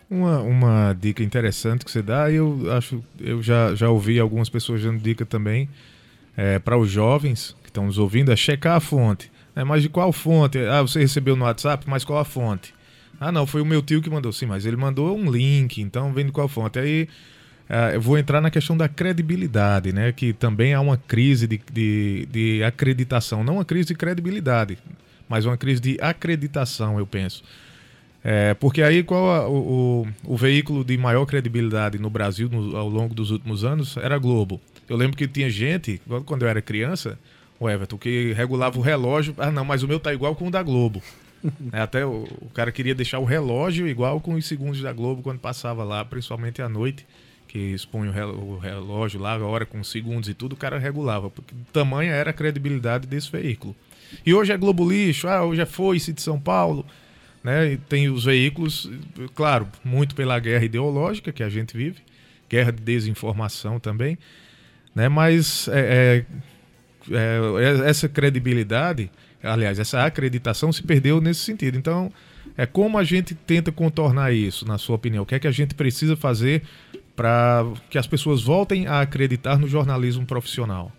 Uma, 0.09 0.41
uma 0.41 0.97
dica 0.99 1.23
interessante 1.23 1.85
que 1.85 1.91
você 1.91 2.01
dá, 2.01 2.31
eu 2.31 2.73
acho, 2.73 3.05
eu 3.21 3.43
já, 3.43 3.75
já 3.75 3.91
ouvi 3.91 4.19
algumas 4.19 4.49
pessoas 4.49 4.83
dando 4.83 4.99
dica 4.99 5.27
também, 5.27 5.69
é, 6.35 6.59
para 6.59 6.79
os 6.79 6.91
jovens 6.91 7.55
que 7.63 7.69
estão 7.69 7.85
nos 7.85 7.99
ouvindo 7.99 8.33
é 8.33 8.37
checar 8.37 8.77
a 8.79 8.81
fonte. 8.81 9.31
É, 9.55 9.63
mas 9.63 9.83
de 9.83 9.91
qual 9.91 10.11
fonte? 10.11 10.59
Ah, 10.59 10.81
você 10.81 11.01
recebeu 11.01 11.37
no 11.37 11.45
WhatsApp, 11.45 11.85
mas 11.87 12.03
qual 12.03 12.19
a 12.19 12.25
fonte? 12.25 12.73
Ah, 13.21 13.31
não, 13.31 13.47
foi 13.47 13.61
o 13.61 13.67
meu 13.67 13.83
tio 13.83 14.01
que 14.01 14.09
mandou. 14.09 14.33
Sim, 14.33 14.47
mas 14.47 14.65
ele 14.65 14.77
mandou 14.77 15.15
um 15.15 15.31
link, 15.31 15.83
então 15.83 16.11
vem 16.11 16.25
de 16.25 16.33
qual 16.33 16.49
fonte? 16.49 16.79
Aí 16.79 17.07
uh, 17.69 17.93
eu 17.93 18.01
vou 18.01 18.17
entrar 18.17 18.41
na 18.41 18.51
questão 18.51 18.75
da 18.75 18.89
credibilidade, 18.89 19.93
né? 19.93 20.11
Que 20.11 20.33
também 20.33 20.73
há 20.73 20.81
uma 20.81 20.97
crise 20.97 21.47
de, 21.47 21.61
de, 21.71 22.27
de 22.33 22.65
acreditação. 22.65 23.45
Não 23.45 23.57
uma 23.57 23.65
crise 23.65 23.89
de 23.89 23.95
credibilidade, 23.95 24.79
mas 25.29 25.45
uma 25.45 25.59
crise 25.59 25.83
de 25.83 25.99
acreditação, 26.01 26.99
eu 26.99 27.07
penso. 27.07 27.45
É, 28.25 28.55
porque 28.55 28.83
aí 28.83 29.03
qual 29.03 29.31
a, 29.31 29.49
o, 29.49 30.07
o, 30.25 30.33
o, 30.35 30.37
veículo 30.37 30.85
de 30.85 30.97
maior 30.99 31.25
credibilidade 31.25 31.99
no 31.99 32.11
Brasil 32.11 32.51
no, 32.51 32.77
ao 32.77 32.87
longo 32.87 33.15
dos 33.15 33.31
últimos 33.31 33.65
anos 33.65 33.97
era 33.99 34.15
a 34.15 34.19
Globo. 34.19 34.61
Eu 34.89 34.97
lembro 34.97 35.17
que 35.17 35.29
tinha 35.29 35.49
gente, 35.49 36.01
quando 36.27 36.43
eu 36.43 36.49
era 36.49 36.61
criança, 36.61 37.19
o 37.59 37.69
Everton, 37.69 37.97
que 37.97 38.33
regulava 38.33 38.79
o 38.79 38.83
relógio. 38.83 39.35
Ah, 39.39 39.51
não, 39.51 39.65
mas 39.65 39.83
o 39.83 39.89
meu 39.89 40.01
tá 40.01 40.13
igual 40.13 40.35
com 40.35 40.49
o 40.49 40.51
da 40.51 40.63
Globo. 40.63 41.03
É, 41.73 41.81
até 41.81 42.05
o, 42.05 42.25
o, 42.41 42.51
cara 42.53 42.71
queria 42.71 42.95
deixar 42.95 43.19
o 43.19 43.25
relógio 43.25 43.89
igual 43.89 44.21
com 44.21 44.35
os 44.35 44.47
segundos 44.47 44.81
da 44.81 44.93
Globo 44.93 45.23
quando 45.23 45.39
passava 45.39 45.85
lá, 45.85 46.05
principalmente 46.05 46.61
à 46.61 46.69
noite, 46.69 47.07
que 47.49 47.59
expunha 47.59 48.13
o 48.27 48.59
relógio 48.59 49.21
lá, 49.21 49.35
a 49.35 49.45
hora 49.45 49.67
com 49.67 49.83
segundos 49.83 50.29
e 50.29 50.35
tudo, 50.35 50.53
o 50.53 50.57
cara 50.57 50.79
regulava, 50.79 51.31
porque 51.31 51.55
tamanha 51.73 52.13
era 52.13 52.31
a 52.31 52.33
credibilidade 52.33 53.07
desse 53.07 53.31
veículo. 53.31 53.75
E 54.25 54.35
hoje 54.35 54.53
é 54.53 54.57
Globo 54.57 54.89
Lixo, 54.89 55.29
ah, 55.29 55.45
hoje 55.45 55.61
é 55.61 55.67
Foice 55.67 56.13
de 56.13 56.21
São 56.21 56.39
Paulo, 56.39 56.85
né? 57.43 57.73
E 57.73 57.77
tem 57.77 58.09
os 58.09 58.25
veículos, 58.25 58.91
claro, 59.35 59.67
muito 59.85 60.15
pela 60.15 60.39
guerra 60.39 60.65
ideológica 60.65 61.33
que 61.33 61.43
a 61.43 61.49
gente 61.49 61.77
vive, 61.77 61.99
guerra 62.49 62.73
de 62.73 62.83
desinformação 62.83 63.81
também, 63.81 64.19
né? 64.95 65.09
Mas 65.09 65.69
é, 65.69 66.25
é, 67.11 67.17
é, 67.17 67.89
essa 67.89 68.09
credibilidade, 68.09 69.11
aliás, 69.43 69.79
essa 69.79 70.05
acreditação 70.05 70.73
se 70.73 70.83
perdeu 70.83 71.21
nesse 71.21 71.41
sentido. 71.41 71.79
Então, 71.79 72.13
é 72.57 72.67
como 72.67 72.99
a 72.99 73.05
gente 73.05 73.35
tenta 73.35 73.73
contornar 73.73 74.33
isso, 74.33 74.67
na 74.67 74.79
sua 74.79 74.97
opinião? 74.97 75.23
O 75.23 75.27
que 75.27 75.35
é 75.35 75.39
que 75.39 75.49
a 75.49 75.53
gente 75.53 75.75
precisa 75.75 76.17
fazer 76.17 76.63
para 77.17 77.65
que 77.89 77.99
as 77.99 78.07
pessoas 78.07 78.43
voltem 78.43 78.87
a 78.87 79.01
acreditar 79.01 79.59
no 79.59 79.69
jornalismo 79.69 80.27
profissional? 80.27 80.91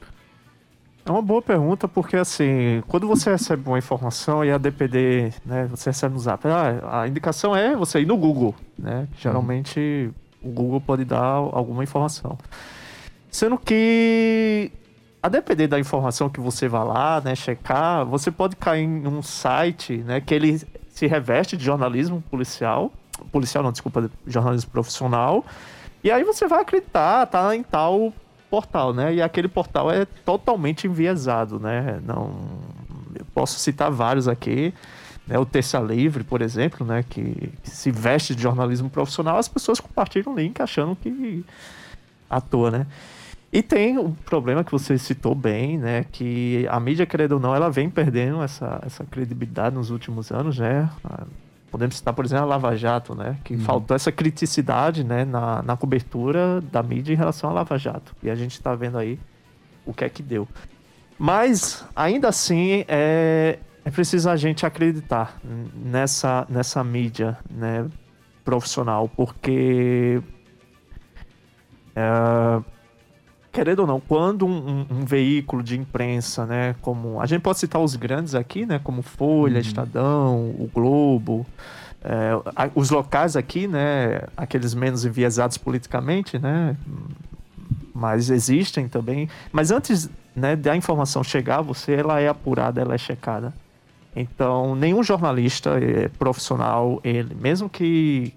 É 1.03 1.11
uma 1.11 1.21
boa 1.21 1.41
pergunta, 1.41 1.87
porque 1.87 2.15
assim, 2.15 2.83
quando 2.87 3.07
você 3.07 3.31
recebe 3.31 3.67
uma 3.67 3.79
informação 3.79 4.45
e 4.45 4.51
a 4.51 4.57
DPD, 4.57 5.33
né, 5.43 5.65
você 5.65 5.89
recebe 5.89 6.13
no 6.13 6.19
zap, 6.19 6.47
ah, 6.47 7.01
a 7.01 7.07
indicação 7.07 7.55
é 7.55 7.75
você 7.75 8.01
ir 8.01 8.05
no 8.05 8.15
Google, 8.15 8.55
né? 8.77 9.07
Geralmente 9.17 10.11
o 10.43 10.49
Google 10.49 10.79
pode 10.79 11.03
dar 11.03 11.23
alguma 11.23 11.83
informação. 11.83 12.37
Sendo 13.31 13.57
que 13.57 14.71
a 15.23 15.29
depender 15.29 15.67
da 15.67 15.79
informação 15.79 16.29
que 16.29 16.39
você 16.39 16.67
vai 16.67 16.83
lá, 16.83 17.21
né, 17.21 17.35
checar, 17.35 18.05
você 18.05 18.31
pode 18.31 18.55
cair 18.55 18.83
em 18.83 19.07
um 19.07 19.21
site, 19.21 19.97
né, 19.97 20.19
que 20.19 20.33
ele 20.33 20.59
se 20.89 21.05
reveste 21.07 21.55
de 21.55 21.63
jornalismo 21.63 22.23
policial, 22.29 22.91
policial 23.31 23.63
não, 23.63 23.71
desculpa, 23.71 24.09
jornalismo 24.25 24.71
profissional, 24.71 25.45
e 26.03 26.09
aí 26.09 26.23
você 26.23 26.47
vai 26.47 26.61
acreditar, 26.61 27.25
tá 27.27 27.55
em 27.55 27.61
tal 27.61 28.11
portal, 28.49 28.93
né? 28.93 29.13
E 29.13 29.21
aquele 29.21 29.47
portal 29.47 29.89
é 29.89 30.05
totalmente 30.25 30.85
enviesado, 30.85 31.57
né? 31.59 32.01
Não, 32.03 32.35
eu 33.17 33.25
posso 33.33 33.57
citar 33.59 33.89
vários 33.89 34.27
aqui. 34.27 34.73
Né, 35.27 35.37
o 35.37 35.45
Terça 35.45 35.79
Livre, 35.79 36.23
por 36.23 36.41
exemplo, 36.41 36.85
né, 36.85 37.05
que, 37.07 37.53
que, 37.61 37.69
se 37.69 37.91
veste 37.91 38.33
de 38.33 38.41
jornalismo 38.41 38.89
profissional, 38.89 39.37
as 39.37 39.47
pessoas 39.47 39.79
compartilham 39.79 40.33
o 40.33 40.35
link 40.35 40.59
achando 40.59 40.95
que 40.95 41.45
à 42.27 42.41
toa, 42.41 42.71
né? 42.71 42.87
E 43.51 43.61
tem 43.61 43.97
o 43.97 44.15
problema 44.25 44.63
que 44.63 44.71
você 44.71 44.97
citou 44.97 45.35
bem, 45.35 45.77
né, 45.77 46.05
que 46.09 46.65
a 46.69 46.79
mídia, 46.79 47.05
querendo 47.05 47.33
ou 47.33 47.39
não, 47.39 47.53
ela 47.53 47.69
vem 47.69 47.89
perdendo 47.89 48.41
essa, 48.41 48.81
essa 48.85 49.03
credibilidade 49.03 49.75
nos 49.75 49.89
últimos 49.89 50.31
anos, 50.31 50.57
né? 50.57 50.89
Podemos 51.69 51.97
citar, 51.97 52.13
por 52.13 52.23
exemplo, 52.23 52.43
a 52.43 52.47
Lava 52.47 52.75
Jato, 52.77 53.13
né? 53.13 53.37
Que 53.43 53.55
uhum. 53.55 53.61
faltou 53.61 53.95
essa 53.95 54.11
criticidade 54.11 55.03
né, 55.03 55.25
na, 55.25 55.61
na 55.63 55.75
cobertura 55.75 56.61
da 56.61 56.81
mídia 56.81 57.13
em 57.13 57.15
relação 57.17 57.49
à 57.49 57.53
Lava 57.53 57.77
Jato. 57.77 58.15
E 58.23 58.29
a 58.29 58.35
gente 58.35 58.53
está 58.53 58.73
vendo 58.73 58.97
aí 58.97 59.19
o 59.85 59.93
que 59.93 60.03
é 60.05 60.09
que 60.09 60.23
deu. 60.23 60.47
Mas, 61.17 61.85
ainda 61.95 62.29
assim, 62.29 62.83
é, 62.87 63.59
é 63.83 63.91
preciso 63.91 64.29
a 64.29 64.35
gente 64.35 64.65
acreditar 64.65 65.39
nessa, 65.75 66.45
nessa 66.49 66.83
mídia 66.83 67.37
né, 67.49 67.87
profissional, 68.43 69.09
porque. 69.09 70.21
É, 71.95 72.61
querendo 73.51 73.79
ou 73.79 73.87
não, 73.87 73.99
quando 73.99 74.45
um, 74.45 74.51
um, 74.51 74.85
um, 74.89 75.05
veículo 75.05 75.61
de 75.61 75.77
imprensa, 75.77 76.45
né, 76.45 76.75
como 76.81 77.19
a 77.19 77.25
gente 77.25 77.41
pode 77.41 77.59
citar 77.59 77.81
os 77.81 77.95
grandes 77.95 78.33
aqui, 78.33 78.65
né, 78.65 78.79
como 78.83 79.01
Folha, 79.01 79.55
uhum. 79.55 79.59
Estadão, 79.59 80.35
o 80.57 80.69
Globo, 80.73 81.45
é, 82.03 82.31
os 82.73 82.89
locais 82.89 83.35
aqui, 83.35 83.67
né, 83.67 84.21
aqueles 84.37 84.73
menos 84.73 85.03
enviesados 85.03 85.57
politicamente, 85.57 86.39
né, 86.39 86.77
mas 87.93 88.29
existem 88.29 88.87
também. 88.87 89.29
Mas 89.51 89.69
antes, 89.69 90.09
né, 90.35 90.55
da 90.55 90.75
informação 90.75 91.23
chegar, 91.23 91.61
você 91.61 91.93
ela 91.93 92.19
é 92.19 92.29
apurada, 92.29 92.79
ela 92.79 92.95
é 92.95 92.97
checada. 92.97 93.53
Então, 94.15 94.75
nenhum 94.75 95.03
jornalista 95.03 95.77
é, 95.79 96.07
profissional, 96.07 96.99
ele, 97.03 97.35
mesmo 97.35 97.69
que 97.69 98.33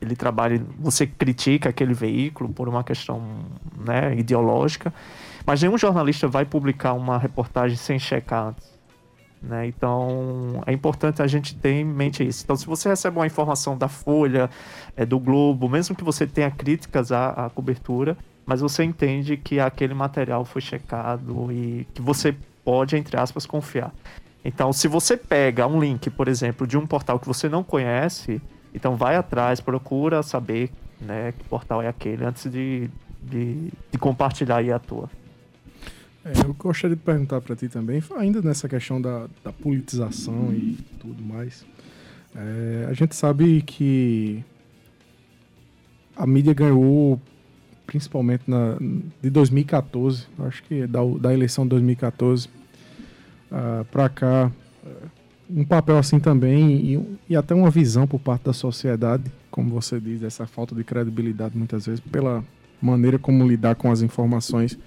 ele 0.00 0.16
trabalha, 0.16 0.60
você 0.78 1.06
critica 1.06 1.68
aquele 1.68 1.94
veículo 1.94 2.50
por 2.50 2.68
uma 2.68 2.82
questão 2.84 3.22
né, 3.76 4.14
ideológica, 4.16 4.92
mas 5.46 5.62
nenhum 5.62 5.78
jornalista 5.78 6.26
vai 6.28 6.44
publicar 6.44 6.92
uma 6.92 7.18
reportagem 7.18 7.76
sem 7.76 7.98
checar 7.98 8.48
antes. 8.48 8.74
Né? 9.42 9.66
Então 9.66 10.62
é 10.66 10.72
importante 10.72 11.20
a 11.20 11.26
gente 11.26 11.54
ter 11.54 11.72
em 11.80 11.84
mente 11.84 12.26
isso. 12.26 12.42
Então, 12.44 12.56
se 12.56 12.66
você 12.66 12.88
recebe 12.88 13.18
uma 13.18 13.26
informação 13.26 13.76
da 13.76 13.88
Folha, 13.88 14.48
é, 14.96 15.04
do 15.04 15.18
Globo, 15.18 15.68
mesmo 15.68 15.94
que 15.94 16.02
você 16.02 16.26
tenha 16.26 16.50
críticas 16.50 17.12
à, 17.12 17.30
à 17.30 17.50
cobertura, 17.50 18.16
mas 18.46 18.60
você 18.60 18.84
entende 18.84 19.36
que 19.36 19.60
aquele 19.60 19.94
material 19.94 20.44
foi 20.44 20.62
checado 20.62 21.50
e 21.52 21.86
que 21.92 22.00
você 22.00 22.34
pode, 22.64 22.96
entre 22.96 23.18
aspas, 23.18 23.44
confiar. 23.44 23.92
Então, 24.44 24.72
se 24.72 24.88
você 24.88 25.16
pega 25.16 25.66
um 25.66 25.80
link, 25.80 26.10
por 26.10 26.28
exemplo, 26.28 26.66
de 26.66 26.76
um 26.76 26.86
portal 26.86 27.18
que 27.18 27.26
você 27.26 27.48
não 27.48 27.62
conhece, 27.62 28.40
então 28.74 28.96
vai 28.96 29.16
atrás, 29.16 29.60
procura 29.60 30.22
saber 30.22 30.70
né, 31.00 31.32
que 31.32 31.44
portal 31.44 31.80
é 31.80 31.88
aquele 31.88 32.24
antes 32.24 32.50
de, 32.50 32.90
de, 33.22 33.70
de 33.90 33.98
compartilhar 33.98 34.56
aí 34.56 34.72
a 34.72 34.78
tua. 34.78 35.08
É, 36.24 36.32
eu 36.44 36.54
gostaria 36.54 36.96
de 36.96 37.02
perguntar 37.02 37.40
para 37.40 37.54
ti 37.54 37.68
também, 37.68 38.02
ainda 38.16 38.40
nessa 38.40 38.68
questão 38.68 39.00
da, 39.00 39.26
da 39.44 39.52
politização 39.52 40.52
e 40.52 40.78
tudo 40.98 41.22
mais. 41.22 41.64
É, 42.34 42.86
a 42.88 42.92
gente 42.94 43.14
sabe 43.14 43.62
que 43.62 44.42
a 46.16 46.26
mídia 46.26 46.54
ganhou, 46.54 47.20
principalmente 47.86 48.44
na, 48.46 48.76
de 49.22 49.30
2014, 49.30 50.26
acho 50.40 50.62
que 50.64 50.86
da, 50.86 51.00
da 51.20 51.32
eleição 51.32 51.64
de 51.64 51.70
2014 51.70 52.48
uh, 53.50 53.84
para 53.90 54.08
cá, 54.08 54.50
um 55.48 55.64
papel 55.64 55.98
assim 55.98 56.18
também 56.18 56.76
e, 56.76 57.18
e, 57.30 57.36
até 57.36 57.54
uma 57.54 57.70
visão 57.70 58.06
por 58.06 58.18
parte 58.18 58.44
da 58.44 58.52
sociedade, 58.52 59.24
como 59.50 59.70
você 59.70 60.00
diz, 60.00 60.22
essa 60.22 60.46
falta 60.46 60.74
de 60.74 60.82
credibilidade 60.82 61.56
muitas 61.56 61.86
vezes 61.86 62.00
pela 62.00 62.44
maneira 62.80 63.18
como 63.18 63.46
lidar 63.46 63.74
com 63.74 63.90
as 63.90 64.02
informações 64.02 64.78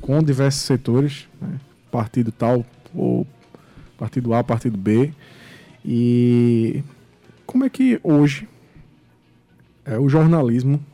com 0.00 0.22
diversos 0.22 0.62
setores, 0.62 1.28
né? 1.40 1.60
partido 1.90 2.32
tal 2.32 2.64
ou 2.94 3.26
partido 3.96 4.34
A, 4.34 4.42
partido 4.42 4.76
B. 4.76 5.12
E 5.84 6.82
como 7.46 7.64
é 7.64 7.70
que 7.70 8.00
hoje 8.02 8.48
é, 9.84 9.98
o 9.98 10.08
jornalismo, 10.08 10.84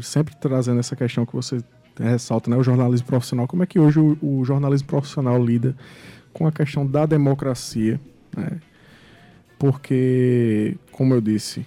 sempre 0.00 0.34
trazendo 0.36 0.78
essa 0.78 0.94
questão 0.94 1.26
que 1.26 1.34
você 1.34 1.62
ressalta, 1.98 2.48
né, 2.48 2.56
o 2.56 2.62
jornalismo 2.62 3.08
profissional, 3.08 3.48
como 3.48 3.64
é 3.64 3.66
que 3.66 3.78
hoje 3.78 3.98
o, 3.98 4.16
o 4.22 4.44
jornalismo 4.44 4.86
profissional 4.86 5.44
lida 5.44 5.76
com 6.32 6.46
a 6.46 6.52
questão 6.52 6.86
da 6.86 7.06
democracia, 7.06 8.00
né? 8.36 8.60
porque, 9.58 10.76
como 10.92 11.14
eu 11.14 11.20
disse, 11.20 11.66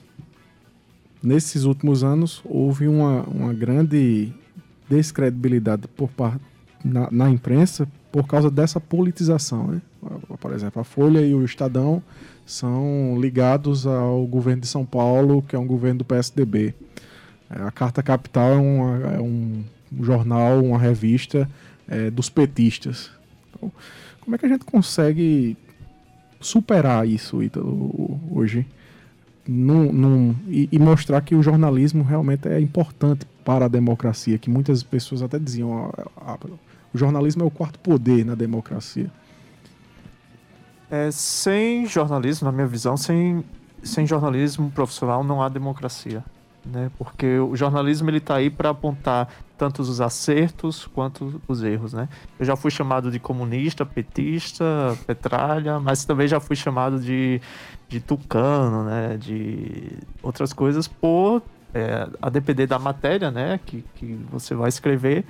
nesses 1.22 1.64
últimos 1.64 2.04
anos 2.04 2.42
houve 2.46 2.88
uma, 2.88 3.24
uma 3.24 3.54
grande 3.54 4.34
descredibilidade 4.90 5.88
por 5.88 6.10
parte 6.10 6.44
na, 6.84 7.10
na, 7.12 7.30
imprensa 7.30 7.88
por 8.12 8.28
causa 8.28 8.50
dessa 8.50 8.80
politização. 8.80 9.68
Né? 9.68 9.82
Por 10.40 10.54
exemplo, 10.54 10.82
a 10.82 10.84
Folha 10.84 11.22
e 11.22 11.34
o 11.34 11.46
Estadão 11.46 12.02
são 12.46 13.18
ligados 13.20 13.86
ao 13.86 14.26
governo 14.26 14.62
de 14.62 14.68
São 14.68 14.86
Paulo, 14.86 15.42
que 15.42 15.56
é 15.56 15.60
um 15.60 15.68
governo 15.68 16.00
do 16.00 16.06
PSDB. 16.06 16.74
É, 17.50 17.62
a 17.62 17.72
Carta 17.72 18.02
Capital 18.02 18.54
é, 18.54 18.58
uma, 18.58 18.98
é 19.14 19.22
um 19.22 19.64
jornal, 20.02 20.64
uma 20.64 20.78
revista 20.78 21.50
é, 21.88 22.10
dos 22.10 22.30
petistas. 22.30 23.12
Então, 23.50 23.72
como 24.22 24.36
é 24.36 24.38
que 24.38 24.46
a 24.46 24.50
gente 24.50 24.66
consegue 24.66 25.58
superar 26.40 27.08
isso, 27.08 27.42
Ítalo, 27.44 28.20
hoje? 28.32 28.66
Num, 29.48 29.92
num, 29.92 30.36
e, 30.48 30.70
e, 30.72 30.80
mostrar 30.80 31.20
que 31.22 31.36
o 31.36 31.42
jornalismo 31.42 32.04
realmente 32.04 32.48
é 32.48 32.60
importante 32.60 33.26
para 33.44 33.66
a 33.66 33.68
democracia, 33.68 34.38
que 34.38 34.50
muitas 34.50 34.84
pessoas 34.84 35.22
até 35.22 35.40
diziam, 35.40 35.92
O 36.94 36.98
jornalismo 36.98 37.44
é 37.44 37.46
o 37.46 37.52
quarto 37.52 37.80
poder 37.80 38.24
na 38.24 38.36
democracia. 38.36 39.12
É, 40.90 41.10
sem 41.10 41.88
jornalismo, 41.88 42.46
na 42.46 42.52
minha 42.52 42.68
visão, 42.68 42.96
sem, 42.96 43.44
sem 43.84 44.06
jornalismo 44.06 44.70
profissional 44.72 45.24
não 45.24 45.42
há 45.42 45.50
democracia. 45.50 46.24
Né? 46.66 46.92
Porque 46.98 47.40
o 47.40 47.56
jornalismo 47.56 48.10
ele 48.10 48.18
está 48.18 48.36
aí 48.36 48.50
para 48.50 48.70
apontar 48.70 49.28
tanto 49.58 49.82
os 49.82 50.00
acertos 50.00 50.88
quanto 50.88 51.42
os 51.48 51.64
erros. 51.64 51.94
Né? 51.94 52.08
Eu 52.40 52.46
já 52.46 52.56
fui 52.56 52.70
chamado 52.70 53.12
de 53.12 53.20
comunista, 53.20 53.86
petista, 53.86 54.98
petralha, 55.08 55.80
mas 55.80 56.06
também 56.06 56.28
já 56.28 56.40
fui 56.40 56.56
chamado 56.56 57.00
de, 57.00 57.42
de 57.90 58.00
tucano, 58.00 58.84
né? 58.84 59.18
de 59.18 59.92
outras 60.22 60.54
coisas, 60.54 60.88
por 60.88 61.42
é, 61.74 62.08
a 62.22 62.30
depender 62.30 62.68
da 62.68 62.78
matéria 62.78 63.32
né? 63.32 63.60
que, 63.66 63.84
que 63.96 64.20
você 64.32 64.54
vai 64.54 64.70
escrever. 64.70 65.26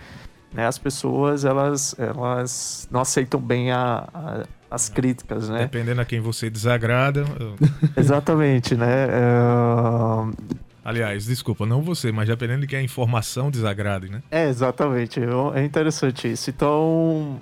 Né? 0.53 0.67
As 0.67 0.77
pessoas 0.77 1.45
elas, 1.45 1.95
elas 1.97 2.89
não 2.91 3.01
aceitam 3.01 3.39
bem 3.39 3.71
a, 3.71 4.07
a 4.13 4.43
as 4.71 4.87
críticas, 4.87 5.49
né? 5.49 5.63
Dependendo 5.63 5.99
a 5.99 6.05
quem 6.05 6.21
você 6.21 6.49
desagrada. 6.49 7.25
Eu... 7.37 7.57
Exatamente, 7.97 8.73
né? 8.73 9.07
É... 9.09 10.61
Aliás, 10.83 11.25
desculpa, 11.25 11.65
não 11.65 11.81
você, 11.81 12.11
mas 12.11 12.27
dependendo 12.27 12.61
de 12.61 12.67
que 12.67 12.75
a 12.75 12.81
informação 12.81 13.51
desagrade, 13.51 14.09
né? 14.09 14.23
É, 14.31 14.49
exatamente. 14.49 15.19
É 15.53 15.63
interessante 15.63 16.31
isso. 16.31 16.49
Então, 16.49 17.39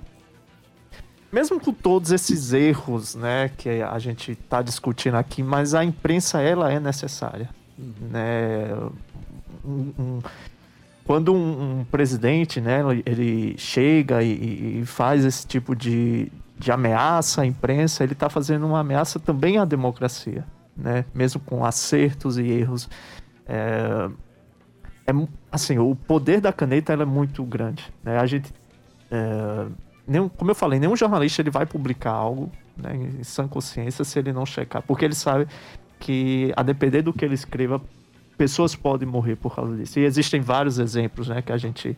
mesmo 1.32 1.58
com 1.58 1.72
todos 1.72 2.10
esses 2.10 2.52
erros, 2.52 3.14
né, 3.14 3.50
que 3.56 3.68
a 3.68 3.98
gente 3.98 4.32
está 4.32 4.60
discutindo 4.60 5.14
aqui, 5.14 5.42
mas 5.42 5.74
a 5.74 5.84
imprensa 5.84 6.40
ela 6.40 6.72
é 6.72 6.80
necessária, 6.80 7.48
uhum. 7.78 7.92
né? 8.10 8.74
Um, 9.64 9.92
um, 9.98 10.18
quando 11.04 11.32
um, 11.32 11.80
um, 11.80 11.84
presidente, 11.84 12.60
né, 12.60 12.80
ele 13.04 13.56
chega 13.58 14.22
e, 14.22 14.80
e, 14.80 14.86
faz 14.86 15.24
esse 15.24 15.46
tipo 15.46 15.74
de, 15.74 16.30
de 16.58 16.70
ameaça 16.70 17.42
à 17.42 17.46
imprensa, 17.46 18.04
ele 18.04 18.12
está 18.12 18.28
fazendo 18.28 18.66
uma 18.66 18.80
ameaça 18.80 19.18
também 19.18 19.58
à 19.58 19.64
democracia, 19.64 20.44
né? 20.76 21.04
Mesmo 21.14 21.40
com 21.40 21.64
acertos 21.64 22.38
e 22.38 22.42
erros. 22.42 22.88
É, 23.50 24.08
é, 25.10 25.28
assim, 25.50 25.78
o 25.78 25.96
poder 25.96 26.40
da 26.40 26.52
caneta 26.52 26.92
é 26.92 27.04
muito 27.04 27.42
grande. 27.44 27.92
Né? 28.04 28.16
A 28.18 28.26
gente, 28.26 28.52
é, 29.10 29.66
nenhum, 30.06 30.28
como 30.28 30.52
eu 30.52 30.54
falei, 30.54 30.78
nenhum 30.78 30.94
jornalista 30.94 31.42
ele 31.42 31.50
vai 31.50 31.66
publicar 31.66 32.12
algo 32.12 32.50
né, 32.76 32.94
em 32.94 33.24
sã 33.24 33.48
consciência 33.48 34.04
se 34.04 34.18
ele 34.18 34.32
não 34.32 34.46
checar, 34.46 34.82
porque 34.82 35.04
ele 35.04 35.14
sabe 35.14 35.48
que 35.98 36.52
a 36.56 36.62
depender 36.62 37.02
do 37.02 37.12
que 37.12 37.24
ele 37.24 37.34
escreva, 37.34 37.80
pessoas 38.38 38.74
podem 38.74 39.06
morrer 39.06 39.36
por 39.36 39.54
causa 39.54 39.76
disso. 39.76 39.98
E 39.98 40.04
existem 40.04 40.40
vários 40.40 40.78
exemplos, 40.78 41.28
né, 41.28 41.42
que 41.42 41.52
a 41.52 41.58
gente 41.58 41.96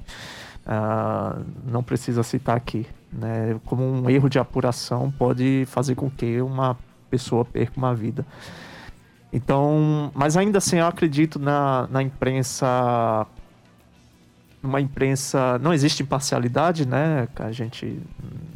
uh, 0.66 1.44
não 1.64 1.82
precisa 1.82 2.22
citar 2.22 2.56
aqui, 2.56 2.86
né? 3.12 3.60
Como 3.64 3.84
um 3.84 4.10
erro 4.10 4.28
de 4.28 4.38
apuração 4.38 5.10
pode 5.12 5.64
fazer 5.66 5.94
com 5.94 6.10
que 6.10 6.40
uma 6.40 6.76
pessoa 7.10 7.44
perca 7.44 7.76
uma 7.76 7.94
vida. 7.94 8.26
Então, 9.32 10.10
mas 10.14 10.36
ainda 10.36 10.58
assim 10.58 10.76
eu 10.76 10.86
acredito 10.86 11.38
na, 11.38 11.88
na 11.90 12.02
imprensa 12.02 13.26
uma 14.62 14.80
imprensa 14.80 15.58
não 15.58 15.72
existe 15.72 16.02
imparcialidade, 16.02 16.86
né? 16.86 17.26
A 17.36 17.50
gente 17.50 18.00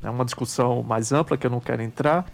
é 0.03 0.09
uma 0.09 0.24
discussão 0.24 0.83
mais 0.83 1.11
ampla 1.11 1.37
que 1.37 1.47
eu 1.47 1.51
não 1.51 1.59
quero 1.59 1.83
entrar, 1.83 2.24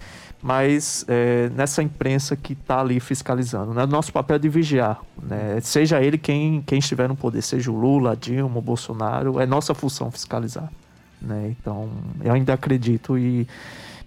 mas 0.42 1.06
é, 1.08 1.48
nessa 1.50 1.82
imprensa 1.82 2.36
que 2.36 2.52
está 2.52 2.80
ali 2.80 3.00
fiscalizando, 3.00 3.72
né? 3.72 3.86
Nosso 3.86 4.12
papel 4.12 4.36
é 4.36 4.38
de 4.38 4.48
vigiar, 4.48 5.00
né? 5.22 5.58
Seja 5.62 6.02
ele 6.02 6.18
quem 6.18 6.60
quem 6.62 6.80
estiver 6.80 7.08
no 7.08 7.16
poder, 7.16 7.40
seja 7.40 7.70
o 7.70 7.74
Lula, 7.78 8.14
Dilma, 8.14 8.58
o 8.58 8.62
Bolsonaro, 8.62 9.40
é 9.40 9.46
nossa 9.46 9.72
função 9.74 10.10
fiscalizar, 10.10 10.70
né? 11.20 11.54
Então 11.58 11.90
eu 12.22 12.34
ainda 12.34 12.52
acredito 12.52 13.16
e, 13.16 13.48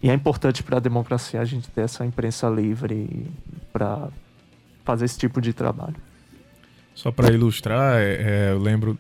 e 0.04 0.10
é 0.12 0.14
importante 0.14 0.62
para 0.62 0.78
a 0.78 0.80
democracia 0.80 1.42
a 1.42 1.46
gente 1.46 1.70
ter 1.72 1.82
essa 1.82 2.06
imprensa 2.06 2.48
livre 2.48 3.32
para 3.74 4.10
fazer 4.86 5.06
esse 5.06 5.18
tipo 5.18 5.42
de 5.42 5.52
trabalho. 5.52 5.96
Só 6.94 7.12
para 7.12 7.34
ilustrar, 7.34 7.98
é, 7.98 8.14
é, 8.14 8.52
eu 8.52 8.60
lembro 8.60 8.98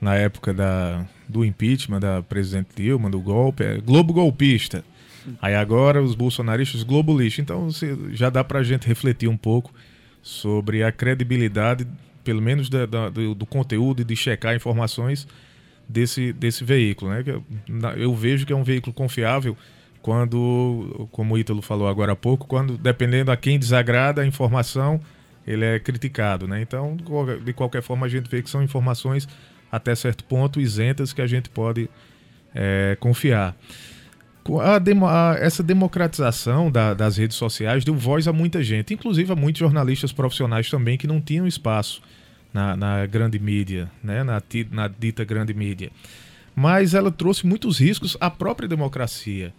na 0.00 0.14
época 0.14 0.52
da, 0.52 1.06
do 1.28 1.44
impeachment 1.44 2.00
da 2.00 2.22
presidente 2.22 2.68
Dilma, 2.76 3.08
do 3.08 3.20
golpe, 3.20 3.64
é 3.64 3.78
Globo 3.78 4.12
golpista. 4.12 4.84
Aí 5.40 5.54
agora 5.54 6.02
os 6.02 6.14
bolsonaristas 6.14 6.82
globalista. 6.82 7.40
Então 7.40 7.68
já 8.12 8.30
dá 8.30 8.42
para 8.42 8.60
a 8.60 8.62
gente 8.62 8.86
refletir 8.86 9.28
um 9.28 9.36
pouco 9.36 9.72
sobre 10.22 10.82
a 10.82 10.90
credibilidade, 10.90 11.86
pelo 12.24 12.42
menos 12.42 12.68
da, 12.68 12.86
da, 12.86 13.08
do, 13.08 13.34
do, 13.34 13.46
conteúdo 13.46 14.02
e 14.02 14.04
de 14.04 14.16
checar 14.16 14.54
informações 14.54 15.26
desse, 15.88 16.32
desse 16.32 16.64
veículo. 16.64 17.10
Né? 17.10 17.24
Eu, 17.26 17.44
eu 17.96 18.14
vejo 18.14 18.44
que 18.44 18.52
é 18.52 18.56
um 18.56 18.64
veículo 18.64 18.92
confiável 18.92 19.56
quando, 20.02 21.08
como 21.12 21.34
o 21.34 21.38
Ítalo 21.38 21.60
falou 21.60 21.86
agora 21.86 22.12
há 22.12 22.16
pouco, 22.16 22.46
quando 22.46 22.78
dependendo 22.78 23.30
a 23.30 23.36
quem 23.36 23.58
desagrada 23.58 24.22
a 24.22 24.26
informação, 24.26 25.00
ele 25.46 25.64
é 25.64 25.78
criticado, 25.78 26.46
né? 26.46 26.60
Então, 26.60 26.96
de 27.44 27.52
qualquer 27.52 27.82
forma, 27.82 28.06
a 28.06 28.08
gente 28.08 28.28
vê 28.28 28.42
que 28.42 28.50
são 28.50 28.62
informações 28.62 29.28
até 29.70 29.94
certo 29.94 30.24
ponto 30.24 30.60
isentas 30.60 31.12
que 31.12 31.22
a 31.22 31.26
gente 31.26 31.48
pode 31.48 31.88
é, 32.54 32.96
confiar. 33.00 33.56
A 34.62 34.78
demo, 34.78 35.06
a, 35.06 35.36
essa 35.38 35.62
democratização 35.62 36.70
da, 36.70 36.94
das 36.94 37.16
redes 37.16 37.36
sociais 37.36 37.84
deu 37.84 37.94
voz 37.94 38.26
a 38.26 38.32
muita 38.32 38.62
gente, 38.62 38.94
inclusive 38.94 39.30
a 39.32 39.36
muitos 39.36 39.60
jornalistas 39.60 40.12
profissionais 40.12 40.68
também 40.68 40.98
que 40.98 41.06
não 41.06 41.20
tinham 41.20 41.46
espaço 41.46 42.02
na, 42.52 42.76
na 42.76 43.06
grande 43.06 43.38
mídia, 43.38 43.90
né? 44.02 44.24
na, 44.24 44.42
na 44.72 44.88
dita 44.88 45.24
grande 45.24 45.54
mídia. 45.54 45.90
Mas 46.54 46.94
ela 46.94 47.12
trouxe 47.12 47.46
muitos 47.46 47.78
riscos 47.78 48.16
à 48.20 48.28
própria 48.28 48.68
democracia, 48.68 49.52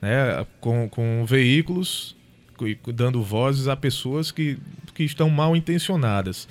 né? 0.00 0.46
com, 0.60 0.88
com 0.88 1.24
veículos 1.26 2.16
dando 2.94 3.22
vozes 3.22 3.68
a 3.68 3.76
pessoas 3.76 4.30
que, 4.30 4.58
que 4.94 5.02
estão 5.02 5.28
mal 5.28 5.56
intencionadas. 5.56 6.48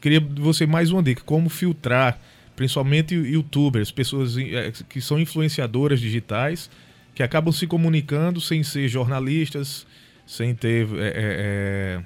queria 0.00 0.20
você 0.20 0.66
mais 0.66 0.90
uma 0.90 1.02
dica: 1.02 1.22
como 1.24 1.48
filtrar, 1.48 2.18
principalmente 2.56 3.14
youtubers, 3.14 3.90
pessoas 3.90 4.36
eh, 4.36 4.72
que 4.88 5.00
são 5.00 5.18
influenciadoras 5.18 6.00
digitais, 6.00 6.70
que 7.14 7.22
acabam 7.22 7.52
se 7.52 7.66
comunicando 7.66 8.40
sem 8.40 8.62
ser 8.62 8.88
jornalistas, 8.88 9.86
sem 10.26 10.54
ter 10.54 10.88
é, 10.96 11.12
é, 11.16 12.02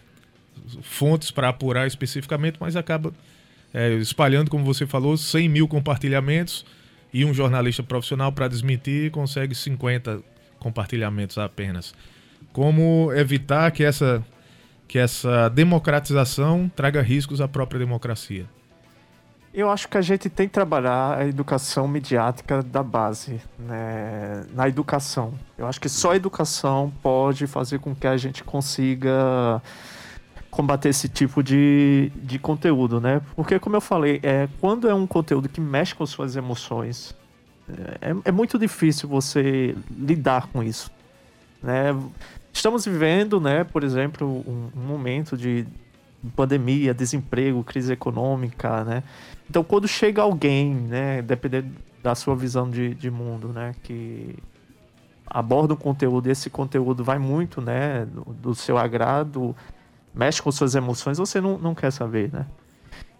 fontes 0.82 1.30
para 1.30 1.48
apurar 1.48 1.86
especificamente, 1.86 2.58
mas 2.60 2.76
acaba 2.76 3.12
é, 3.72 3.94
espalhando, 3.94 4.50
como 4.50 4.64
você 4.64 4.86
falou, 4.86 5.16
100 5.16 5.48
mil 5.48 5.68
compartilhamentos 5.68 6.66
e 7.12 7.24
um 7.24 7.32
jornalista 7.32 7.82
profissional 7.82 8.32
para 8.32 8.48
desmentir 8.48 9.10
consegue 9.10 9.54
50 9.54 10.20
compartilhamentos 10.58 11.38
apenas 11.38 11.94
como 12.52 13.12
evitar 13.12 13.70
que 13.70 13.84
essa, 13.84 14.24
que 14.88 14.98
essa 14.98 15.48
democratização 15.50 16.70
traga 16.74 17.02
riscos 17.02 17.40
à 17.40 17.46
própria 17.46 17.78
democracia? 17.78 18.46
Eu 19.52 19.70
acho 19.70 19.88
que 19.88 19.98
a 19.98 20.02
gente 20.02 20.28
tem 20.28 20.46
que 20.46 20.54
trabalhar 20.54 21.18
a 21.18 21.26
educação 21.26 21.86
midiática 21.86 22.62
da 22.62 22.82
base, 22.82 23.40
né? 23.58 24.44
na 24.54 24.68
educação. 24.68 25.34
Eu 25.56 25.66
acho 25.66 25.80
que 25.80 25.88
só 25.88 26.12
a 26.12 26.16
educação 26.16 26.92
pode 27.02 27.46
fazer 27.46 27.78
com 27.78 27.94
que 27.94 28.06
a 28.06 28.16
gente 28.16 28.42
consiga 28.44 29.60
combater 30.50 30.88
esse 30.88 31.08
tipo 31.08 31.42
de, 31.42 32.10
de 32.16 32.38
conteúdo, 32.38 33.00
né? 33.00 33.20
Porque, 33.36 33.58
como 33.58 33.76
eu 33.76 33.80
falei, 33.80 34.20
é, 34.22 34.48
quando 34.60 34.88
é 34.88 34.94
um 34.94 35.06
conteúdo 35.06 35.48
que 35.48 35.60
mexe 35.60 35.94
com 35.94 36.06
suas 36.06 36.36
emoções, 36.36 37.14
é, 38.00 38.14
é 38.24 38.32
muito 38.32 38.58
difícil 38.58 39.08
você 39.08 39.76
lidar 39.90 40.46
com 40.48 40.62
isso. 40.62 40.90
Né? 41.62 41.94
Estamos 42.58 42.84
vivendo, 42.84 43.40
né, 43.40 43.62
por 43.62 43.84
exemplo, 43.84 44.26
um, 44.26 44.68
um 44.76 44.84
momento 44.84 45.36
de 45.36 45.64
pandemia, 46.34 46.92
desemprego, 46.92 47.62
crise 47.62 47.92
econômica, 47.92 48.82
né? 48.82 49.04
Então, 49.48 49.62
quando 49.62 49.86
chega 49.86 50.22
alguém, 50.22 50.74
né, 50.74 51.22
dependendo 51.22 51.70
da 52.02 52.16
sua 52.16 52.34
visão 52.34 52.68
de, 52.68 52.96
de 52.96 53.12
mundo, 53.12 53.52
né, 53.52 53.76
que 53.84 54.34
aborda 55.24 55.74
um 55.74 55.76
conteúdo 55.76 56.28
e 56.28 56.32
esse 56.32 56.50
conteúdo 56.50 57.04
vai 57.04 57.16
muito, 57.16 57.60
né, 57.60 58.04
do, 58.06 58.24
do, 58.24 58.54
seu 58.56 58.76
agrado, 58.76 59.54
mexe 60.12 60.42
com 60.42 60.50
suas 60.50 60.74
emoções, 60.74 61.16
você 61.16 61.40
não, 61.40 61.58
não 61.58 61.76
quer 61.76 61.92
saber, 61.92 62.28
né? 62.32 62.44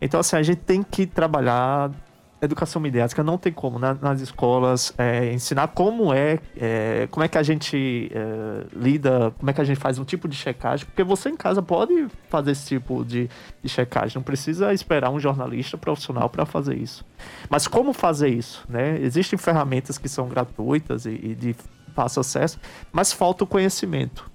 Então, 0.01 0.19
assim, 0.19 0.35
a 0.35 0.43
gente 0.43 0.63
tem 0.63 0.83
que 0.83 1.07
trabalhar 1.07 1.93
educação 2.41 2.81
midiática 2.81 3.23
não 3.23 3.37
tem 3.37 3.53
como 3.53 3.79
na, 3.79 3.95
nas 3.95 4.21
escolas 4.21 4.93
é, 4.97 5.33
ensinar 5.33 5.69
como 5.69 6.13
é, 6.13 6.39
é, 6.57 7.09
como 7.11 7.25
é 7.25 7.29
que 7.29 7.37
a 7.37 7.43
gente 7.43 8.11
é, 8.15 8.67
lida, 8.77 9.33
como 9.39 9.51
é 9.51 9.53
que 9.53 9.61
a 9.61 9.65
gente 9.65 9.79
faz 9.79 9.99
um 9.99 10.05
tipo 10.05 10.29
de 10.29 10.37
checagem, 10.37 10.87
porque 10.87 11.03
você 11.03 11.29
em 11.29 11.37
casa 11.37 11.63
pode 11.63 12.07
fazer 12.29 12.53
esse 12.53 12.67
tipo 12.67 13.05
de, 13.05 13.29
de 13.63 13.69
checagem, 13.69 14.17
não 14.17 14.23
precisa 14.23 14.73
esperar 14.73 15.11
um 15.11 15.19
jornalista 15.19 15.77
profissional 15.77 16.29
para 16.29 16.47
fazer 16.47 16.77
isso. 16.77 17.05
Mas 17.49 17.67
como 17.67 17.93
fazer 17.93 18.29
isso, 18.29 18.65
né? 18.69 18.99
Existem 19.01 19.39
ferramentas 19.39 19.99
que 19.99 20.09
são 20.09 20.29
gratuitas 20.29 21.07
e, 21.07 21.11
e 21.11 21.35
de 21.35 21.57
fácil 21.95 22.21
acesso, 22.21 22.61
mas 22.93 23.13
falta 23.13 23.43
o 23.43 23.47
conhecimento, 23.47 24.31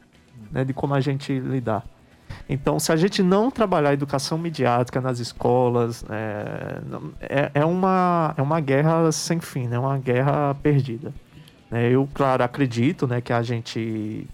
né, 0.52 0.66
de 0.66 0.74
como 0.74 0.94
a 0.94 1.00
gente 1.00 1.40
lidar. 1.40 1.86
Então, 2.48 2.80
se 2.80 2.92
a 2.92 2.96
gente 2.96 3.24
não 3.24 3.50
trabalhar 3.50 3.90
a 3.90 3.94
educação 3.94 4.38
midiática 4.38 5.00
nas 5.02 5.20
escolas, 5.20 6.04
é, 6.10 6.82
é, 7.22 7.52
é, 7.56 7.66
uma, 7.66 8.34
é 8.38 8.42
uma 8.42 8.60
guerra 8.60 9.12
sem 9.12 9.40
fim, 9.40 9.68
né? 9.68 9.78
uma 9.80 9.98
guerra 9.98 10.56
perdida. 10.56 11.14
É, 11.72 11.90
eu, 11.90 12.08
claro, 12.14 12.44
acredito 12.44 13.08
né, 13.08 13.22
que 13.22 13.34
a 13.34 13.42
gente 13.42 14.28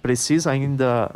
precisa 0.00 0.50
ainda 0.50 1.10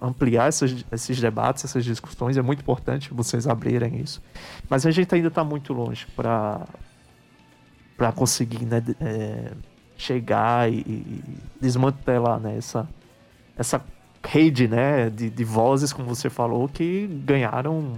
ampliar 0.00 0.48
esses, 0.48 0.84
esses 0.90 1.20
debates, 1.20 1.64
essas 1.64 1.84
discussões. 1.84 2.36
É 2.36 2.42
muito 2.42 2.60
importante 2.60 3.12
vocês 3.12 3.46
abrirem 3.46 4.00
isso. 4.00 4.22
Mas 4.68 4.84
a 4.84 4.90
gente 4.90 5.14
ainda 5.14 5.28
está 5.28 5.44
muito 5.44 5.72
longe 5.72 6.06
para 6.14 6.60
para 7.96 8.10
conseguir 8.10 8.64
né, 8.64 8.82
é, 9.00 9.52
chegar 9.96 10.68
e, 10.72 10.80
e, 10.80 11.22
desmantelar 11.60 12.40
né, 12.40 12.56
essa, 12.56 12.88
essa 13.56 13.80
rede 14.24 14.68
né, 14.68 15.10
de, 15.10 15.28
de 15.28 15.44
vozes, 15.44 15.92
como 15.92 16.08
você 16.08 16.30
falou, 16.30 16.68
que 16.68 17.06
ganharam 17.24 17.94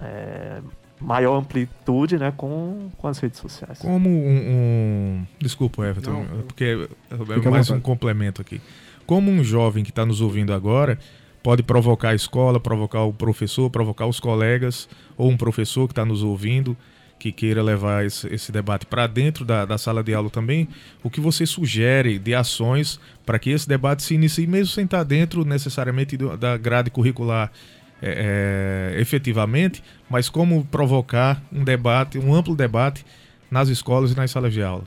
é, 0.00 0.60
maior 1.00 1.36
amplitude 1.36 2.18
né, 2.18 2.32
com, 2.36 2.90
com 2.96 3.08
as 3.08 3.18
redes 3.18 3.40
sociais. 3.40 3.78
Como 3.78 4.08
um. 4.08 4.12
um... 4.12 5.26
Desculpa, 5.38 5.86
Everton, 5.86 6.10
Não, 6.10 6.42
porque 6.42 6.88
é 7.10 7.50
mais 7.50 7.70
um 7.70 7.80
complemento 7.80 8.40
aqui. 8.40 8.60
Como 9.06 9.30
um 9.30 9.42
jovem 9.42 9.82
que 9.82 9.90
está 9.90 10.06
nos 10.06 10.20
ouvindo 10.20 10.52
agora 10.52 10.98
pode 11.42 11.62
provocar 11.62 12.10
a 12.10 12.14
escola, 12.14 12.60
provocar 12.60 13.02
o 13.04 13.12
professor, 13.12 13.70
provocar 13.70 14.06
os 14.06 14.20
colegas, 14.20 14.88
ou 15.16 15.30
um 15.30 15.36
professor 15.36 15.86
que 15.88 15.92
está 15.92 16.04
nos 16.04 16.22
ouvindo 16.22 16.76
que 17.20 17.30
queira 17.30 17.62
levar 17.62 18.06
esse, 18.06 18.26
esse 18.34 18.50
debate 18.50 18.86
para 18.86 19.06
dentro 19.06 19.44
da, 19.44 19.66
da, 19.66 19.76
sala 19.76 20.02
de 20.02 20.14
aula 20.14 20.30
também, 20.30 20.66
o 21.04 21.10
que 21.10 21.20
você 21.20 21.44
sugere 21.44 22.18
de 22.18 22.34
ações 22.34 22.98
para 23.26 23.38
que 23.38 23.50
esse 23.50 23.68
debate 23.68 24.02
se 24.02 24.14
inicie, 24.14 24.46
mesmo 24.46 24.72
sem 24.72 24.86
estar 24.86 25.04
dentro 25.04 25.44
necessariamente 25.44 26.16
do, 26.16 26.34
da 26.34 26.56
grade 26.56 26.90
curricular 26.90 27.52
é, 28.00 28.94
é, 28.96 29.00
efetivamente, 29.00 29.84
mas 30.08 30.30
como 30.30 30.64
provocar 30.64 31.42
um 31.52 31.62
debate, 31.62 32.18
um 32.18 32.34
amplo 32.34 32.56
debate 32.56 33.04
nas 33.50 33.68
escolas 33.68 34.12
e 34.12 34.16
nas 34.16 34.30
salas 34.30 34.54
de 34.54 34.62
aula? 34.62 34.84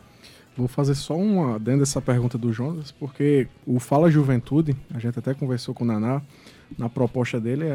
Vou 0.58 0.68
fazer 0.68 0.96
só 0.96 1.16
uma 1.16 1.60
dentro 1.60 1.82
dessa 1.82 2.02
pergunta 2.02 2.36
do 2.36 2.52
Jonas, 2.52 2.92
porque 2.92 3.48
o 3.66 3.80
Fala 3.80 4.10
Juventude, 4.10 4.76
a 4.92 4.98
gente 4.98 5.20
até 5.20 5.36
conversou 5.36 5.76
com 5.76 5.84
o 5.84 5.88
Naná, 5.88 6.20
na 6.78 6.90
proposta 6.90 7.40
dele 7.40 7.66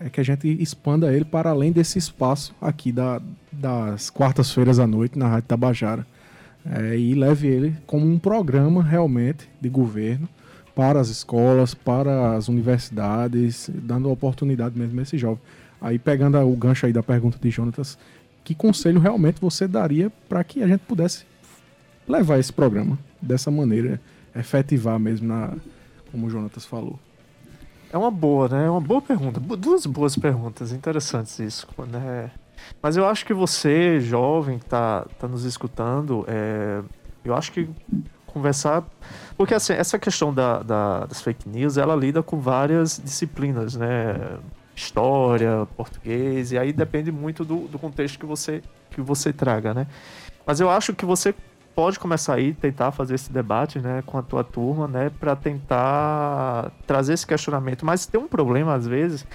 é 0.00 0.08
que 0.08 0.20
a 0.20 0.24
gente 0.24 0.48
expanda 0.60 1.12
ele 1.12 1.26
para 1.26 1.50
além 1.50 1.70
desse 1.70 1.98
espaço 1.98 2.54
aqui 2.60 2.90
da, 2.90 3.20
das 3.52 4.08
quartas-feiras 4.08 4.78
à 4.78 4.86
noite 4.86 5.18
na 5.18 5.28
Rádio 5.28 5.48
Tabajara. 5.48 6.06
É, 6.64 6.96
e 6.96 7.14
leve 7.14 7.48
ele 7.48 7.76
como 7.86 8.06
um 8.06 8.18
programa 8.18 8.82
realmente 8.82 9.48
de 9.60 9.68
governo 9.68 10.28
para 10.74 11.00
as 11.00 11.08
escolas, 11.08 11.74
para 11.74 12.34
as 12.34 12.48
universidades, 12.48 13.70
dando 13.74 14.10
oportunidade 14.10 14.78
mesmo 14.78 14.98
a 15.00 15.02
esse 15.02 15.18
jovem. 15.18 15.40
Aí 15.80 15.98
pegando 15.98 16.38
o 16.38 16.56
gancho 16.56 16.86
aí 16.86 16.92
da 16.92 17.02
pergunta 17.02 17.38
de 17.40 17.50
Jonatas, 17.50 17.98
que 18.42 18.54
conselho 18.54 19.00
realmente 19.00 19.40
você 19.40 19.68
daria 19.68 20.10
para 20.28 20.42
que 20.42 20.62
a 20.62 20.66
gente 20.66 20.80
pudesse 20.80 21.24
levar 22.08 22.38
esse 22.38 22.52
programa 22.52 22.98
dessa 23.20 23.50
maneira, 23.50 24.00
efetivar 24.34 24.98
mesmo 24.98 25.28
na, 25.28 25.54
como 26.10 26.26
o 26.26 26.30
Jonatas 26.30 26.64
falou? 26.64 26.98
É 27.92 27.98
uma 27.98 28.10
boa, 28.10 28.48
né? 28.48 28.66
É 28.66 28.70
uma 28.70 28.80
boa 28.80 29.02
pergunta. 29.02 29.40
Duas 29.40 29.84
boas 29.86 30.16
perguntas, 30.16 30.72
interessantes 30.72 31.38
isso, 31.38 31.66
né? 31.88 32.30
Mas 32.82 32.96
eu 32.96 33.06
acho 33.06 33.26
que 33.26 33.34
você, 33.34 34.00
jovem, 34.00 34.58
que 34.58 34.66
tá, 34.66 35.06
tá 35.18 35.26
nos 35.26 35.44
escutando, 35.44 36.24
é, 36.28 36.82
eu 37.24 37.34
acho 37.34 37.50
que 37.52 37.68
conversar. 38.26 38.84
Porque 39.36 39.54
assim, 39.54 39.72
essa 39.72 39.98
questão 39.98 40.32
da, 40.32 40.62
da, 40.62 41.06
das 41.06 41.20
fake 41.20 41.48
news, 41.48 41.76
ela 41.76 41.96
lida 41.96 42.22
com 42.22 42.38
várias 42.38 43.00
disciplinas, 43.02 43.76
né? 43.76 44.38
História, 44.74 45.66
português, 45.76 46.52
e 46.52 46.58
aí 46.58 46.72
depende 46.72 47.12
muito 47.12 47.44
do, 47.44 47.68
do 47.68 47.78
contexto 47.78 48.18
que 48.18 48.24
você, 48.24 48.62
que 48.90 49.00
você 49.00 49.32
traga, 49.32 49.74
né? 49.74 49.86
Mas 50.46 50.60
eu 50.60 50.70
acho 50.70 50.94
que 50.94 51.04
você 51.04 51.34
pode 51.74 51.98
começar 51.98 52.34
aí, 52.34 52.52
tentar 52.52 52.90
fazer 52.92 53.14
esse 53.14 53.32
debate, 53.32 53.78
né, 53.78 54.02
com 54.04 54.18
a 54.18 54.22
tua 54.22 54.44
turma, 54.44 54.86
né, 54.86 55.10
para 55.18 55.34
tentar 55.36 56.70
trazer 56.86 57.14
esse 57.14 57.26
questionamento. 57.26 57.84
Mas 57.84 58.06
tem 58.06 58.20
um 58.20 58.28
problema 58.28 58.74
às 58.74 58.86
vezes, 58.86 59.26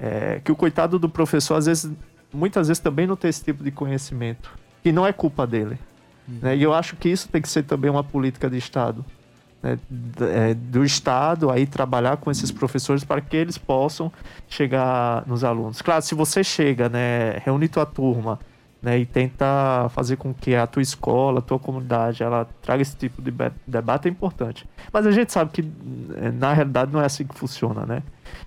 é, 0.00 0.40
que 0.42 0.50
o 0.50 0.56
coitado 0.56 0.98
do 0.98 1.08
professor 1.08 1.56
às 1.56 1.66
vezes, 1.66 1.90
muitas 2.32 2.68
vezes 2.68 2.80
também 2.80 3.06
não 3.06 3.16
tem 3.16 3.28
esse 3.28 3.44
tipo 3.44 3.62
de 3.62 3.70
conhecimento, 3.70 4.50
e 4.84 4.90
não 4.92 5.06
é 5.06 5.12
culpa 5.12 5.46
dele. 5.46 5.78
Uhum. 6.28 6.38
Né? 6.42 6.56
E 6.56 6.62
eu 6.62 6.72
acho 6.72 6.96
que 6.96 7.08
isso 7.08 7.28
tem 7.28 7.42
que 7.42 7.48
ser 7.48 7.62
também 7.64 7.90
uma 7.90 8.04
política 8.04 8.48
de 8.48 8.56
Estado. 8.56 9.04
Né, 9.62 9.78
é, 10.20 10.54
do 10.54 10.84
Estado 10.84 11.50
aí 11.50 11.66
trabalhar 11.66 12.16
com 12.16 12.30
esses 12.30 12.50
professores 12.50 13.04
para 13.04 13.20
que 13.20 13.36
eles 13.36 13.56
possam 13.56 14.10
chegar 14.48 15.22
nos 15.26 15.44
alunos. 15.44 15.80
Claro, 15.80 16.02
se 16.02 16.14
você 16.14 16.42
chega, 16.42 16.88
né, 16.88 17.38
reúne 17.44 17.68
tua 17.68 17.86
turma, 17.86 18.40
né, 18.82 18.98
e 18.98 19.06
tenta 19.06 19.88
fazer 19.90 20.16
com 20.16 20.34
que 20.34 20.56
a 20.56 20.66
tua 20.66 20.82
escola, 20.82 21.38
a 21.38 21.42
tua 21.42 21.58
comunidade, 21.58 22.22
ela 22.22 22.48
traga 22.60 22.82
esse 22.82 22.96
tipo 22.96 23.22
de 23.22 23.32
debate 23.64 24.08
é 24.08 24.10
importante. 24.10 24.68
Mas 24.92 25.06
a 25.06 25.12
gente 25.12 25.32
sabe 25.32 25.52
que 25.52 25.60
eh, 26.16 26.32
na 26.32 26.52
realidade 26.52 26.92
não 26.92 27.00
é 27.00 27.04
assim 27.04 27.24
que 27.24 27.34
funciona, 27.38 27.86
né? 27.86 28.02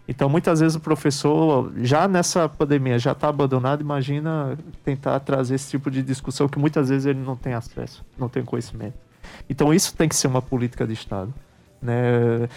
Então 0.08 0.28
muitas 0.28 0.60
vezes 0.60 0.76
o 0.76 0.80
professor 0.82 1.72
já 1.78 2.06
nessa 2.08 2.50
pandemia 2.50 3.00
já 3.00 3.14
está 3.14 3.30
abandonado, 3.30 3.80
imagina 3.80 4.58
tentar 4.84 5.20
trazer 5.22 5.56
esse 5.56 5.70
tipo 5.70 5.90
de 5.90 6.02
discussão 6.02 6.50
que 6.50 6.60
muitas 6.60 6.90
vezes 6.90 7.06
ele 7.06 7.20
não 7.20 7.38
tem 7.38 7.54
acesso, 7.54 8.04
não 8.18 8.28
tem 8.28 8.44
conhecimento. 8.44 8.98
Então 9.50 9.74
isso 9.74 9.96
tem 9.96 10.10
que 10.10 10.16
ser 10.16 10.28
uma 10.28 10.42
política 10.42 10.86
de 10.86 10.94
Estado, 10.94 11.34
né? 11.82 12.50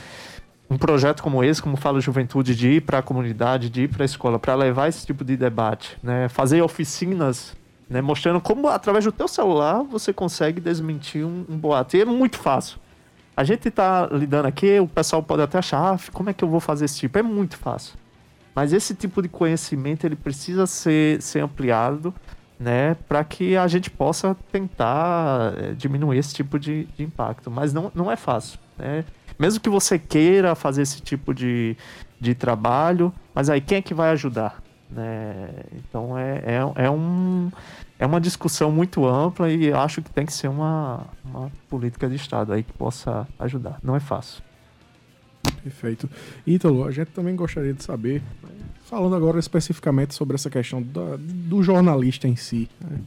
um 0.71 0.77
projeto 0.77 1.23
como 1.23 1.43
esse, 1.43 1.63
como 1.63 1.77
fala 1.77 2.01
Juventude, 2.01 2.55
de 2.55 2.73
ir 2.73 2.83
para 2.83 2.99
a 2.99 3.03
comunidade, 3.03 3.71
de 3.71 3.83
ir 3.83 3.89
para 3.89 4.03
a 4.03 4.07
escola, 4.07 4.39
para 4.39 4.55
levar 4.55 4.89
esse 4.89 5.07
tipo 5.07 5.25
de 5.25 5.37
debate, 5.37 5.97
né? 6.03 6.29
fazer 6.29 6.61
oficinas 6.61 7.57
né? 7.89 8.01
Mostrando 8.01 8.41
como, 8.41 8.69
através 8.69 9.05
do 9.05 9.13
teu 9.13 9.27
celular, 9.27 9.83
você 9.83 10.13
consegue 10.13 10.61
desmentir 10.61 11.25
um, 11.25 11.45
um 11.49 11.57
boato. 11.57 11.97
E 11.97 12.03
é 12.03 12.05
muito 12.05 12.39
fácil. 12.39 12.79
A 13.37 13.45
gente 13.45 13.69
está 13.69 14.07
lidando 14.11 14.49
aqui, 14.49 14.79
o 14.81 14.89
pessoal 14.89 15.23
pode 15.23 15.43
até 15.43 15.59
achar, 15.59 15.95
ah, 15.95 15.99
como 16.13 16.29
é 16.29 16.35
que 16.35 16.43
eu 16.43 16.49
vou 16.49 16.61
fazer 16.61 16.85
esse 16.85 16.99
tipo? 16.99 17.19
É 17.19 17.23
muito 17.23 17.57
fácil. 17.57 17.97
Mas 18.55 18.73
esse 18.73 18.95
tipo 18.95 19.23
de 19.23 19.29
conhecimento, 19.29 20.05
ele 20.05 20.17
precisa 20.17 20.67
ser, 20.67 21.23
ser 21.23 21.41
ampliado, 21.41 22.13
né? 22.59 22.97
Para 23.09 23.23
que 23.23 23.57
a 23.57 23.69
gente 23.69 23.89
possa 23.89 24.37
tentar 24.51 25.55
é, 25.57 25.73
diminuir 25.75 26.19
esse 26.19 26.35
tipo 26.35 26.59
de, 26.59 26.87
de 26.97 27.05
impacto. 27.05 27.51
Mas 27.51 27.73
não, 27.73 27.93
não 27.95 28.11
é 28.11 28.17
fácil, 28.17 28.59
né? 28.77 29.05
Mesmo 29.39 29.61
que 29.61 29.71
você 29.71 29.97
queira 29.99 30.57
fazer 30.57 30.83
esse 30.83 31.01
tipo 31.01 31.33
de, 31.33 31.77
de 32.21 32.35
trabalho, 32.35 33.15
mas 33.33 33.49
aí 33.49 33.61
quem 33.61 33.79
é 33.79 33.83
que 33.83 33.95
vai 33.95 34.11
ajudar? 34.11 34.61
Né? 34.91 35.49
Então 35.77 36.17
é, 36.17 36.43
é, 36.45 36.85
é, 36.85 36.91
um, 36.91 37.51
é 37.99 38.07
uma 38.07 38.21
discussão 38.21 38.73
muito 38.73 39.07
ampla 39.07 39.51
e 39.51 39.73
acho 39.73 40.01
que 40.01 40.11
tem 40.11 40.25
que 40.25 40.33
ser 40.33 40.49
uma, 40.49 41.07
uma 41.25 41.51
política 41.69 42.09
de 42.09 42.17
Estado 42.17 42.53
aí 42.53 42.63
que 42.63 42.73
possa 42.73 43.27
ajudar. 43.39 43.79
Não 43.83 43.95
é 43.95 44.01
fácil. 44.01 44.43
Perfeito. 45.63 46.09
Ítalo, 46.47 46.85
a 46.85 46.91
gente 46.91 47.09
também 47.09 47.37
gostaria 47.37 47.75
de 47.75 47.83
saber, 47.83 48.23
falando 48.85 49.15
agora 49.15 49.39
especificamente 49.39 50.15
sobre 50.15 50.35
essa 50.35 50.49
questão 50.49 50.83
do 50.83 51.63
jornalista 51.63 52.27
em 52.27 52.37
si. 52.37 52.69
Né? 52.81 52.99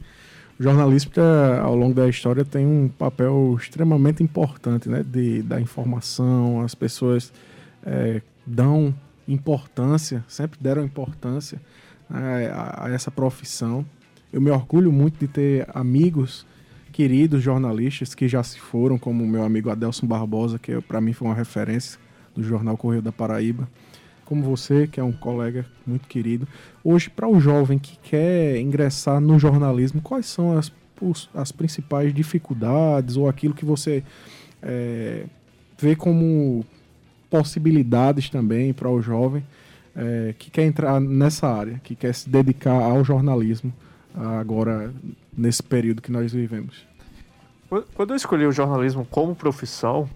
O 0.58 0.62
jornalista, 0.62 1.60
ao 1.60 1.74
longo 1.74 1.94
da 1.94 2.08
história, 2.08 2.44
tem 2.44 2.64
um 2.64 2.88
papel 2.88 3.56
extremamente 3.58 4.22
importante 4.22 4.88
né? 4.88 5.02
de, 5.02 5.42
da 5.42 5.60
informação, 5.60 6.60
as 6.60 6.74
pessoas 6.74 7.32
é, 7.84 8.22
dão 8.46 8.94
importância, 9.26 10.24
sempre 10.28 10.58
deram 10.60 10.84
importância 10.84 11.60
a, 12.12 12.86
a, 12.86 12.90
essa 12.90 13.10
profissão. 13.10 13.84
Eu 14.32 14.40
me 14.40 14.50
orgulho 14.50 14.92
muito 14.92 15.18
de 15.18 15.26
ter 15.26 15.66
amigos 15.74 16.46
queridos 16.92 17.42
jornalistas 17.42 18.14
que 18.14 18.28
já 18.28 18.42
se 18.42 18.60
foram, 18.60 18.98
como 18.98 19.24
o 19.24 19.26
meu 19.26 19.42
amigo 19.42 19.70
Adelson 19.70 20.06
Barbosa, 20.06 20.58
que 20.58 20.78
para 20.82 21.00
mim 21.00 21.12
foi 21.12 21.28
uma 21.28 21.34
referência 21.34 21.98
do 22.34 22.42
jornal 22.42 22.76
Correio 22.76 23.02
da 23.02 23.12
Paraíba, 23.12 23.68
como 24.24 24.42
você, 24.42 24.86
que 24.86 25.00
é 25.00 25.04
um 25.04 25.12
colega 25.12 25.66
muito 25.86 26.06
querido. 26.06 26.46
Hoje, 26.84 27.08
para 27.10 27.28
o 27.28 27.40
jovem 27.40 27.78
que 27.78 27.98
quer 27.98 28.58
ingressar 28.58 29.20
no 29.20 29.38
jornalismo, 29.38 30.00
quais 30.00 30.26
são 30.26 30.56
as, 30.56 30.72
as 31.34 31.52
principais 31.52 32.12
dificuldades 32.14 33.16
ou 33.16 33.28
aquilo 33.28 33.54
que 33.54 33.64
você 33.64 34.02
é, 34.62 35.24
vê 35.78 35.96
como 35.96 36.64
possibilidades 37.28 38.28
também 38.28 38.72
para 38.72 38.90
o 38.90 39.00
jovem 39.00 39.42
é, 39.94 40.34
que 40.38 40.50
quer 40.50 40.64
entrar 40.64 41.00
nessa 41.00 41.48
área, 41.48 41.80
que 41.82 41.94
quer 41.94 42.14
se 42.14 42.28
dedicar 42.28 42.82
ao 42.82 43.04
jornalismo 43.04 43.72
agora 44.14 44.92
nesse 45.36 45.62
período 45.62 46.02
que 46.02 46.12
nós 46.12 46.32
vivemos? 46.32 46.86
Quando 47.94 48.10
eu 48.10 48.16
escolhi 48.16 48.46
o 48.46 48.52
jornalismo 48.52 49.06
como 49.10 49.34
profissão, 49.34 50.08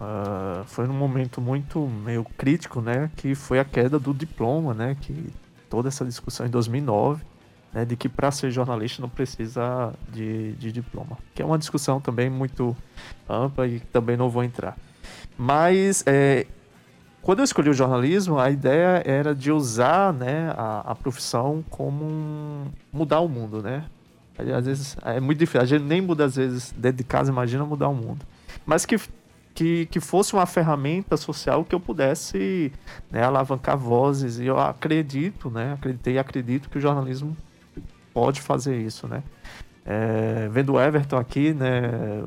uh, 0.00 0.64
foi 0.66 0.86
num 0.88 0.94
momento 0.94 1.40
muito 1.40 1.86
meio 1.86 2.24
crítico, 2.36 2.80
né, 2.80 3.10
que 3.16 3.34
foi 3.34 3.60
a 3.60 3.64
queda 3.64 3.98
do 3.98 4.12
diploma, 4.12 4.74
né, 4.74 4.96
que 5.00 5.32
toda 5.70 5.86
essa 5.86 6.04
discussão 6.04 6.46
em 6.46 6.50
2009, 6.50 7.24
né, 7.72 7.84
de 7.84 7.96
que 7.96 8.08
para 8.08 8.30
ser 8.32 8.50
jornalista 8.50 9.00
não 9.00 9.08
precisa 9.08 9.92
de, 10.12 10.52
de 10.54 10.72
diploma, 10.72 11.16
que 11.32 11.40
é 11.40 11.44
uma 11.44 11.58
discussão 11.58 12.00
também 12.00 12.28
muito 12.28 12.76
ampla 13.28 13.68
e 13.68 13.78
também 13.78 14.16
não 14.16 14.28
vou 14.28 14.42
entrar. 14.42 14.76
Mas 15.38 16.02
é, 16.06 16.46
quando 17.26 17.40
eu 17.40 17.44
escolhi 17.44 17.68
o 17.68 17.74
jornalismo, 17.74 18.38
a 18.38 18.48
ideia 18.52 19.02
era 19.04 19.34
de 19.34 19.50
usar 19.50 20.12
né, 20.12 20.54
a, 20.56 20.92
a 20.92 20.94
profissão 20.94 21.64
como 21.68 22.04
um, 22.04 22.66
mudar 22.92 23.18
o 23.18 23.28
mundo, 23.28 23.60
né? 23.60 23.84
Às 24.38 24.64
vezes 24.64 24.96
é 25.04 25.18
muito 25.18 25.36
difícil, 25.36 25.60
a 25.60 25.64
gente 25.64 25.82
nem 25.82 26.00
muda 26.00 26.26
às 26.26 26.36
vezes 26.36 26.72
dentro 26.78 26.98
de 26.98 27.02
casa, 27.02 27.32
imagina 27.32 27.64
mudar 27.64 27.88
o 27.88 27.94
mundo. 27.94 28.24
Mas 28.64 28.86
que, 28.86 28.96
que, 29.52 29.86
que 29.86 29.98
fosse 29.98 30.34
uma 30.34 30.46
ferramenta 30.46 31.16
social 31.16 31.64
que 31.64 31.74
eu 31.74 31.80
pudesse 31.80 32.72
né, 33.10 33.24
alavancar 33.24 33.76
vozes. 33.76 34.38
E 34.38 34.46
eu 34.46 34.60
acredito, 34.60 35.50
né? 35.50 35.72
Acreditei 35.72 36.14
e 36.14 36.18
acredito 36.20 36.70
que 36.70 36.78
o 36.78 36.80
jornalismo 36.80 37.36
pode 38.14 38.40
fazer 38.40 38.80
isso, 38.80 39.08
né? 39.08 39.24
É, 39.84 40.48
vendo 40.52 40.74
o 40.74 40.80
Everton 40.80 41.16
aqui, 41.16 41.52
né? 41.52 42.22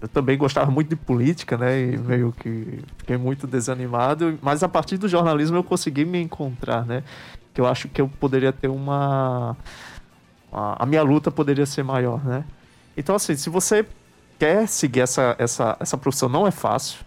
Eu 0.00 0.08
também 0.08 0.38
gostava 0.38 0.70
muito 0.70 0.88
de 0.88 0.96
política, 0.96 1.58
né? 1.58 1.80
E 1.80 1.98
meio 1.98 2.32
que 2.32 2.82
fiquei 2.98 3.16
muito 3.16 3.46
desanimado. 3.46 4.38
Mas 4.40 4.62
a 4.62 4.68
partir 4.68 4.96
do 4.96 5.08
jornalismo 5.08 5.56
eu 5.56 5.64
consegui 5.64 6.04
me 6.04 6.20
encontrar, 6.20 6.86
né? 6.86 7.02
Que 7.52 7.60
eu 7.60 7.66
acho 7.66 7.88
que 7.88 8.00
eu 8.00 8.08
poderia 8.08 8.52
ter 8.52 8.68
uma 8.68 9.56
a, 10.52 10.84
minha 10.84 11.02
luta 11.02 11.30
poderia 11.30 11.66
ser 11.66 11.82
maior, 11.82 12.24
né? 12.24 12.44
Então, 12.96 13.14
assim, 13.14 13.36
se 13.36 13.48
você 13.48 13.86
quer 14.38 14.66
seguir 14.66 15.00
essa, 15.00 15.36
essa, 15.38 15.76
essa 15.78 15.96
profissão, 15.96 16.28
não 16.28 16.46
é 16.46 16.50
fácil. 16.50 16.98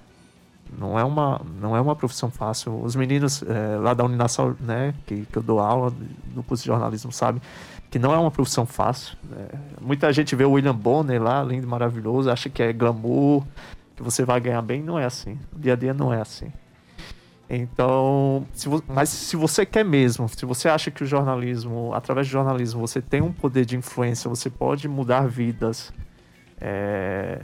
Não 0.77 0.97
é 0.97 1.03
uma, 1.03 1.41
não 1.59 1.75
é 1.75 1.81
uma 1.81 1.95
profissão 1.95 2.31
fácil. 2.31 2.81
Os 2.81 2.95
meninos 2.95 3.43
é, 3.43 3.77
lá 3.77 3.93
da 3.93 4.03
Uninasal, 4.03 4.55
né, 4.59 4.93
que, 5.05 5.25
que 5.25 5.37
eu 5.37 5.43
dou 5.43 5.59
aula 5.59 5.93
no 6.33 6.41
curso 6.41 6.63
de 6.63 6.67
jornalismo, 6.67 7.11
sabem 7.11 7.41
que 7.93 7.99
não 7.99 8.11
é 8.11 8.17
uma 8.17 8.31
profissão 8.31 8.65
fácil. 8.65 9.15
Né? 9.29 9.47
Muita 9.79 10.11
gente 10.11 10.35
vê 10.35 10.43
o 10.43 10.53
William 10.53 10.73
Bonner 10.73 11.21
lá, 11.21 11.43
lindo, 11.43 11.67
maravilhoso, 11.67 12.27
acha 12.27 12.49
que 12.49 12.63
é 12.63 12.73
glamour, 12.73 13.45
que 13.95 14.01
você 14.01 14.25
vai 14.25 14.41
ganhar 14.41 14.63
bem. 14.63 14.81
Não 14.81 14.97
é 14.97 15.05
assim. 15.05 15.37
O 15.55 15.59
dia 15.59 15.73
a 15.73 15.75
dia 15.75 15.93
não 15.93 16.11
é 16.11 16.19
assim. 16.19 16.51
Então, 17.47 18.47
se 18.51 18.67
mas 18.87 19.09
se 19.09 19.35
você 19.35 19.63
quer 19.63 19.85
mesmo, 19.85 20.27
se 20.27 20.43
você 20.43 20.67
acha 20.67 20.89
que 20.89 21.03
o 21.03 21.05
jornalismo, 21.05 21.93
através 21.93 22.25
do 22.25 22.31
jornalismo, 22.31 22.81
você 22.81 22.99
tem 22.99 23.21
um 23.21 23.31
poder 23.31 23.63
de 23.63 23.77
influência, 23.77 24.27
você 24.27 24.49
pode 24.49 24.87
mudar 24.87 25.27
vidas, 25.27 25.93
é, 26.59 27.43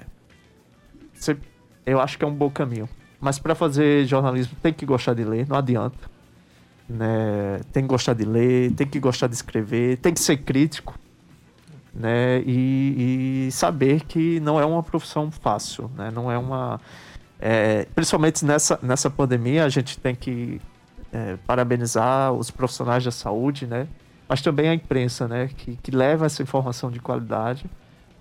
você, 1.13 1.37
eu 1.85 2.01
acho 2.01 2.17
que 2.17 2.25
é 2.25 2.27
um 2.27 2.33
bom 2.33 2.49
caminho. 2.49 2.89
Mas 3.21 3.37
para 3.37 3.53
fazer 3.53 4.03
jornalismo 4.07 4.57
tem 4.63 4.73
que 4.73 4.83
gostar 4.83 5.13
de 5.13 5.23
ler, 5.23 5.47
não 5.47 5.57
adianta. 5.57 6.09
Né? 6.89 7.61
Tem 7.71 7.83
que 7.83 7.89
gostar 7.89 8.13
de 8.13 8.25
ler, 8.25 8.71
tem 8.73 8.87
que 8.87 8.99
gostar 8.99 9.27
de 9.27 9.35
escrever, 9.35 9.97
tem 9.97 10.13
que 10.13 10.19
ser 10.19 10.37
crítico. 10.37 10.97
Né? 11.93 12.41
E, 12.45 13.47
e 13.47 13.51
saber 13.51 14.01
que 14.01 14.39
não 14.39 14.59
é 14.59 14.65
uma 14.65 14.81
profissão 14.81 15.29
fácil, 15.29 15.89
né? 15.95 16.11
não 16.11 16.31
é 16.31 16.37
uma 16.37 16.79
é, 17.39 17.85
principalmente 17.95 18.43
nessa, 18.43 18.77
nessa 18.81 19.09
pandemia, 19.09 19.63
a 19.63 19.69
gente 19.69 19.97
tem 19.97 20.13
que 20.13 20.59
é, 21.11 21.37
parabenizar 21.47 22.33
os 22.33 22.51
profissionais 22.51 23.03
da 23.03 23.11
saúde, 23.11 23.65
né? 23.65 23.87
Mas 24.27 24.41
também 24.41 24.67
a 24.67 24.73
imprensa, 24.73 25.27
né? 25.27 25.49
Que, 25.55 25.77
que 25.77 25.91
leva 25.91 26.25
essa 26.25 26.43
informação 26.43 26.91
de 26.91 26.99
qualidade 26.99 27.65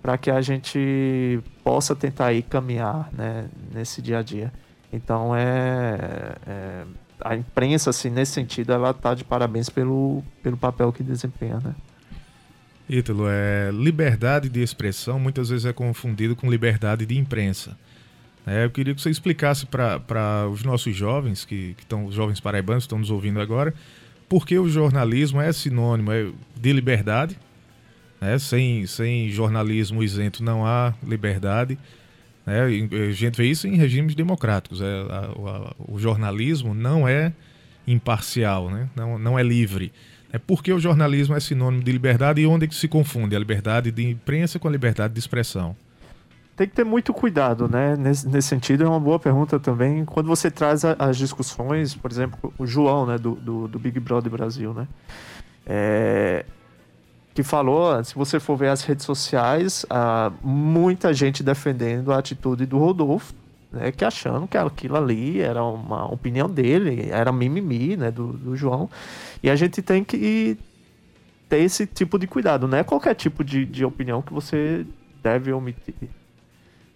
para 0.01 0.17
que 0.17 0.31
a 0.31 0.39
gente 0.41 1.41
possa 1.63 1.93
tentar 1.93 2.27
aí 2.27 2.41
caminhar, 2.41 3.09
né? 3.11 3.49
Nesse 3.73 4.01
dia 4.01 4.19
a 4.19 4.21
dia. 4.21 4.53
Então 4.91 5.35
é, 5.35 6.35
é 6.47 6.83
a 7.21 7.35
imprensa, 7.35 7.89
assim, 7.89 8.09
nesse 8.09 8.33
sentido, 8.33 8.71
ela 8.71 8.93
tá 8.93 9.13
de 9.13 9.23
parabéns 9.23 9.69
pelo, 9.69 10.23
pelo 10.41 10.57
papel 10.57 10.91
que 10.91 11.03
desempenha, 11.03 11.59
né? 11.63 11.75
Ítalo, 12.89 13.25
é, 13.27 13.69
liberdade 13.71 14.49
de 14.49 14.61
expressão 14.61 15.19
muitas 15.19 15.49
vezes 15.49 15.65
é 15.65 15.71
confundido 15.71 16.35
com 16.35 16.49
liberdade 16.49 17.05
de 17.05 17.17
imprensa. 17.17 17.77
É, 18.47 18.65
eu 18.65 18.71
queria 18.71 18.95
que 18.95 19.01
você 19.01 19.11
explicasse 19.11 19.67
para 19.67 20.47
os 20.51 20.63
nossos 20.63 20.95
jovens, 20.95 21.45
que 21.45 21.75
estão, 21.77 22.05
os 22.05 22.15
jovens 22.15 22.39
paraibanos 22.39 22.83
que 22.83 22.87
estão 22.87 22.97
nos 22.97 23.11
ouvindo 23.11 23.39
agora, 23.39 23.75
por 24.27 24.45
que 24.45 24.57
o 24.57 24.67
jornalismo 24.67 25.39
é 25.39 25.51
sinônimo 25.51 26.11
é 26.11 26.31
de 26.55 26.73
liberdade. 26.73 27.37
Né? 28.19 28.39
Sem, 28.39 28.85
sem 28.87 29.29
jornalismo 29.29 30.01
isento 30.01 30.43
não 30.43 30.65
há 30.65 30.93
liberdade. 31.03 31.77
Né? 32.49 32.63
A 32.63 33.11
gente 33.11 33.37
vê 33.37 33.45
isso 33.45 33.67
em 33.67 33.75
regimes 33.75 34.15
democráticos. 34.15 34.81
É, 34.81 34.85
a, 34.85 35.25
a, 35.25 35.73
o 35.87 35.99
jornalismo 35.99 36.73
não 36.73 37.07
é 37.07 37.31
imparcial, 37.87 38.69
né? 38.69 38.89
não, 38.95 39.19
não 39.19 39.37
é 39.37 39.43
livre. 39.43 39.91
É 40.31 40.39
porque 40.39 40.73
o 40.73 40.79
jornalismo 40.79 41.35
é 41.35 41.39
sinônimo 41.39 41.83
de 41.83 41.91
liberdade 41.91 42.41
e 42.41 42.47
onde 42.47 42.65
é 42.65 42.67
que 42.67 42.75
se 42.75 42.87
confunde 42.87 43.35
a 43.35 43.39
liberdade 43.39 43.91
de 43.91 44.07
imprensa 44.07 44.57
com 44.57 44.67
a 44.67 44.71
liberdade 44.71 45.13
de 45.13 45.19
expressão? 45.19 45.75
tem 46.55 46.67
que 46.67 46.75
ter 46.75 46.83
muito 46.83 47.13
cuidado, 47.13 47.69
né? 47.69 47.95
Nesse, 47.95 48.27
nesse, 48.27 48.49
sentido, 48.49 48.83
é 48.83 48.87
uma 48.87 48.99
boa 48.99 49.17
pergunta 49.17 49.57
também. 49.57 50.03
Quando 50.03 50.27
você 50.27 50.51
traz 50.51 50.83
a, 50.83 50.93
as 50.99 51.15
discussões, 51.15 51.95
por 51.95 52.11
exemplo, 52.11 52.53
o 52.57 52.67
João, 52.67 53.05
né, 53.05 53.17
do, 53.17 53.35
do, 53.35 53.65
do 53.69 53.79
Big 53.79 53.97
Brother 53.97 54.29
Brasil, 54.29 54.73
né? 54.73 54.85
É, 55.65 56.43
que 57.39 57.43
falou, 57.43 58.03
se 58.03 58.13
você 58.15 58.37
for 58.37 58.57
ver 58.57 58.67
as 58.67 58.83
redes 58.83 59.05
sociais, 59.05 59.85
há 59.89 60.29
muita 60.43 61.13
gente 61.13 61.41
defendendo 61.41 62.11
a 62.11 62.17
atitude 62.17 62.65
do 62.65 62.77
Rodolfo, 62.77 63.33
né, 63.71 63.93
que 63.93 64.03
achando 64.03 64.45
que 64.45 64.57
aquilo 64.57 64.97
ali 64.97 65.39
era 65.39 65.63
uma 65.63 66.05
opinião 66.11 66.49
dele, 66.49 67.07
era 67.09 67.31
mimimi, 67.31 67.95
né, 67.95 68.11
do, 68.11 68.33
do 68.33 68.57
João. 68.57 68.89
E 69.41 69.49
a 69.49 69.55
gente 69.55 69.81
tem 69.81 70.03
que 70.03 70.57
ter 71.47 71.59
esse 71.59 71.87
tipo 71.87 72.19
de 72.19 72.27
cuidado, 72.27 72.67
não 72.67 72.77
é 72.77 72.83
qualquer 72.83 73.15
tipo 73.15 73.41
de, 73.41 73.65
de 73.65 73.85
opinião 73.85 74.21
que 74.21 74.33
você 74.33 74.85
deve 75.23 75.53
omitir 75.53 75.95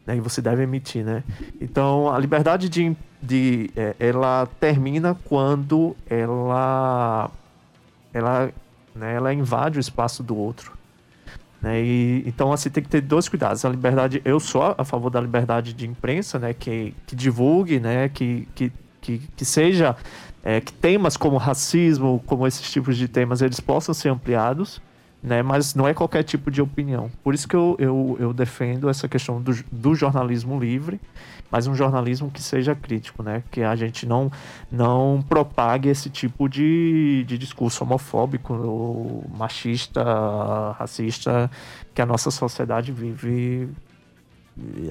né, 0.05 0.17
e 0.17 0.19
você 0.19 0.41
deve 0.41 0.63
emitir, 0.63 1.05
né? 1.05 1.23
Então, 1.61 2.13
a 2.13 2.19
liberdade 2.19 2.67
de, 2.67 2.97
de 3.21 3.71
é, 3.77 3.95
ela 3.97 4.45
termina 4.59 5.15
quando 5.23 5.95
ela 6.09 7.31
ela, 8.13 8.51
né, 8.95 9.15
ela 9.15 9.33
invade 9.33 9.77
o 9.77 9.81
espaço 9.81 10.23
do 10.23 10.35
outro. 10.35 10.73
Né? 11.61 11.81
E, 11.81 12.23
então, 12.25 12.51
assim, 12.51 12.69
tem 12.69 12.83
que 12.83 12.89
ter 12.89 13.01
dois 13.01 13.29
cuidados. 13.29 13.63
A 13.63 13.69
liberdade, 13.69 14.21
eu 14.25 14.39
sou 14.39 14.75
a 14.77 14.83
favor 14.83 15.09
da 15.09 15.21
liberdade 15.21 15.73
de 15.73 15.87
imprensa, 15.87 16.37
né, 16.37 16.53
que, 16.53 16.93
que 17.07 17.15
divulgue, 17.15 17.79
né, 17.79 18.09
que, 18.09 18.47
que, 18.53 18.71
que, 19.01 19.19
que 19.35 19.45
seja, 19.45 19.95
é, 20.43 20.59
que 20.59 20.73
temas 20.73 21.15
como 21.15 21.37
racismo, 21.37 22.21
como 22.25 22.45
esses 22.45 22.69
tipos 22.69 22.97
de 22.97 23.07
temas, 23.07 23.41
eles 23.41 23.59
possam 23.59 23.93
ser 23.93 24.09
ampliados, 24.09 24.81
né? 25.23 25.41
Mas 25.41 25.73
não 25.73 25.87
é 25.87 25.93
qualquer 25.93 26.21
tipo 26.23 26.51
de 26.51 26.61
opinião. 26.61 27.09
Por 27.23 27.33
isso 27.33 27.47
que 27.47 27.55
eu, 27.55 27.77
eu, 27.79 28.17
eu 28.19 28.33
defendo 28.33 28.89
essa 28.89 29.07
questão 29.07 29.41
do, 29.41 29.57
do, 29.71 29.95
jornalismo 29.95 30.59
livre, 30.59 30.99
mas 31.53 31.67
um 31.67 31.75
jornalismo 31.75 32.31
que 32.31 32.41
seja 32.41 32.73
crítico, 32.73 33.21
né? 33.21 33.43
Que 33.51 33.61
a 33.61 33.75
gente 33.75 34.07
não, 34.07 34.31
não 34.71 35.23
propague 35.29 35.87
esse 35.87 36.09
tipo 36.09 36.49
de, 36.49 37.23
de 37.27 37.37
discurso 37.37 37.83
homofóbico, 37.83 39.23
machista, 39.37 40.01
racista, 40.71 41.51
que 41.93 42.01
a 42.01 42.07
nossa 42.07 42.31
sociedade 42.31 42.91
vive 42.91 43.69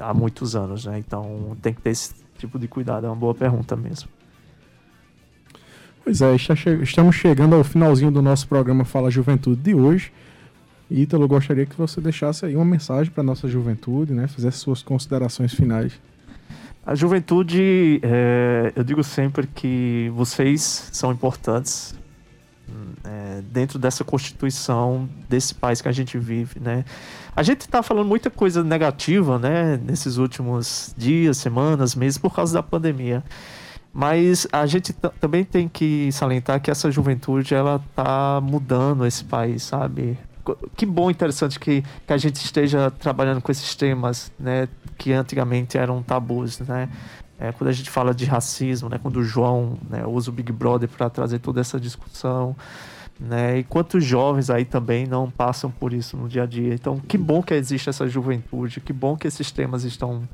há 0.00 0.14
muitos 0.14 0.54
anos, 0.54 0.86
né? 0.86 1.00
Então 1.00 1.56
tem 1.60 1.74
que 1.74 1.80
ter 1.80 1.90
esse 1.90 2.14
tipo 2.38 2.60
de 2.60 2.68
cuidado. 2.68 3.06
É 3.06 3.08
uma 3.08 3.16
boa 3.16 3.34
pergunta 3.34 3.74
mesmo. 3.74 4.08
Pois 6.04 6.22
é, 6.22 6.32
estamos 6.80 7.16
chegando 7.16 7.56
ao 7.56 7.64
finalzinho 7.64 8.12
do 8.12 8.22
nosso 8.22 8.46
programa 8.46 8.84
Fala 8.84 9.10
Juventude 9.10 9.60
de 9.60 9.74
hoje. 9.74 10.12
Ítalo, 10.88 11.26
gostaria 11.26 11.66
que 11.66 11.74
você 11.74 12.00
deixasse 12.00 12.46
aí 12.46 12.54
uma 12.54 12.64
mensagem 12.64 13.12
para 13.12 13.24
nossa 13.24 13.48
juventude, 13.48 14.12
né? 14.12 14.28
Fizesse 14.28 14.58
suas 14.58 14.80
considerações 14.80 15.52
finais. 15.52 16.00
A 16.84 16.96
juventude, 16.96 18.00
é, 18.02 18.72
eu 18.74 18.82
digo 18.82 19.04
sempre 19.04 19.46
que 19.46 20.10
vocês 20.14 20.88
são 20.92 21.12
importantes 21.12 21.94
é, 23.04 23.40
dentro 23.52 23.78
dessa 23.78 24.02
constituição 24.02 25.08
desse 25.28 25.54
país 25.54 25.80
que 25.80 25.88
a 25.88 25.92
gente 25.92 26.18
vive, 26.18 26.58
né? 26.58 26.84
A 27.36 27.42
gente 27.42 27.62
está 27.62 27.82
falando 27.82 28.06
muita 28.08 28.30
coisa 28.30 28.64
negativa, 28.64 29.38
né? 29.38 29.76
Nesses 29.76 30.16
últimos 30.16 30.92
dias, 30.96 31.36
semanas, 31.36 31.94
meses, 31.94 32.18
por 32.18 32.34
causa 32.34 32.54
da 32.54 32.62
pandemia. 32.62 33.22
Mas 33.92 34.46
a 34.50 34.66
gente 34.66 34.92
também 34.92 35.44
tem 35.44 35.68
que 35.68 36.10
salientar 36.12 36.60
que 36.60 36.70
essa 36.70 36.90
juventude 36.90 37.54
ela 37.54 37.80
tá 37.94 38.40
mudando 38.42 39.06
esse 39.06 39.24
país, 39.24 39.62
sabe? 39.62 40.18
Que 40.76 40.84
bom, 40.84 41.10
interessante 41.10 41.58
que, 41.58 41.82
que 42.06 42.12
a 42.12 42.16
gente 42.16 42.36
esteja 42.36 42.90
trabalhando 42.90 43.40
com 43.40 43.52
esses 43.52 43.74
temas, 43.74 44.32
né, 44.38 44.68
que 44.98 45.12
antigamente 45.12 45.78
eram 45.78 46.02
tabus, 46.02 46.58
né? 46.60 46.88
É, 47.38 47.50
quando 47.50 47.68
a 47.68 47.72
gente 47.72 47.90
fala 47.90 48.14
de 48.14 48.24
racismo, 48.24 48.88
né, 48.88 49.00
quando 49.02 49.16
o 49.16 49.24
João 49.24 49.76
né, 49.90 50.06
usa 50.06 50.30
o 50.30 50.32
Big 50.32 50.52
Brother 50.52 50.88
para 50.88 51.10
trazer 51.10 51.40
toda 51.40 51.60
essa 51.60 51.80
discussão, 51.80 52.54
né? 53.18 53.58
E 53.58 53.64
quantos 53.64 54.04
jovens 54.04 54.50
aí 54.50 54.64
também 54.64 55.06
não 55.06 55.30
passam 55.30 55.70
por 55.70 55.92
isso 55.92 56.16
no 56.16 56.28
dia 56.28 56.42
a 56.42 56.46
dia. 56.46 56.74
Então, 56.74 56.98
que 56.98 57.18
bom 57.18 57.42
que 57.42 57.54
existe 57.54 57.88
essa 57.88 58.08
juventude, 58.08 58.80
que 58.80 58.92
bom 58.92 59.16
que 59.16 59.26
esses 59.26 59.50
temas 59.50 59.84
estão 59.84 60.28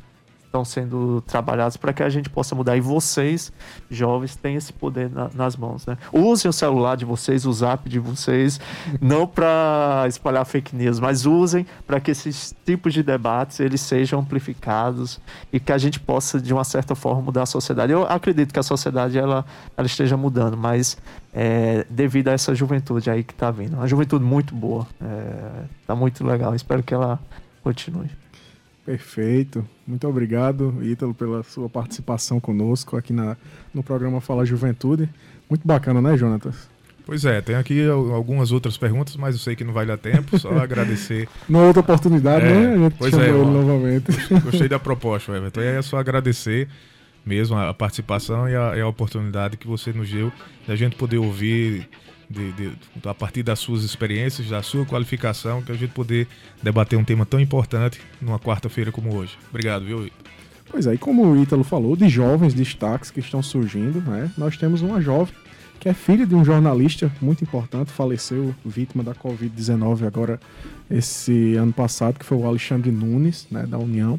estão 0.49 0.65
sendo 0.65 1.21
trabalhados 1.23 1.77
para 1.77 1.93
que 1.93 2.03
a 2.03 2.09
gente 2.09 2.29
possa 2.29 2.55
mudar. 2.55 2.77
E 2.77 2.81
vocês, 2.81 3.53
jovens, 3.91 4.35
têm 4.35 4.57
esse 4.57 4.73
poder 4.73 5.11
na, 5.11 5.31
nas 5.35 5.57
mãos. 5.57 5.87
Né? 5.87 5.97
Usem 6.13 6.49
o 6.49 6.53
celular 6.53 6.97
de 6.97 7.05
vocês, 7.05 7.47
o 7.47 7.53
zap 7.53 7.89
de 7.89 7.99
vocês, 7.99 8.59
não 9.01 9.27
para 9.27 10.05
espalhar 10.09 10.45
fake 10.45 10.75
news, 10.75 10.99
mas 10.99 11.27
usem 11.27 11.67
para 11.87 12.01
que 12.01 12.11
esses 12.11 12.55
tipos 12.65 12.93
de 12.93 13.03
debates 13.03 13.61
eles 13.61 13.81
sejam 13.81 14.21
amplificados 14.21 15.21
e 15.53 15.61
que 15.61 15.71
a 15.71 15.79
gente 15.79 16.01
possa, 16.01 16.41
de 16.41 16.53
uma 16.53 16.65
certa 16.65 16.95
forma, 16.95 17.23
mudar 17.23 17.43
a 17.43 17.47
sociedade. 17.47 17.93
Eu 17.93 18.05
acredito 18.05 18.53
que 18.53 18.59
a 18.59 18.63
sociedade 18.63 19.19
ela, 19.19 19.45
ela 19.77 19.87
esteja 19.87 20.17
mudando, 20.17 20.57
mas 20.57 20.97
é, 21.33 21.87
devido 21.91 22.29
a 22.29 22.33
essa 22.33 22.55
juventude 22.55 23.11
aí 23.11 23.23
que 23.23 23.33
está 23.33 23.51
vindo. 23.51 23.75
Uma 23.75 23.87
juventude 23.87 24.25
muito 24.25 24.55
boa. 24.55 24.87
Está 25.83 25.93
é, 25.93 25.97
muito 25.97 26.25
legal. 26.25 26.55
Espero 26.55 26.83
que 26.83 26.95
ela 26.95 27.21
continue. 27.63 28.11
Perfeito. 28.85 29.65
Muito 29.89 30.07
obrigado, 30.07 30.77
Ítalo, 30.83 31.15
pela 31.15 31.43
sua 31.43 31.67
participação 31.67 32.39
conosco 32.39 32.95
aqui 32.95 33.11
na, 33.11 33.39
no 33.73 33.83
programa 33.83 34.21
Fala 34.21 34.45
Juventude. 34.45 35.09
Muito 35.49 35.67
bacana, 35.67 36.03
né, 36.03 36.15
Jonatas? 36.15 36.69
Pois 37.07 37.25
é, 37.25 37.41
tem 37.41 37.57
aqui 37.57 37.89
algumas 37.89 38.53
outras 38.53 38.77
perguntas, 38.77 39.17
mas 39.17 39.35
eu 39.35 39.41
sei 39.41 39.57
que 39.57 39.65
não 39.65 39.73
vai 39.73 39.87
dar 39.87 39.97
tempo, 39.97 40.39
só 40.39 40.51
agradecer. 40.61 41.27
Numa 41.49 41.65
outra 41.65 41.81
oportunidade, 41.81 42.45
é, 42.45 42.51
né? 42.51 42.75
A 42.75 42.77
gente 42.77 42.97
pois 42.99 43.15
é, 43.15 43.31
ele 43.31 43.39
novamente. 43.39 44.13
Gostei 44.45 44.69
da 44.69 44.79
proposta, 44.79 45.33
Everton. 45.33 45.63
É 45.63 45.81
só 45.81 45.97
agradecer 45.97 46.69
mesmo 47.25 47.57
a 47.57 47.73
participação 47.73 48.47
e 48.47 48.55
a, 48.55 48.77
e 48.77 48.83
a 48.83 48.87
oportunidade 48.87 49.57
que 49.57 49.67
você 49.67 49.91
nos 49.91 50.11
deu 50.11 50.31
de 50.67 50.71
a 50.73 50.77
gente 50.77 50.97
poder 50.97 51.17
ouvir 51.17 51.89
de, 52.29 52.53
de, 52.53 52.73
a 53.05 53.15
partir 53.15 53.43
das 53.43 53.59
suas 53.59 53.83
experiências, 53.83 54.49
da 54.49 54.63
sua 54.63 54.85
qualificação, 54.85 55.63
que 55.63 55.73
a 55.73 55.75
gente 55.75 55.91
poder 55.91 56.27
debater 56.63 56.99
um 56.99 57.05
tema 57.05 57.25
tão 57.25 57.41
importante 57.41 58.01
numa 58.21 58.39
quarta-feira 58.39 58.93
como 58.93 59.15
hoje. 59.15 59.39
Obrigado, 59.49 59.85
viu, 59.85 60.07
Ítalo? 60.07 60.29
Pois 60.71 60.87
é, 60.87 60.95
e 60.95 60.99
como 60.99 61.25
o 61.25 61.43
Ítalo 61.43 61.65
falou, 61.65 61.97
de 61.97 62.09
jovens 62.09 62.53
destaques 62.53 63.11
que 63.11 63.21
estão 63.21 63.43
surgindo, 63.43 64.01
né? 64.03 64.31
Nós 64.37 64.57
temos 64.57 64.83
uma 64.83 65.01
jovem 65.01 65.35
que 65.81 65.89
é 65.89 65.95
filha 65.95 66.27
de 66.27 66.35
um 66.35 66.45
jornalista 66.45 67.11
muito 67.21 67.43
importante, 67.43 67.91
faleceu 67.91 68.55
vítima 68.65 69.03
da 69.05 69.15
Covid-19 69.15 70.07
agora 70.07 70.41
esse 70.91 71.55
ano 71.55 71.73
passado, 71.73 72.19
que 72.19 72.25
foi 72.25 72.37
o 72.37 72.47
Alexandre 72.47 72.91
Nunes, 72.91 73.47
né, 73.51 73.65
da 73.65 73.79
União 73.79 74.19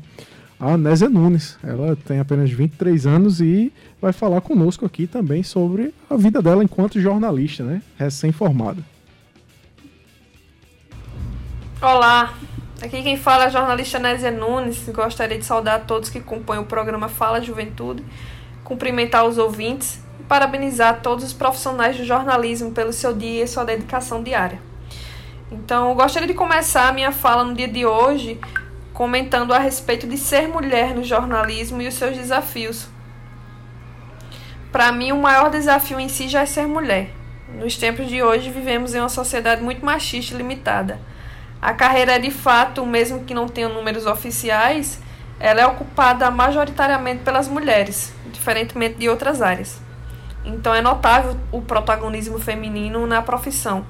a 0.60 0.76
Nésia 0.76 1.08
Nunes. 1.08 1.58
Ela 1.64 1.96
tem 1.96 2.20
apenas 2.20 2.52
23 2.52 3.08
anos 3.08 3.40
e 3.40 3.72
vai 4.02 4.12
falar 4.12 4.42
conosco 4.42 4.86
aqui 4.86 5.08
também 5.08 5.42
sobre 5.42 5.94
a 6.10 6.18
vida 6.18 6.42
dela 6.42 6.64
enquanto 6.64 7.00
jornalista, 7.00 7.64
né? 7.64 7.82
Recém-formada. 7.98 8.84
Olá, 11.82 12.34
aqui 12.82 13.02
quem 13.02 13.16
fala 13.16 13.46
é 13.46 13.48
a 13.48 13.50
jornalista 13.50 13.98
Nésia 14.00 14.32
Nunes. 14.32 14.90
Gostaria 14.90 15.38
de 15.38 15.46
saudar 15.46 15.86
todos 15.86 16.10
que 16.10 16.20
compõem 16.20 16.60
o 16.60 16.66
programa 16.66 17.08
Fala 17.08 17.42
Juventude, 17.42 18.04
cumprimentar 18.66 19.26
os 19.26 19.38
ouvintes 19.38 20.02
e 20.20 20.24
parabenizar 20.24 21.02
todos 21.02 21.24
os 21.24 21.32
profissionais 21.32 21.96
do 21.96 22.04
jornalismo 22.04 22.72
pelo 22.72 22.92
seu 22.92 23.14
dia 23.14 23.46
e 23.46 23.48
sua 23.48 23.64
dedicação 23.64 24.22
diária. 24.22 24.60
Então, 25.50 25.96
gostaria 25.96 26.28
de 26.28 26.34
começar 26.34 26.90
a 26.90 26.92
minha 26.92 27.14
fala 27.14 27.46
no 27.46 27.56
dia 27.56 27.68
de 27.68 27.86
hoje 27.86 28.38
comentando 29.00 29.54
a 29.54 29.60
respeito 29.60 30.06
de 30.06 30.18
ser 30.18 30.50
mulher 30.50 30.94
no 30.94 31.06
jornalismo 31.06 31.82
e 31.82 31.88
os 31.88 31.94
seus 31.94 32.18
desafios. 32.18 32.90
Para 34.74 34.92
mim, 34.92 35.14
o 35.14 35.22
maior 35.22 35.50
desafio 35.50 35.98
em 36.02 36.10
si 36.10 36.28
já 36.28 36.42
é 36.42 36.46
ser 36.46 36.68
mulher. 36.68 37.10
Nos 37.48 37.78
tempos 37.78 38.10
de 38.10 38.22
hoje, 38.22 38.52
vivemos 38.52 38.94
em 38.94 39.00
uma 39.00 39.08
sociedade 39.08 39.64
muito 39.64 39.86
machista 39.86 40.34
e 40.34 40.38
limitada. 40.38 41.00
A 41.62 41.72
carreira 41.72 42.18
é 42.18 42.20
de 42.20 42.30
fato, 42.30 42.86
mesmo 42.86 43.24
que 43.24 43.34
não 43.34 43.48
tenha 43.48 43.70
números 43.70 44.06
oficiais, 44.06 45.00
ela 45.40 45.62
é 45.62 45.66
ocupada 45.66 46.30
majoritariamente 46.30 47.24
pelas 47.24 47.48
mulheres, 47.48 48.14
diferentemente 48.34 48.96
de 48.96 49.08
outras 49.08 49.42
áreas. 49.42 49.80
Então 50.44 50.76
é 50.76 50.82
notável 50.82 51.38
o 51.54 51.62
protagonismo 51.62 52.38
feminino 52.38 53.08
na 53.08 53.22
profissão. 53.22 53.86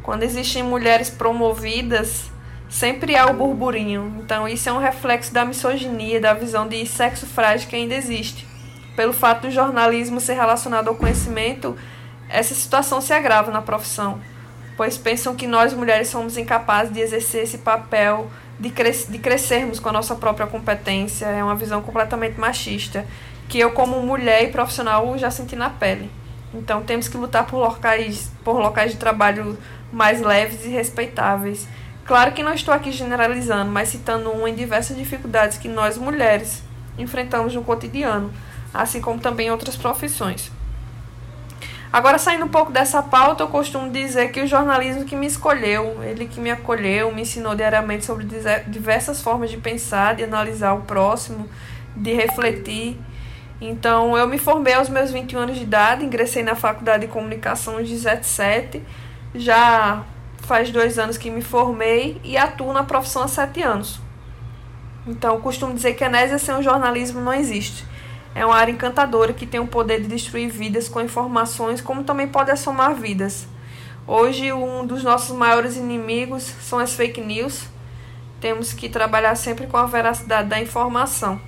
Quando 0.00 0.22
existem 0.22 0.62
mulheres 0.62 1.10
promovidas, 1.10 2.30
sempre 2.68 3.16
há 3.16 3.26
o 3.26 3.34
burburinho. 3.34 4.20
Então, 4.22 4.46
isso 4.46 4.68
é 4.68 4.72
um 4.72 4.78
reflexo 4.78 5.32
da 5.32 5.44
misoginia, 5.44 6.20
da 6.20 6.34
visão 6.34 6.68
de 6.68 6.84
sexo 6.86 7.26
frágil 7.26 7.68
que 7.68 7.76
ainda 7.76 7.94
existe. 7.94 8.46
Pelo 8.94 9.12
fato 9.12 9.42
do 9.42 9.50
jornalismo 9.50 10.20
ser 10.20 10.34
relacionado 10.34 10.88
ao 10.88 10.94
conhecimento, 10.94 11.76
essa 12.28 12.54
situação 12.54 13.00
se 13.00 13.12
agrava 13.12 13.50
na 13.50 13.62
profissão, 13.62 14.20
pois 14.76 14.98
pensam 14.98 15.34
que 15.34 15.46
nós 15.46 15.72
mulheres 15.72 16.08
somos 16.08 16.36
incapazes 16.36 16.92
de 16.92 17.00
exercer 17.00 17.44
esse 17.44 17.58
papel 17.58 18.30
de, 18.58 18.70
cres 18.70 19.06
de 19.08 19.18
crescermos 19.18 19.80
com 19.80 19.88
a 19.88 19.92
nossa 19.92 20.14
própria 20.14 20.46
competência. 20.46 21.26
É 21.26 21.42
uma 21.42 21.54
visão 21.54 21.80
completamente 21.80 22.38
machista, 22.38 23.06
que 23.48 23.58
eu, 23.58 23.70
como 23.70 24.02
mulher 24.02 24.44
e 24.44 24.48
profissional, 24.48 25.16
já 25.16 25.30
senti 25.30 25.56
na 25.56 25.70
pele. 25.70 26.10
Então, 26.52 26.82
temos 26.82 27.08
que 27.08 27.16
lutar 27.16 27.46
por 27.46 27.58
locais, 27.58 28.30
por 28.44 28.58
locais 28.58 28.92
de 28.92 28.98
trabalho 28.98 29.56
mais 29.92 30.20
leves 30.20 30.64
e 30.66 30.68
respeitáveis 30.68 31.66
Claro 32.08 32.32
que 32.32 32.42
não 32.42 32.54
estou 32.54 32.72
aqui 32.72 32.90
generalizando, 32.90 33.70
mas 33.70 33.90
citando 33.90 34.30
uma 34.30 34.48
em 34.48 34.54
diversas 34.54 34.96
dificuldades 34.96 35.58
que 35.58 35.68
nós 35.68 35.98
mulheres 35.98 36.62
enfrentamos 36.96 37.54
no 37.54 37.62
cotidiano, 37.62 38.32
assim 38.72 38.98
como 38.98 39.20
também 39.20 39.50
outras 39.50 39.76
profissões. 39.76 40.50
Agora, 41.92 42.18
saindo 42.18 42.46
um 42.46 42.48
pouco 42.48 42.72
dessa 42.72 43.02
pauta, 43.02 43.42
eu 43.42 43.48
costumo 43.48 43.90
dizer 43.90 44.32
que 44.32 44.40
o 44.40 44.46
jornalismo 44.46 45.04
que 45.04 45.14
me 45.14 45.26
escolheu, 45.26 46.02
ele 46.02 46.26
que 46.26 46.40
me 46.40 46.50
acolheu, 46.50 47.14
me 47.14 47.22
ensinou 47.22 47.54
diariamente 47.54 48.06
sobre 48.06 48.26
diversas 48.66 49.20
formas 49.20 49.50
de 49.50 49.58
pensar, 49.58 50.14
de 50.14 50.24
analisar 50.24 50.72
o 50.72 50.82
próximo, 50.82 51.46
de 51.94 52.14
refletir. 52.14 52.98
Então, 53.60 54.16
eu 54.16 54.26
me 54.26 54.38
formei 54.38 54.72
aos 54.72 54.88
meus 54.88 55.10
21 55.10 55.40
anos 55.40 55.56
de 55.58 55.64
idade, 55.64 56.06
ingressei 56.06 56.42
na 56.42 56.54
Faculdade 56.54 57.06
de 57.06 57.12
Comunicação 57.12 57.76
aos 57.76 57.86
17, 57.86 58.82
já 59.34 60.04
faz 60.48 60.70
dois 60.70 60.98
anos 60.98 61.18
que 61.18 61.30
me 61.30 61.42
formei 61.42 62.18
e 62.24 62.38
atuo 62.38 62.72
na 62.72 62.82
profissão 62.82 63.22
há 63.22 63.28
sete 63.28 63.62
anos. 63.62 64.00
Então, 65.06 65.34
eu 65.34 65.40
costumo 65.40 65.74
dizer 65.74 65.92
que 65.92 66.02
a 66.02 66.08
Nésia 66.08 66.38
sem 66.38 66.54
o 66.54 66.62
jornalismo 66.62 67.20
não 67.20 67.34
existe. 67.34 67.84
É 68.34 68.44
uma 68.44 68.56
área 68.56 68.72
encantadora 68.72 69.32
que 69.32 69.46
tem 69.46 69.60
o 69.60 69.66
poder 69.66 70.00
de 70.00 70.08
destruir 70.08 70.48
vidas 70.48 70.88
com 70.88 71.00
informações, 71.00 71.80
como 71.82 72.02
também 72.02 72.26
pode 72.26 72.50
assomar 72.50 72.94
vidas. 72.94 73.46
Hoje, 74.06 74.50
um 74.52 74.86
dos 74.86 75.04
nossos 75.04 75.36
maiores 75.36 75.76
inimigos 75.76 76.42
são 76.42 76.78
as 76.78 76.94
fake 76.94 77.20
news. 77.20 77.66
Temos 78.40 78.72
que 78.72 78.88
trabalhar 78.88 79.34
sempre 79.34 79.66
com 79.66 79.76
a 79.76 79.86
veracidade 79.86 80.48
da 80.48 80.60
informação. 80.60 81.38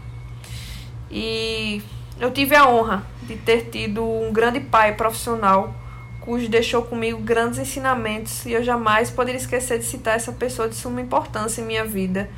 E 1.10 1.82
eu 2.18 2.30
tive 2.30 2.54
a 2.54 2.68
honra 2.68 3.02
de 3.22 3.36
ter 3.36 3.70
tido 3.70 4.04
um 4.04 4.30
grande 4.32 4.60
pai 4.60 4.94
profissional 4.94 5.74
cujo 6.20 6.48
deixou 6.48 6.82
comigo 6.82 7.20
grandes 7.20 7.58
ensinamentos 7.58 8.44
e 8.44 8.52
eu 8.52 8.62
jamais 8.62 9.10
poderia 9.10 9.40
esquecer 9.40 9.78
de 9.78 9.84
citar 9.84 10.16
essa 10.16 10.32
pessoa 10.32 10.68
de 10.68 10.74
suma 10.74 11.00
importância 11.00 11.62
em 11.62 11.64
minha 11.64 11.84
vida. 11.84 12.28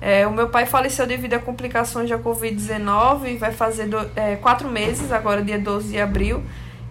É, 0.00 0.26
o 0.26 0.32
meu 0.32 0.48
pai 0.48 0.64
faleceu 0.66 1.06
devido 1.06 1.34
a 1.34 1.38
complicações 1.38 2.08
da 2.08 2.18
Covid-19, 2.18 3.38
vai 3.38 3.52
fazer 3.52 3.86
do, 3.86 3.98
é, 4.16 4.36
quatro 4.36 4.68
meses, 4.68 5.12
agora 5.12 5.42
dia 5.42 5.58
12 5.58 5.88
de 5.88 6.00
abril, 6.00 6.42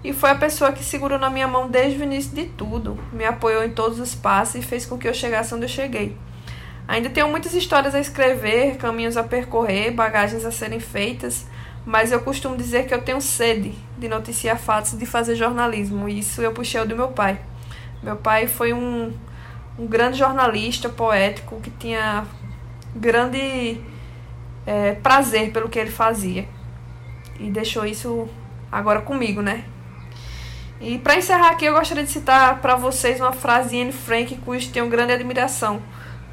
e 0.03 0.13
foi 0.13 0.29
a 0.29 0.35
pessoa 0.35 0.71
que 0.71 0.83
segurou 0.83 1.17
na 1.17 1.29
minha 1.29 1.47
mão 1.47 1.67
desde 1.67 1.99
o 1.99 2.03
início 2.03 2.35
de 2.35 2.45
tudo, 2.45 2.97
me 3.11 3.25
apoiou 3.25 3.63
em 3.63 3.71
todos 3.71 3.99
os 3.99 4.13
passos 4.13 4.55
e 4.55 4.61
fez 4.61 4.85
com 4.85 4.97
que 4.97 5.07
eu 5.07 5.13
chegasse 5.13 5.53
onde 5.53 5.65
eu 5.65 5.69
cheguei. 5.69 6.15
Ainda 6.87 7.09
tenho 7.09 7.27
muitas 7.27 7.53
histórias 7.53 7.93
a 7.93 7.99
escrever, 7.99 8.77
caminhos 8.77 9.17
a 9.17 9.23
percorrer, 9.23 9.91
bagagens 9.91 10.45
a 10.45 10.51
serem 10.51 10.79
feitas, 10.79 11.45
mas 11.89 12.11
eu 12.11 12.19
costumo 12.19 12.55
dizer 12.55 12.85
que 12.85 12.93
eu 12.93 13.01
tenho 13.01 13.19
sede 13.19 13.73
de 13.97 14.07
noticiar 14.07 14.59
fatos, 14.59 14.95
de 14.95 15.07
fazer 15.07 15.35
jornalismo. 15.35 16.07
E 16.07 16.19
isso 16.19 16.39
eu 16.39 16.51
puxei 16.51 16.85
do 16.85 16.95
meu 16.95 17.07
pai. 17.07 17.39
Meu 18.03 18.15
pai 18.15 18.45
foi 18.45 18.73
um, 18.73 19.11
um 19.75 19.87
grande 19.87 20.15
jornalista, 20.15 20.87
poético, 20.87 21.59
que 21.59 21.71
tinha 21.71 22.27
grande 22.95 23.81
é, 24.67 24.91
prazer 25.01 25.51
pelo 25.51 25.67
que 25.67 25.79
ele 25.79 25.89
fazia. 25.89 26.47
E 27.39 27.49
deixou 27.49 27.83
isso 27.87 28.29
agora 28.71 29.01
comigo, 29.01 29.41
né? 29.41 29.63
E 30.79 30.99
para 30.99 31.17
encerrar 31.17 31.49
aqui, 31.49 31.65
eu 31.65 31.73
gostaria 31.73 32.03
de 32.03 32.11
citar 32.11 32.61
para 32.61 32.75
vocês 32.75 33.19
uma 33.19 33.33
frase 33.33 33.69
de 33.69 33.81
Anne 33.81 33.91
Frank, 33.91 34.37
cujo 34.45 34.69
tenho 34.69 34.87
grande 34.89 35.13
admiração 35.13 35.81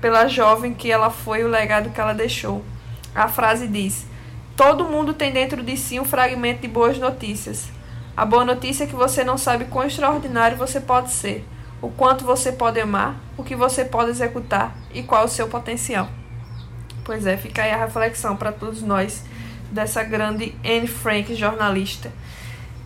pela 0.02 0.28
jovem 0.28 0.74
que 0.74 0.92
ela 0.92 1.08
foi 1.08 1.40
e 1.40 1.44
o 1.44 1.48
legado 1.48 1.88
que 1.88 1.98
ela 1.98 2.12
deixou. 2.12 2.62
A 3.14 3.26
frase 3.26 3.66
diz: 3.66 4.04
Todo 4.56 4.86
mundo 4.86 5.12
tem 5.12 5.30
dentro 5.30 5.62
de 5.62 5.76
si 5.76 6.00
um 6.00 6.04
fragmento 6.04 6.62
de 6.62 6.68
boas 6.68 6.98
notícias. 6.98 7.68
A 8.16 8.24
boa 8.24 8.42
notícia 8.42 8.84
é 8.84 8.86
que 8.86 8.94
você 8.94 9.22
não 9.22 9.36
sabe 9.36 9.66
quão 9.66 9.86
extraordinário 9.86 10.56
você 10.56 10.80
pode 10.80 11.12
ser, 11.12 11.46
o 11.82 11.90
quanto 11.90 12.24
você 12.24 12.50
pode 12.50 12.80
amar, 12.80 13.16
o 13.36 13.44
que 13.44 13.54
você 13.54 13.84
pode 13.84 14.08
executar 14.08 14.74
e 14.94 15.02
qual 15.02 15.26
o 15.26 15.28
seu 15.28 15.46
potencial. 15.46 16.08
Pois 17.04 17.26
é, 17.26 17.36
fica 17.36 17.64
aí 17.64 17.70
a 17.70 17.76
reflexão 17.76 18.34
para 18.34 18.50
todos 18.50 18.80
nós 18.80 19.22
dessa 19.70 20.02
grande 20.02 20.54
Anne 20.64 20.86
Frank, 20.86 21.34
jornalista. 21.34 22.10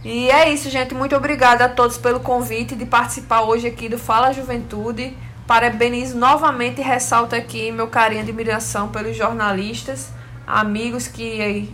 E 0.05 0.29
é 0.29 0.53
isso, 0.53 0.69
gente. 0.69 0.93
Muito 0.93 1.15
obrigada 1.15 1.67
a 1.67 1.69
todos 1.69 1.97
pelo 1.97 2.19
convite 2.19 2.75
de 2.75 2.85
participar 2.85 3.43
hoje 3.43 3.69
aqui 3.69 3.89
do 3.89 3.97
Fala 3.97 4.33
Juventude. 4.33 5.17
Parabenizo 5.47 6.19
novamente 6.19 6.81
e 6.81 6.85
ressalto 6.85 7.37
aqui 7.37 7.71
meu 7.71 7.87
carinho 7.87 8.23
e 8.23 8.25
admiração 8.25 8.89
pelos 8.89 9.17
jornalistas 9.17 10.13
amigos 10.59 11.07
que 11.09 11.73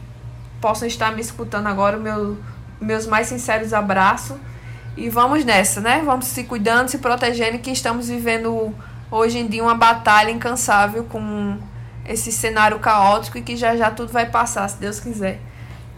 possam 0.60 0.86
estar 0.86 1.14
me 1.14 1.20
escutando 1.20 1.66
agora, 1.66 1.96
meu, 1.96 2.36
meus 2.80 3.06
mais 3.06 3.26
sinceros 3.26 3.72
abraços. 3.72 4.36
E 4.96 5.10
vamos 5.10 5.44
nessa, 5.44 5.80
né? 5.80 6.02
Vamos 6.04 6.26
se 6.26 6.44
cuidando, 6.44 6.88
se 6.88 6.98
protegendo, 6.98 7.58
que 7.58 7.70
estamos 7.70 8.08
vivendo 8.08 8.74
hoje 9.10 9.38
em 9.38 9.46
dia 9.46 9.62
uma 9.62 9.74
batalha 9.74 10.30
incansável 10.30 11.04
com 11.04 11.58
esse 12.08 12.32
cenário 12.32 12.78
caótico 12.78 13.36
e 13.36 13.42
que 13.42 13.56
já 13.56 13.76
já 13.76 13.90
tudo 13.90 14.12
vai 14.12 14.26
passar, 14.26 14.68
se 14.68 14.78
Deus 14.78 14.98
quiser. 14.98 15.40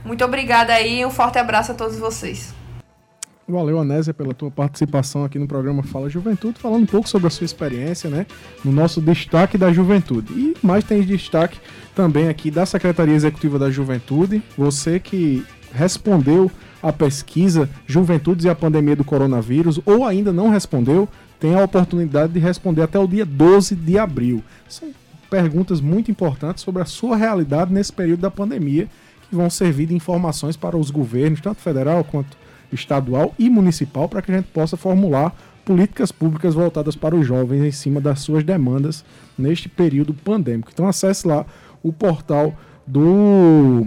Muito 0.04 0.24
obrigada 0.24 0.72
aí 0.72 1.00
e 1.00 1.06
um 1.06 1.10
forte 1.10 1.38
abraço 1.38 1.72
a 1.72 1.74
todos 1.74 1.98
vocês. 1.98 2.57
Valeu, 3.48 3.78
Anésia, 3.78 4.12
pela 4.12 4.34
tua 4.34 4.50
participação 4.50 5.24
aqui 5.24 5.38
no 5.38 5.48
programa 5.48 5.82
Fala 5.82 6.10
Juventude, 6.10 6.58
falando 6.58 6.82
um 6.82 6.86
pouco 6.86 7.08
sobre 7.08 7.28
a 7.28 7.30
sua 7.30 7.46
experiência, 7.46 8.10
né? 8.10 8.26
No 8.62 8.70
nosso 8.70 9.00
destaque 9.00 9.56
da 9.56 9.72
juventude. 9.72 10.30
E 10.34 10.54
mais 10.62 10.84
tem 10.84 11.00
destaque 11.00 11.58
também 11.94 12.28
aqui 12.28 12.50
da 12.50 12.66
Secretaria 12.66 13.14
Executiva 13.14 13.58
da 13.58 13.70
Juventude. 13.70 14.42
Você 14.56 15.00
que 15.00 15.42
respondeu 15.72 16.50
a 16.82 16.92
pesquisa 16.92 17.70
Juventudes 17.86 18.44
e 18.44 18.50
a 18.50 18.54
Pandemia 18.54 18.94
do 18.94 19.02
Coronavírus, 19.02 19.80
ou 19.86 20.04
ainda 20.04 20.30
não 20.30 20.50
respondeu, 20.50 21.08
tem 21.40 21.54
a 21.54 21.64
oportunidade 21.64 22.34
de 22.34 22.38
responder 22.38 22.82
até 22.82 22.98
o 22.98 23.06
dia 23.06 23.24
12 23.24 23.74
de 23.74 23.98
abril. 23.98 24.44
São 24.68 24.90
perguntas 25.30 25.80
muito 25.80 26.10
importantes 26.10 26.62
sobre 26.62 26.82
a 26.82 26.86
sua 26.86 27.16
realidade 27.16 27.72
nesse 27.72 27.94
período 27.94 28.20
da 28.20 28.30
pandemia, 28.30 28.88
que 29.26 29.34
vão 29.34 29.48
servir 29.48 29.86
de 29.86 29.94
informações 29.94 30.54
para 30.54 30.76
os 30.76 30.90
governos, 30.90 31.40
tanto 31.40 31.62
federal 31.62 32.04
quanto 32.04 32.36
estadual 32.72 33.34
e 33.38 33.48
municipal, 33.48 34.08
para 34.08 34.22
que 34.22 34.30
a 34.30 34.36
gente 34.36 34.46
possa 34.46 34.76
formular 34.76 35.34
políticas 35.64 36.10
públicas 36.10 36.54
voltadas 36.54 36.96
para 36.96 37.14
os 37.14 37.26
jovens 37.26 37.62
em 37.62 37.70
cima 37.70 38.00
das 38.00 38.20
suas 38.20 38.42
demandas 38.42 39.04
neste 39.36 39.68
período 39.68 40.14
pandêmico. 40.14 40.70
Então 40.72 40.88
acesse 40.88 41.26
lá 41.26 41.44
o 41.82 41.92
portal 41.92 42.54
do 42.86 43.86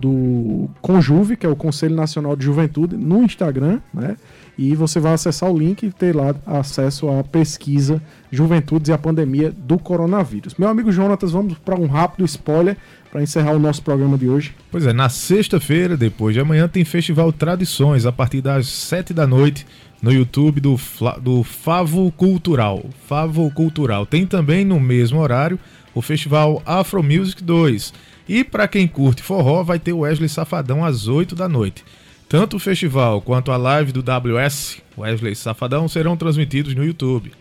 do 0.00 0.70
Conjuve, 0.80 1.36
que 1.36 1.44
é 1.44 1.48
o 1.48 1.56
Conselho 1.56 1.96
Nacional 1.96 2.36
de 2.36 2.44
Juventude, 2.44 2.96
no 2.96 3.22
Instagram, 3.24 3.80
né? 3.92 4.16
E 4.58 4.74
você 4.74 4.98
vai 4.98 5.12
acessar 5.12 5.48
o 5.48 5.56
link 5.56 5.84
e 5.84 5.92
ter 5.92 6.16
lá 6.16 6.34
acesso 6.44 7.08
à 7.08 7.22
pesquisa 7.22 8.02
Juventudes 8.30 8.88
e 8.88 8.92
a 8.92 8.98
Pandemia 8.98 9.52
do 9.56 9.78
Coronavírus. 9.78 10.56
Meu 10.56 10.68
amigo 10.68 10.90
Jonatas, 10.90 11.30
vamos 11.30 11.56
para 11.58 11.78
um 11.78 11.86
rápido 11.86 12.24
spoiler 12.24 12.76
para 13.10 13.22
encerrar 13.22 13.52
o 13.52 13.58
nosso 13.60 13.80
programa 13.82 14.18
de 14.18 14.28
hoje. 14.28 14.52
Pois 14.70 14.84
é, 14.84 14.92
na 14.92 15.08
sexta-feira, 15.08 15.96
depois 15.96 16.34
de 16.34 16.40
amanhã, 16.40 16.66
tem 16.66 16.84
Festival 16.84 17.32
Tradições, 17.32 18.04
a 18.04 18.10
partir 18.10 18.40
das 18.40 18.66
sete 18.66 19.14
da 19.14 19.26
noite, 19.28 19.64
no 20.02 20.12
YouTube 20.12 20.60
do, 20.60 20.76
do 21.22 21.44
Favo 21.44 22.10
Cultural. 22.12 22.84
Favo 23.06 23.48
Cultural. 23.52 24.04
Tem 24.06 24.26
também 24.26 24.64
no 24.64 24.80
mesmo 24.80 25.20
horário 25.20 25.58
o 25.94 26.02
Festival 26.02 26.60
Afro 26.66 27.02
Music 27.02 27.42
2 27.42 27.92
e 28.28 28.44
para 28.44 28.68
quem 28.68 28.86
curte 28.86 29.22
forró, 29.22 29.62
vai 29.62 29.78
ter 29.78 29.92
o 29.92 30.00
Wesley 30.00 30.28
Safadão 30.28 30.84
às 30.84 31.08
8 31.08 31.34
da 31.34 31.48
noite. 31.48 31.82
Tanto 32.28 32.56
o 32.56 32.60
festival 32.60 33.22
quanto 33.22 33.50
a 33.50 33.56
live 33.56 33.90
do 33.90 34.02
WS, 34.02 34.82
Wesley 34.98 35.34
Safadão, 35.34 35.88
serão 35.88 36.14
transmitidos 36.14 36.74
no 36.74 36.84
YouTube. 36.84 37.32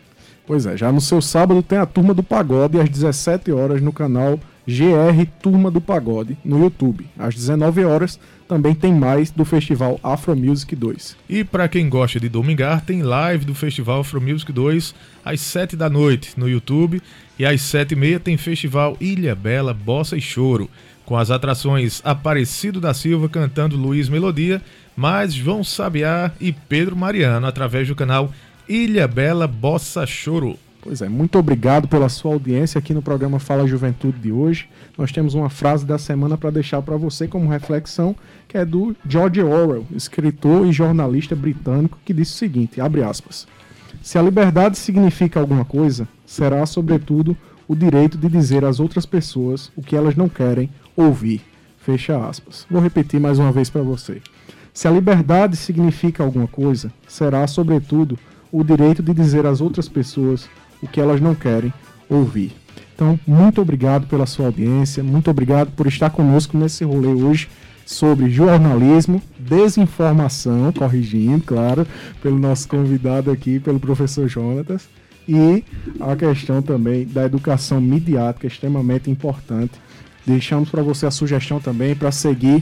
Pois 0.46 0.66
é, 0.66 0.78
já 0.78 0.90
no 0.94 1.02
seu 1.02 1.22
sábado 1.22 1.62
tem 1.62 1.78
a 1.78 1.86
Turma 1.86 2.14
do 2.14 2.24
Pagode 2.24 2.80
às 2.80 2.88
17 2.88 3.52
horas 3.52 3.82
no 3.82 3.92
canal 3.92 4.40
GR 4.66 5.26
Turma 5.42 5.70
do 5.70 5.82
Pagode 5.82 6.38
no 6.44 6.64
YouTube. 6.64 7.06
Às 7.20 7.36
19 7.36 7.84
horas 7.84 8.18
também 8.48 8.74
tem 8.74 8.94
mais 8.94 9.30
do 9.30 9.44
Festival 9.44 10.00
Afro 10.02 10.34
Music 10.38 10.74
2. 10.74 11.18
E 11.28 11.44
para 11.44 11.68
quem 11.68 11.90
gosta 11.90 12.18
de 12.18 12.30
domingar, 12.30 12.80
tem 12.80 13.02
live 13.02 13.44
do 13.44 13.54
Festival 13.54 14.00
Afro 14.00 14.22
Music 14.22 14.54
2 14.54 14.96
às 15.26 15.42
7 15.42 15.76
da 15.76 15.90
noite 15.90 16.32
no 16.38 16.48
YouTube 16.48 17.02
e 17.38 17.46
às 17.46 17.62
7 17.62 17.92
e 17.92 17.96
meia 17.98 18.20
tem 18.22 18.38
Festival 18.38 18.96
Ilha 19.02 19.36
Bela, 19.36 19.74
Bossa 19.74 20.16
e 20.16 20.22
Choro, 20.22 20.70
com 21.08 21.16
as 21.16 21.32
atrações 21.32 22.02
Aparecido 22.04 22.82
da 22.82 22.94
Silva 22.94 23.30
cantando 23.30 23.78
Luiz 23.78 24.10
Melodia, 24.10 24.62
mais 24.94 25.34
João 25.34 25.64
Sabiá 25.64 26.34
e 26.38 26.52
Pedro 26.52 26.98
Mariano 26.98 27.48
através 27.48 27.88
do 27.88 27.96
canal 27.96 28.30
Ilha 28.68 29.08
Bela 29.08 29.48
Bossa 29.48 30.06
Choro. 30.06 30.60
Pois 30.82 31.02
é, 31.02 31.08
muito 31.08 31.40
obrigado 31.40 31.88
pela 31.88 32.10
sua 32.10 32.34
audiência 32.34 32.78
aqui 32.78 32.94
no 32.94 33.02
programa 33.02 33.40
Fala 33.40 33.66
Juventude 33.66 34.20
de 34.20 34.34
hoje. 34.34 34.68
Nós 34.98 35.10
temos 35.14 35.34
uma 35.34 35.50
frase 35.50 35.86
da 35.86 35.98
semana 35.98 36.38
para 36.38 36.50
deixar 36.50 36.82
para 36.82 36.98
você 36.98 37.26
como 37.26 37.50
reflexão, 37.50 38.14
que 38.46 38.58
é 38.58 38.66
do 38.66 38.94
George 39.08 39.42
Orwell, 39.42 39.86
escritor 39.96 40.68
e 40.68 40.74
jornalista 40.74 41.38
britânico, 41.38 41.98
que 42.04 42.14
disse 42.14 42.34
o 42.34 42.38
seguinte, 42.38 42.82
abre 42.82 43.02
aspas: 43.02 43.48
Se 44.02 44.18
a 44.18 44.22
liberdade 44.22 44.78
significa 44.78 45.40
alguma 45.40 45.64
coisa, 45.64 46.06
será 46.26 46.66
sobretudo 46.66 47.36
o 47.66 47.76
direito 47.76 48.18
de 48.18 48.28
dizer 48.28 48.66
às 48.66 48.80
outras 48.82 49.06
pessoas 49.06 49.72
o 49.74 49.82
que 49.82 49.96
elas 49.96 50.16
não 50.16 50.28
querem 50.28 50.70
ouvir. 50.98 51.42
Fecha 51.78 52.18
aspas. 52.18 52.66
Vou 52.70 52.82
repetir 52.82 53.20
mais 53.20 53.40
uma 53.40 53.52
vez 53.52 53.70
para 53.70 53.82
você. 53.82 54.22
Se 54.74 54.88
a 54.88 54.92
liberdade 54.92 55.56
significa 55.56 56.24
alguma 56.24 56.48
coisa, 56.48 56.92
será 57.08 57.48
sobretudo 57.48 58.20
o 58.52 58.64
direito 58.64 59.02
de 59.02 59.14
dizer 59.14 59.46
às 59.46 59.62
outras 59.62 59.88
pessoas 59.88 60.50
o 60.82 60.88
que 60.88 61.00
elas 61.00 61.22
não 61.22 61.34
querem 61.34 61.74
ouvir. 62.10 62.54
Então, 62.94 63.20
muito 63.26 63.62
obrigado 63.62 64.08
pela 64.08 64.26
sua 64.26 64.48
audiência, 64.48 65.04
muito 65.04 65.30
obrigado 65.30 65.72
por 65.72 65.88
estar 65.88 66.10
conosco 66.10 66.58
nesse 66.58 66.84
rolê 66.84 67.10
hoje 67.10 67.48
sobre 67.86 68.30
jornalismo, 68.30 69.22
desinformação, 69.40 70.74
corrigindo, 70.74 71.44
claro, 71.46 71.88
pelo 72.22 72.38
nosso 72.38 72.68
convidado 72.68 73.32
aqui, 73.32 73.60
pelo 73.60 73.80
professor 73.80 74.28
Jonatas, 74.28 74.90
e 75.28 75.64
a 76.00 76.16
questão 76.16 76.62
também 76.62 77.06
da 77.06 77.26
educação 77.26 77.80
midiática, 77.80 78.48
extremamente 78.48 79.10
importante. 79.10 79.74
Deixamos 80.28 80.70
para 80.70 80.82
você 80.82 81.06
a 81.06 81.12
sugestão 81.12 81.58
também 81.58 81.96
para 81.96 82.12
seguir 82.12 82.62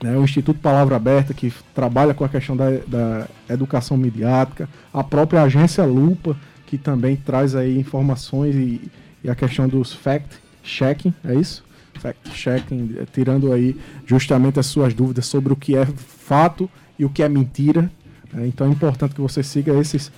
né, 0.00 0.16
o 0.16 0.22
Instituto 0.22 0.60
Palavra 0.60 0.94
Aberta, 0.94 1.34
que 1.34 1.52
trabalha 1.74 2.14
com 2.14 2.24
a 2.24 2.28
questão 2.28 2.56
da, 2.56 2.70
da 2.86 3.26
educação 3.48 3.96
midiática, 3.96 4.68
a 4.94 5.02
própria 5.02 5.42
agência 5.42 5.84
Lupa, 5.84 6.36
que 6.66 6.78
também 6.78 7.16
traz 7.16 7.56
aí 7.56 7.76
informações 7.76 8.54
e, 8.54 8.88
e 9.24 9.28
a 9.28 9.34
questão 9.34 9.66
dos 9.66 9.92
fact-checking, 9.92 11.12
é 11.24 11.34
isso? 11.34 11.64
Fact-checking, 11.94 12.94
eh, 12.96 13.06
tirando 13.12 13.52
aí 13.52 13.76
justamente 14.06 14.60
as 14.60 14.66
suas 14.66 14.94
dúvidas 14.94 15.26
sobre 15.26 15.52
o 15.52 15.56
que 15.56 15.76
é 15.76 15.84
fato 15.84 16.70
e 16.96 17.04
o 17.04 17.10
que 17.10 17.24
é 17.24 17.28
mentira. 17.28 17.90
É, 18.36 18.46
então 18.46 18.68
é 18.68 18.70
importante 18.70 19.16
que 19.16 19.20
você 19.20 19.42
siga 19.42 19.74
esses 19.74 20.12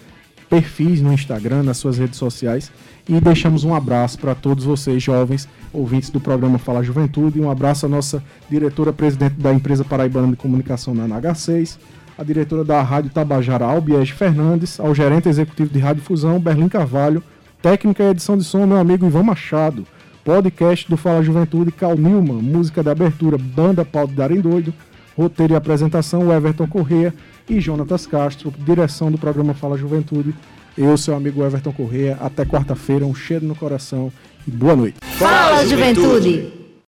perfis 0.51 1.01
no 1.01 1.11
Instagram, 1.11 1.63
nas 1.63 1.79
suas 1.79 1.97
redes 1.97 2.19
sociais. 2.19 2.71
E 3.11 3.21
deixamos 3.21 3.65
um 3.65 3.75
abraço 3.75 4.17
para 4.21 4.37
todos 4.37 4.65
vocês, 4.65 5.03
jovens 5.03 5.49
ouvintes 5.73 6.11
do 6.11 6.21
programa 6.21 6.59
Fala 6.59 6.81
Juventude. 6.81 7.41
Um 7.41 7.51
abraço 7.51 7.85
à 7.85 7.89
nossa 7.89 8.23
diretora-presidente 8.49 9.35
da 9.35 9.53
empresa 9.53 9.85
Paraibana 9.85 10.29
de 10.29 10.37
Comunicação 10.37 10.95
na 10.95 11.09
NH6 11.09 11.77
a 12.17 12.23
diretora 12.23 12.63
da 12.63 12.83
Rádio 12.83 13.11
Tabajara, 13.11 13.65
Albiege 13.65 14.13
Fernandes, 14.13 14.79
ao 14.79 14.95
gerente 14.95 15.27
executivo 15.27 15.73
de 15.73 15.79
Rádio 15.79 16.03
Fusão, 16.03 16.39
Berlim 16.39 16.69
Carvalho, 16.69 17.23
técnica 17.63 18.05
e 18.05 18.11
edição 18.11 18.37
de 18.37 18.45
som, 18.45 18.67
meu 18.67 18.77
amigo 18.77 19.07
Ivan 19.07 19.23
Machado, 19.23 19.87
podcast 20.23 20.87
do 20.87 20.99
Fala 20.99 21.23
Juventude, 21.23 21.73
Cal 21.73 21.97
Nilman, 21.97 22.43
música 22.43 22.83
de 22.83 22.91
abertura, 22.91 23.39
banda 23.39 23.87
Pau 23.87 24.07
de 24.07 24.13
Darem 24.13 24.39
Doido, 24.39 24.75
roteiro 25.17 25.55
e 25.55 25.57
apresentação, 25.57 26.31
Everton 26.31 26.67
Correia 26.67 27.15
e 27.49 27.59
Jonatas 27.59 28.07
Castro, 28.07 28.53
direção 28.59 29.11
do 29.11 29.17
programa 29.17 29.55
Fala 29.55 29.79
Juventude. 29.79 30.35
Eu, 30.77 30.97
seu 30.97 31.15
amigo 31.15 31.45
Everton 31.45 31.73
Correia, 31.73 32.17
até 32.21 32.45
quarta-feira, 32.45 33.05
um 33.05 33.15
cheiro 33.15 33.45
no 33.47 33.55
coração 33.55 34.13
e 34.47 34.51
boa 34.51 34.77
noite. 34.77 34.97
Fala, 35.19 35.67
Juventude. 35.67 36.60